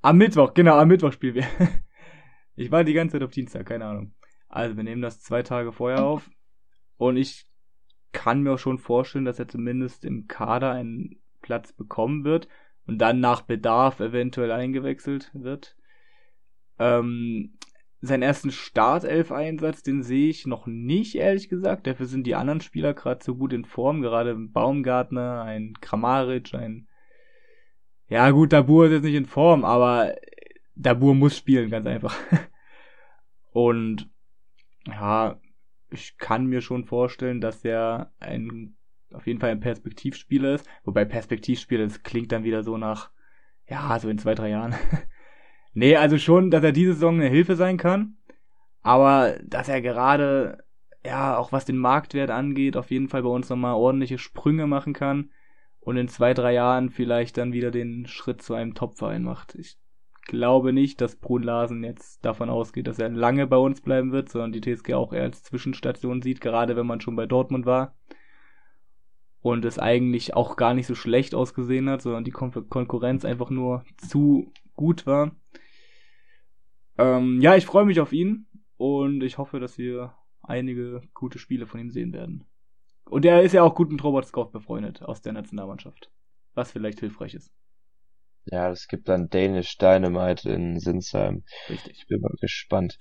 Am 0.00 0.16
Mittwoch, 0.16 0.54
genau, 0.54 0.78
am 0.78 0.88
Mittwoch 0.88 1.12
spielen 1.12 1.34
wir. 1.34 1.46
ich 2.56 2.70
war 2.72 2.84
die 2.84 2.94
ganze 2.94 3.18
Zeit 3.18 3.22
auf 3.22 3.30
Dienstag, 3.30 3.66
keine 3.66 3.84
Ahnung. 3.84 4.14
Also 4.48 4.74
wir 4.74 4.84
nehmen 4.84 5.02
das 5.02 5.20
zwei 5.20 5.42
Tage 5.42 5.70
vorher 5.70 6.02
auf. 6.02 6.30
Und 6.96 7.18
ich 7.18 7.46
kann 8.12 8.40
mir 8.40 8.54
auch 8.54 8.58
schon 8.58 8.78
vorstellen, 8.78 9.26
dass 9.26 9.38
er 9.38 9.48
zumindest 9.48 10.06
im 10.06 10.28
Kader 10.28 10.72
einen 10.72 11.20
Platz 11.42 11.74
bekommen 11.74 12.24
wird 12.24 12.48
und 12.86 12.98
dann 12.98 13.20
nach 13.20 13.42
Bedarf 13.42 14.00
eventuell 14.00 14.50
eingewechselt 14.50 15.30
wird. 15.34 15.76
Ähm, 16.78 17.58
seinen 18.00 18.22
ersten 18.22 18.50
Startelf-Einsatz, 18.50 19.82
den 19.82 20.02
sehe 20.02 20.28
ich 20.28 20.46
noch 20.46 20.66
nicht, 20.66 21.14
ehrlich 21.14 21.48
gesagt. 21.48 21.86
Dafür 21.86 22.06
sind 22.06 22.26
die 22.26 22.34
anderen 22.34 22.60
Spieler 22.60 22.94
gerade 22.94 23.22
so 23.22 23.36
gut 23.36 23.52
in 23.52 23.64
Form, 23.64 24.02
gerade 24.02 24.34
Baumgartner, 24.34 25.42
ein 25.42 25.74
Kramaric, 25.80 26.54
ein 26.54 26.88
ja 28.12 28.30
gut, 28.30 28.52
Dabur 28.52 28.84
ist 28.84 28.92
jetzt 28.92 29.04
nicht 29.04 29.14
in 29.14 29.24
Form, 29.24 29.64
aber 29.64 30.14
Dabur 30.74 31.14
muss 31.14 31.38
spielen, 31.38 31.70
ganz 31.70 31.86
einfach. 31.86 32.14
Und 33.52 34.10
ja, 34.86 35.40
ich 35.88 36.18
kann 36.18 36.44
mir 36.44 36.60
schon 36.60 36.84
vorstellen, 36.84 37.40
dass 37.40 37.64
er 37.64 38.12
ein 38.18 38.76
auf 39.14 39.26
jeden 39.26 39.40
Fall 39.40 39.50
ein 39.50 39.60
Perspektivspieler 39.60 40.54
ist. 40.54 40.68
Wobei 40.84 41.04
Perspektivspieler, 41.04 41.84
das 41.84 42.02
klingt 42.02 42.32
dann 42.32 42.44
wieder 42.44 42.62
so 42.62 42.76
nach, 42.76 43.10
ja, 43.68 43.98
so 43.98 44.08
in 44.08 44.18
zwei, 44.18 44.34
drei 44.34 44.50
Jahren. 44.50 44.74
nee, 45.74 45.96
also 45.96 46.18
schon, 46.18 46.50
dass 46.50 46.64
er 46.64 46.72
diese 46.72 46.94
Saison 46.94 47.16
eine 47.16 47.28
Hilfe 47.28 47.56
sein 47.56 47.76
kann. 47.76 48.16
Aber 48.82 49.38
dass 49.44 49.68
er 49.68 49.80
gerade, 49.80 50.64
ja, 51.04 51.36
auch 51.36 51.52
was 51.52 51.64
den 51.64 51.76
Marktwert 51.76 52.30
angeht, 52.30 52.76
auf 52.76 52.90
jeden 52.90 53.08
Fall 53.08 53.22
bei 53.22 53.28
uns 53.28 53.48
nochmal 53.48 53.74
ordentliche 53.74 54.18
Sprünge 54.18 54.66
machen 54.66 54.92
kann. 54.92 55.30
Und 55.80 55.96
in 55.96 56.08
zwei, 56.08 56.32
drei 56.32 56.52
Jahren 56.52 56.90
vielleicht 56.90 57.38
dann 57.38 57.52
wieder 57.52 57.72
den 57.72 58.06
Schritt 58.06 58.40
zu 58.40 58.54
einem 58.54 58.74
Topverein 58.74 59.24
macht. 59.24 59.56
Ich 59.56 59.78
glaube 60.26 60.72
nicht, 60.72 61.00
dass 61.00 61.16
Brun 61.16 61.42
Larsen 61.42 61.82
jetzt 61.82 62.24
davon 62.24 62.50
ausgeht, 62.50 62.86
dass 62.86 63.00
er 63.00 63.08
lange 63.08 63.48
bei 63.48 63.56
uns 63.56 63.80
bleiben 63.80 64.12
wird, 64.12 64.28
sondern 64.28 64.52
die 64.52 64.60
TSG 64.60 64.94
auch 64.94 65.12
eher 65.12 65.22
als 65.22 65.42
Zwischenstation 65.42 66.22
sieht, 66.22 66.40
gerade 66.40 66.76
wenn 66.76 66.86
man 66.86 67.00
schon 67.00 67.16
bei 67.16 67.26
Dortmund 67.26 67.66
war 67.66 67.96
und 69.42 69.64
es 69.64 69.78
eigentlich 69.78 70.34
auch 70.34 70.56
gar 70.56 70.72
nicht 70.72 70.86
so 70.86 70.94
schlecht 70.94 71.34
ausgesehen 71.34 71.90
hat, 71.90 72.00
sondern 72.00 72.24
die 72.24 72.30
Kon 72.30 72.52
Konkurrenz 72.68 73.24
einfach 73.24 73.50
nur 73.50 73.84
zu 73.96 74.52
gut 74.74 75.06
war. 75.06 75.32
Ähm, 76.96 77.40
ja, 77.40 77.56
ich 77.56 77.66
freue 77.66 77.84
mich 77.84 78.00
auf 78.00 78.12
ihn 78.12 78.46
und 78.76 79.22
ich 79.22 79.38
hoffe, 79.38 79.60
dass 79.60 79.78
wir 79.78 80.14
einige 80.42 81.02
gute 81.14 81.38
Spiele 81.38 81.66
von 81.66 81.80
ihm 81.80 81.90
sehen 81.90 82.12
werden. 82.12 82.44
Und 83.04 83.24
er 83.24 83.42
ist 83.42 83.52
ja 83.52 83.62
auch 83.62 83.74
gut 83.74 83.90
mit 83.90 84.02
Robert 84.04 84.26
Scott 84.26 84.52
befreundet 84.52 85.02
aus 85.02 85.20
der 85.22 85.32
Nationalmannschaft, 85.32 86.10
was 86.54 86.72
vielleicht 86.72 87.00
hilfreich 87.00 87.34
ist. 87.34 87.52
Ja, 88.46 88.70
es 88.70 88.88
gibt 88.88 89.08
dann 89.08 89.28
Danish 89.28 89.76
Dynamite 89.78 90.50
in 90.50 90.78
Sinsheim. 90.78 91.44
Richtig. 91.68 91.98
Ich 91.98 92.06
bin 92.06 92.20
mal 92.20 92.34
gespannt. 92.40 92.98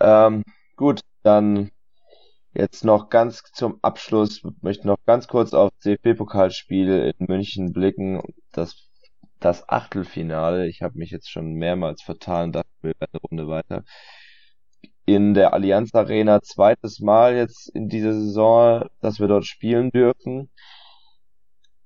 Ähm, 0.00 0.42
gut, 0.76 1.00
dann 1.22 1.70
jetzt 2.54 2.84
noch 2.84 3.08
ganz 3.08 3.42
zum 3.52 3.78
Abschluss, 3.82 4.42
möchte 4.60 4.86
noch 4.86 4.98
ganz 5.06 5.28
kurz 5.28 5.54
auf 5.54 5.70
DFB-Pokalspiel 5.84 7.14
in 7.18 7.26
München 7.26 7.72
blicken. 7.72 8.22
Das, 8.52 8.88
das 9.40 9.68
Achtelfinale, 9.68 10.68
ich 10.68 10.82
habe 10.82 10.98
mich 10.98 11.10
jetzt 11.10 11.30
schon 11.30 11.54
mehrmals 11.54 12.02
vertan, 12.02 12.52
dachte 12.52 12.68
wir 12.82 12.94
eine 12.98 13.20
Runde 13.22 13.48
weiter. 13.48 13.84
In 15.04 15.34
der 15.34 15.52
Allianz 15.52 15.94
Arena 15.94 16.42
zweites 16.42 17.00
Mal 17.00 17.34
jetzt 17.34 17.68
in 17.70 17.88
dieser 17.88 18.12
Saison, 18.12 18.86
dass 19.00 19.18
wir 19.18 19.28
dort 19.28 19.46
spielen 19.46 19.90
dürfen. 19.90 20.50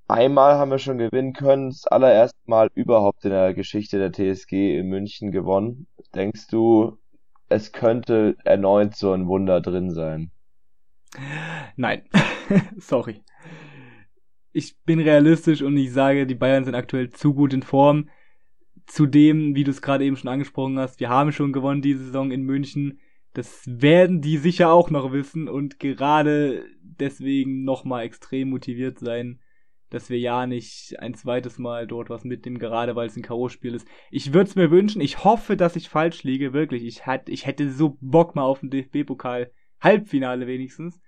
Einmal 0.09 0.55
haben 0.55 0.71
wir 0.71 0.79
schon 0.79 0.99
gewinnen 0.99 1.33
können, 1.33 1.71
das 1.71 1.87
allererste 1.87 2.39
Mal 2.45 2.71
überhaupt 2.75 3.25
in 3.25 3.31
der 3.31 3.55
Geschichte 3.55 3.99
der 3.99 4.12
TSG 4.12 4.79
in 4.79 4.89
München 4.89 5.33
gewonnen. 5.33 5.89
Denkst 6.14 6.47
du, 6.49 6.99
es 7.49 7.73
könnte 7.73 8.37
erneut 8.45 8.97
so 8.97 9.12
ein 9.12 9.27
Wunder 9.27 9.61
drin 9.61 9.93
sein? 9.93 10.31
Nein, 11.77 12.03
sorry. 12.79 13.23
Ich 14.53 14.81
bin 14.85 15.01
realistisch 15.01 15.62
und 15.62 15.77
ich 15.77 15.93
sage, 15.93 16.27
die 16.27 16.35
Bayern 16.35 16.64
sind 16.64 16.75
aktuell 16.75 17.11
zu 17.11 17.35
gut 17.35 17.53
in 17.53 17.62
Form. 17.62 18.09
Zudem, 18.87 19.55
wie 19.55 19.64
du 19.64 19.71
es 19.71 19.83
gerade 19.83 20.05
eben 20.05 20.17
schon 20.17 20.31
angesprochen 20.31 20.79
hast, 20.79 21.01
wir 21.01 21.09
haben 21.09 21.33
schon 21.33 21.53
gewonnen 21.53 21.83
diese 21.83 22.05
Saison 22.05 22.31
in 22.31 22.43
München. 22.43 23.01
Das 23.35 23.64
werden 23.67 24.23
die 24.23 24.39
sicher 24.39 24.71
auch 24.73 24.89
noch 24.89 25.12
wissen 25.12 25.49
und 25.49 25.79
gerade 25.79 26.64
deswegen 26.81 27.64
nochmal 27.64 28.05
extrem 28.05 28.49
motiviert 28.49 28.99
sein, 28.99 29.41
dass 29.91 30.09
wir 30.11 30.19
ja 30.19 30.47
nicht 30.47 30.99
ein 31.01 31.14
zweites 31.14 31.59
Mal 31.59 31.87
dort 31.87 32.11
was 32.11 32.25
mitnehmen, 32.25 32.59
gerade 32.59 32.97
weil 32.97 33.09
es 33.09 33.17
ein 33.17 33.23
K.O.-Spiel 33.23 33.75
ist. 33.75 33.87
Ich 34.11 34.33
würde 34.33 34.49
es 34.49 34.57
mir 34.57 34.71
wünschen, 34.71 35.01
ich 35.01 35.23
hoffe, 35.25 35.57
dass 35.57 35.77
ich 35.77 35.89
falsch 35.89 36.23
liege, 36.23 36.53
wirklich. 36.53 36.85
Ich, 36.85 37.07
hat, 37.07 37.29
ich 37.29 37.47
hätte 37.47 37.71
so 37.71 37.99
Bock 38.01 38.35
mal 38.35 38.43
auf 38.43 38.62
ein 38.62 38.71
DFB-Pokal, 38.71 39.53
Halbfinale 39.81 40.47
wenigstens. 40.47 41.01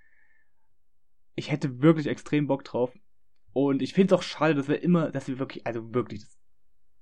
Ich 1.39 1.51
hätte 1.51 1.83
wirklich 1.83 2.07
extrem 2.07 2.47
Bock 2.47 2.65
drauf. 2.65 2.93
Und 3.53 3.83
ich 3.83 3.95
finde 3.95 4.15
es 4.15 4.19
auch 4.19 4.23
schade, 4.23 4.55
dass 4.55 4.69
wir 4.69 4.83
immer, 4.83 5.11
dass 5.11 5.29
wir 5.29 5.39
wirklich, 5.39 5.67
also 5.67 5.95
wirklich, 5.95 6.21
das 6.21 6.39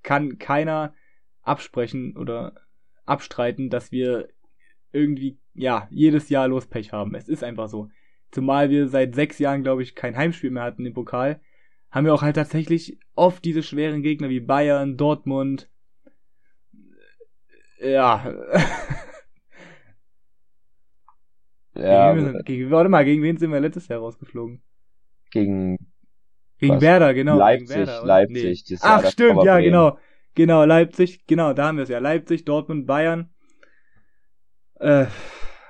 kann 0.03 0.39
keiner 0.39 0.95
absprechen 1.43 2.17
oder 2.17 2.55
abstreiten, 3.05 3.71
dass 3.71 3.93
wir 3.93 4.29
irgendwie, 4.93 5.39
ja, 5.55 5.89
jedes 5.91 6.29
Jahr 6.29 6.49
los 6.49 6.67
Pech 6.67 6.93
haben. 6.93 7.15
Es 7.15 7.29
ist 7.29 7.43
einfach 7.43 7.69
so. 7.69 7.91
Zumal 8.31 8.71
wir 8.71 8.89
seit 8.89 9.15
sechs 9.15 9.39
Jahren, 9.39 9.63
glaube 9.63 9.83
ich, 9.83 9.95
kein 9.95 10.17
Heimspiel 10.17 10.51
mehr 10.51 10.65
hatten 10.65 10.87
im 10.87 10.95
Pokal 10.95 11.41
haben 11.97 12.05
wir 12.05 12.13
auch 12.13 12.23
halt 12.23 12.37
tatsächlich 12.37 12.99
oft 13.15 13.45
diese 13.45 13.63
schweren 13.63 14.03
Gegner 14.03 14.29
wie 14.29 14.41
Bayern, 14.41 14.99
Dortmund. 14.99 15.71
Ja. 17.81 18.35
ja. 21.79 22.13
Gegen, 22.15 22.43
gegen, 22.45 22.71
warte 22.71 22.89
mal, 22.89 23.05
gegen 23.05 23.23
wen 23.23 23.37
sind 23.37 23.51
wir 23.53 23.61
letztes 23.61 23.89
Jahr 23.89 24.01
rausgeflogen? 24.01 24.63
Gegen 25.31 25.79
gegen 26.59 26.77
was? 26.77 26.83
Werder, 26.83 27.15
genau. 27.15 27.39
Leipzig, 27.39 27.77
Werder, 27.77 28.05
Leipzig. 28.05 28.65
Nee. 28.69 28.79
Ach, 28.81 29.07
stimmt, 29.11 29.45
ja, 29.45 29.61
genau. 29.61 29.99
Genau, 30.35 30.65
Leipzig, 30.65 31.27
genau, 31.27 31.53
da 31.53 31.69
haben 31.69 31.77
wir 31.77 31.85
es 31.85 31.89
ja. 31.89 31.99
Leipzig, 31.99 32.45
Dortmund, 32.45 32.87
Bayern. 32.87 33.31
Äh, 34.75 35.07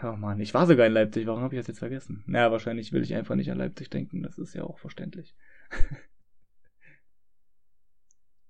oh 0.03 0.17
Mann, 0.17 0.41
ich 0.41 0.53
war 0.55 0.67
sogar 0.67 0.87
in 0.87 0.93
Leipzig. 0.93 1.27
Warum 1.27 1.43
habe 1.43 1.55
ich 1.55 1.61
das 1.61 1.69
jetzt 1.69 1.79
vergessen? 1.79 2.25
Naja, 2.27 2.51
wahrscheinlich 2.51 2.93
will 2.93 3.03
ich 3.03 3.15
einfach 3.15 3.37
nicht 3.37 3.51
an 3.51 3.59
Leipzig 3.59 3.91
denken. 3.91 4.23
Das 4.23 4.39
ist 4.39 4.55
ja 4.55 4.65
auch 4.65 4.79
verständlich. 4.79 5.35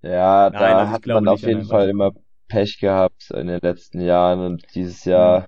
Ja, 0.03 0.51
Nein, 0.51 0.61
da 0.61 0.77
also 0.77 0.91
hat 0.91 1.05
man 1.07 1.27
auf 1.27 1.41
jeden 1.41 1.65
Fall 1.65 1.89
immer 1.89 2.11
Pech 2.47 2.79
gehabt 2.79 3.31
in 3.31 3.47
den 3.47 3.59
letzten 3.61 3.99
Jahren 3.99 4.39
und 4.41 4.63
dieses 4.75 5.03
Jahr 5.05 5.41
mhm. 5.41 5.45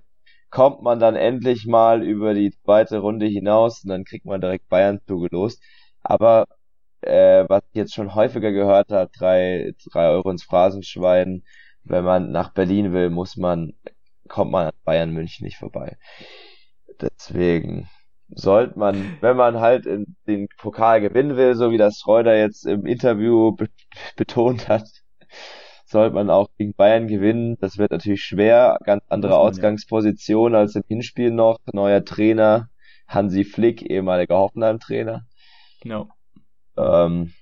Kommt 0.50 0.82
man 0.82 1.00
dann 1.00 1.16
endlich 1.16 1.66
mal 1.68 2.04
über 2.04 2.34
die 2.34 2.52
zweite 2.64 3.00
Runde 3.00 3.28
hinaus 3.28 3.84
und 3.84 3.90
dann 3.90 4.04
kriegt 4.06 4.26
man 4.26 4.42
direkt 4.42 4.70
Bayern 4.70 5.00
zugelost. 5.08 5.62
Aber 6.02 6.48
äh, 7.02 7.46
was 7.48 7.64
ich 7.72 7.76
jetzt 7.78 7.94
schon 7.94 8.16
häufiger 8.16 8.52
gehört 8.52 8.92
habe, 8.92 9.12
drei, 9.18 9.74
drei 9.92 10.10
Euro 10.10 10.30
ins 10.32 10.44
Phrasenschwein, 10.44 11.44
wenn 11.84 12.04
man 12.04 12.32
nach 12.32 12.54
Berlin 12.54 12.94
will, 12.94 13.10
muss 13.10 13.38
man, 13.38 13.74
kommt 14.28 14.52
man 14.52 14.68
an 14.68 14.74
Bayern 14.86 15.12
München 15.12 15.46
nicht 15.46 15.58
vorbei. 15.58 15.98
Deswegen, 17.02 17.90
sollte 18.30 18.78
man, 18.78 19.18
wenn 19.22 19.38
man 19.38 19.60
halt 19.60 19.86
in 19.86 20.16
den 20.28 20.48
Pokal 20.58 21.02
gewinnen 21.02 21.36
will, 21.36 21.56
so 21.56 21.72
wie 21.72 21.78
das 21.78 22.00
Schreuder 22.00 22.38
jetzt 22.38 22.66
im 22.66 22.86
Interview 22.86 23.54
be 23.56 23.68
betont 24.16 24.68
hat, 24.68 24.88
sollte 25.90 26.16
man 26.16 26.30
auch 26.30 26.50
gegen 26.58 26.74
Bayern 26.74 27.08
gewinnen. 27.08 27.58
Das 27.60 27.78
wird 27.78 27.92
natürlich 27.92 28.24
schwer, 28.24 28.78
ganz 28.84 29.04
andere 29.10 29.38
Ausgangsposition 29.38 30.56
als 30.56 30.76
im 30.76 30.84
Hinspiel 30.88 31.32
noch. 31.32 31.58
Neuer 31.74 32.06
Trainer, 32.06 32.70
Hansi 33.08 33.44
Flick, 33.44 33.82
ehemaliger 33.82 34.38
Hoffenheim-Trainer. 34.38 35.26
No. 35.84 36.10
Ähm, 36.78 37.34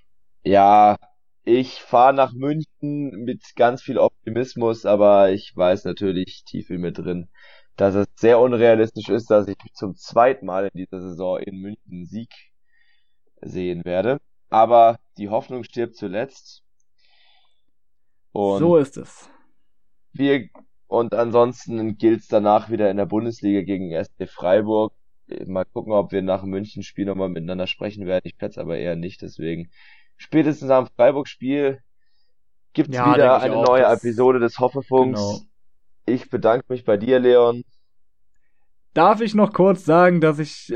ja, 0.44 0.98
ich 1.44 1.82
fahre 1.82 2.14
nach 2.14 2.34
München 2.34 3.24
mit 3.24 3.56
ganz 3.56 3.82
viel 3.82 3.98
Optimismus, 3.98 4.86
aber 4.86 5.32
ich 5.32 5.56
weiß 5.56 5.86
natürlich 5.86 6.44
tief 6.46 6.70
in 6.70 6.82
mir 6.82 6.92
drin, 6.92 7.30
dass 7.76 7.96
es 7.96 8.08
sehr 8.16 8.40
unrealistisch 8.40 9.10
ist, 9.10 9.30
dass 9.30 9.48
ich 9.48 9.58
zum 9.74 9.96
zweiten 9.96 10.46
Mal 10.46 10.66
in 10.74 10.78
dieser 10.78 11.02
Saison 11.02 11.40
in 11.40 11.60
München 11.62 12.06
Sieg 12.06 12.34
sehen 13.42 13.86
werde. 13.86 14.20
Aber 14.50 15.00
die 15.18 15.30
Hoffnung 15.30 15.64
stirbt 15.64 15.96
zuletzt. 15.96 16.64
Und 18.38 18.60
so 18.60 18.78
ist 18.78 18.98
es. 18.98 19.32
Wir, 20.14 20.48
und 20.86 21.16
ansonsten 21.16 21.98
gilt 21.98 22.20
es 22.20 22.28
danach 22.28 22.70
wieder 22.70 22.92
in 22.92 22.98
der 22.98 23.08
Bundesliga 23.08 23.64
gegen 23.64 23.92
SC 23.92 24.30
Freiburg. 24.30 24.94
Mal 25.48 25.66
gucken, 25.66 25.92
ob 25.92 26.12
wir 26.12 26.22
nach 26.22 26.42
dem 26.42 26.52
München-Spiel 26.52 27.06
nochmal 27.06 27.30
miteinander 27.30 27.66
sprechen 27.66 28.06
werden. 28.06 28.22
Ich 28.26 28.36
schätze 28.40 28.62
aber 28.62 28.78
eher 28.78 28.96
nicht, 28.96 29.24
deswegen 29.24 29.72
spätestens 30.18 30.70
am 30.70 30.86
Freiburg-Spiel 30.86 31.80
gibt's 32.74 32.96
ja, 32.96 33.12
wieder 33.12 33.42
eine 33.42 33.56
auch, 33.56 33.66
neue 33.66 33.86
Episode 33.86 34.38
des 34.38 34.60
Hoffefunks. 34.60 35.20
Genau. 35.20 35.42
Ich 36.06 36.30
bedanke 36.30 36.68
mich 36.70 36.86
bei 36.86 36.96
dir, 36.96 37.18
Leon. 37.18 37.64
Darf 38.94 39.20
ich 39.22 39.34
noch 39.34 39.52
kurz 39.52 39.84
sagen, 39.84 40.22
dass 40.22 40.38
ich 40.38 40.72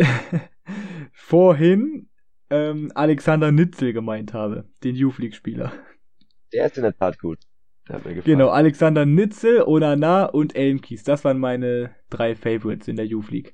vorhin 1.13 2.09
ähm, 2.49 2.91
Alexander 2.95 3.51
Nitzel 3.51 3.93
gemeint 3.93 4.33
habe, 4.33 4.65
den 4.83 4.95
Youth 4.95 5.19
League-Spieler. 5.19 5.71
Der 6.53 6.65
ist 6.65 6.77
in 6.77 6.83
der 6.83 6.97
Tat 6.97 7.19
gut. 7.19 7.37
Der 7.91 7.97
hat 7.99 8.05
mir 8.05 8.15
gefallen. 8.15 8.37
Genau, 8.37 8.49
Alexander 8.49 9.05
Nitzel, 9.05 9.63
Onana 9.63 10.25
und 10.25 10.55
Elmkies. 10.55 11.03
Das 11.03 11.25
waren 11.25 11.39
meine 11.39 11.93
drei 12.09 12.35
Favorites 12.35 12.87
in 12.87 12.95
der 12.95 13.05
Youth 13.05 13.29
League. 13.31 13.53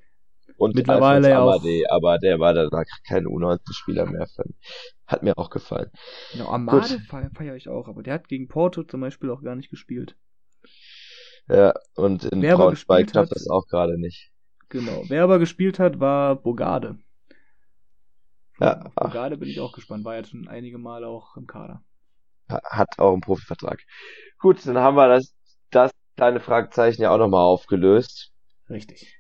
Und 0.57 0.75
mittlerweile 0.75 1.29
ja 1.29 1.39
auch. 1.39 1.53
Amade, 1.53 1.83
aber 1.89 2.19
der 2.19 2.39
war 2.39 2.53
danach 2.53 2.83
kein 3.07 3.25
U19-Spieler 3.25 4.05
mehr. 4.05 4.27
Hat 5.07 5.23
mir 5.23 5.35
auch 5.38 5.49
gefallen. 5.49 5.89
Genau, 6.33 6.49
Amade 6.49 6.99
feiere 7.33 7.55
ich 7.55 7.67
auch, 7.67 7.88
aber 7.88 8.03
der 8.03 8.13
hat 8.13 8.27
gegen 8.27 8.47
Porto 8.47 8.83
zum 8.83 9.01
Beispiel 9.01 9.31
auch 9.31 9.41
gar 9.41 9.55
nicht 9.55 9.69
gespielt. 9.71 10.15
Ja, 11.47 11.73
und 11.95 12.25
in 12.25 12.41
Wer 12.43 12.57
Braunschweig 12.57 12.97
gespielt 13.05 13.11
klappt 13.11 13.31
hat- 13.31 13.35
das 13.38 13.49
auch 13.49 13.65
gerade 13.67 13.99
nicht. 13.99 14.31
Genau. 14.69 15.03
Wer 15.07 15.23
aber 15.23 15.39
gespielt 15.39 15.79
hat, 15.79 15.99
war 15.99 16.35
Bogarde. 16.35 16.97
Ja. 18.59 18.91
Bogarde 18.95 19.38
bin 19.38 19.49
ich 19.49 19.59
auch 19.59 19.71
gespannt. 19.71 20.03
War 20.05 20.17
jetzt 20.17 20.29
schon 20.31 20.47
einige 20.47 20.77
Male 20.77 21.07
auch 21.07 21.38
im 21.38 21.47
Kader. 21.47 21.83
Ha- 22.49 22.61
Hat 22.69 22.99
auch 22.99 23.13
einen 23.13 23.21
Profivertrag. 23.21 23.79
Gut, 24.39 24.65
dann 24.65 24.77
haben 24.77 24.95
wir 24.97 25.07
das, 25.07 25.33
das 25.71 25.91
kleine 26.15 26.39
Fragezeichen 26.39 27.01
ja 27.01 27.11
auch 27.11 27.17
nochmal 27.17 27.43
aufgelöst. 27.45 28.31
Richtig. 28.69 29.15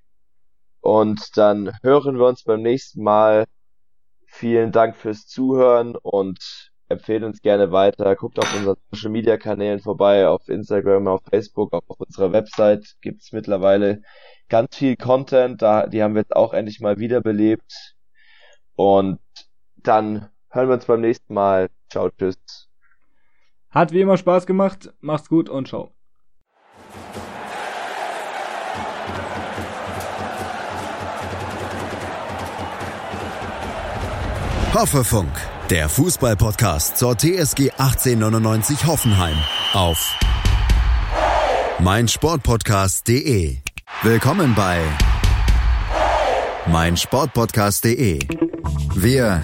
Und 0.81 1.37
dann 1.37 1.71
hören 1.83 2.17
wir 2.17 2.25
uns 2.27 2.43
beim 2.43 2.61
nächsten 2.61 3.03
Mal. 3.03 3.45
Vielen 4.27 4.71
Dank 4.71 4.95
fürs 4.95 5.27
Zuhören 5.27 5.95
und 5.95 6.71
empfehlen 6.89 7.23
uns 7.23 7.41
gerne 7.41 7.71
weiter. 7.71 8.15
Guckt 8.15 8.39
auf 8.39 8.53
unseren 8.55 8.77
Social 8.91 9.11
Media 9.11 9.37
Kanälen 9.37 9.79
vorbei, 9.79 10.27
auf 10.27 10.47
Instagram, 10.49 11.07
auf 11.07 11.21
Facebook, 11.29 11.73
auch 11.73 11.81
auf 11.87 11.99
unserer 11.99 12.31
Website 12.33 12.95
gibt's 13.01 13.31
mittlerweile 13.31 14.01
ganz 14.49 14.75
viel 14.77 14.95
Content. 14.97 15.61
Da, 15.61 15.87
die 15.87 16.03
haben 16.03 16.15
wir 16.15 16.21
jetzt 16.21 16.35
auch 16.35 16.53
endlich 16.53 16.79
mal 16.79 16.99
wiederbelebt. 16.99 17.95
Und 18.75 19.19
dann 19.77 20.29
hören 20.49 20.69
wir 20.69 20.75
uns 20.75 20.85
beim 20.85 21.01
nächsten 21.01 21.33
Mal. 21.33 21.69
Ciao, 21.89 22.09
tschüss. 22.11 22.66
Hat 23.77 23.91
wie 23.91 24.01
immer 24.01 24.17
Spaß 24.17 24.47
gemacht. 24.47 24.91
Macht's 25.01 25.29
gut 25.29 25.49
und 25.49 25.67
ciao. 25.67 25.91
Hoffefunk, 34.73 35.29
der 35.69 35.89
Fußballpodcast 35.89 36.97
zur 36.97 37.19
TSG 37.19 37.69
1899 37.77 38.87
Hoffenheim 38.87 39.37
auf 39.73 40.17
meinsportpodcast.de. 41.77 43.57
Willkommen 44.01 44.55
bei 44.55 44.81
meinsportpodcast.de. 46.65 48.21
Wir 48.95 49.43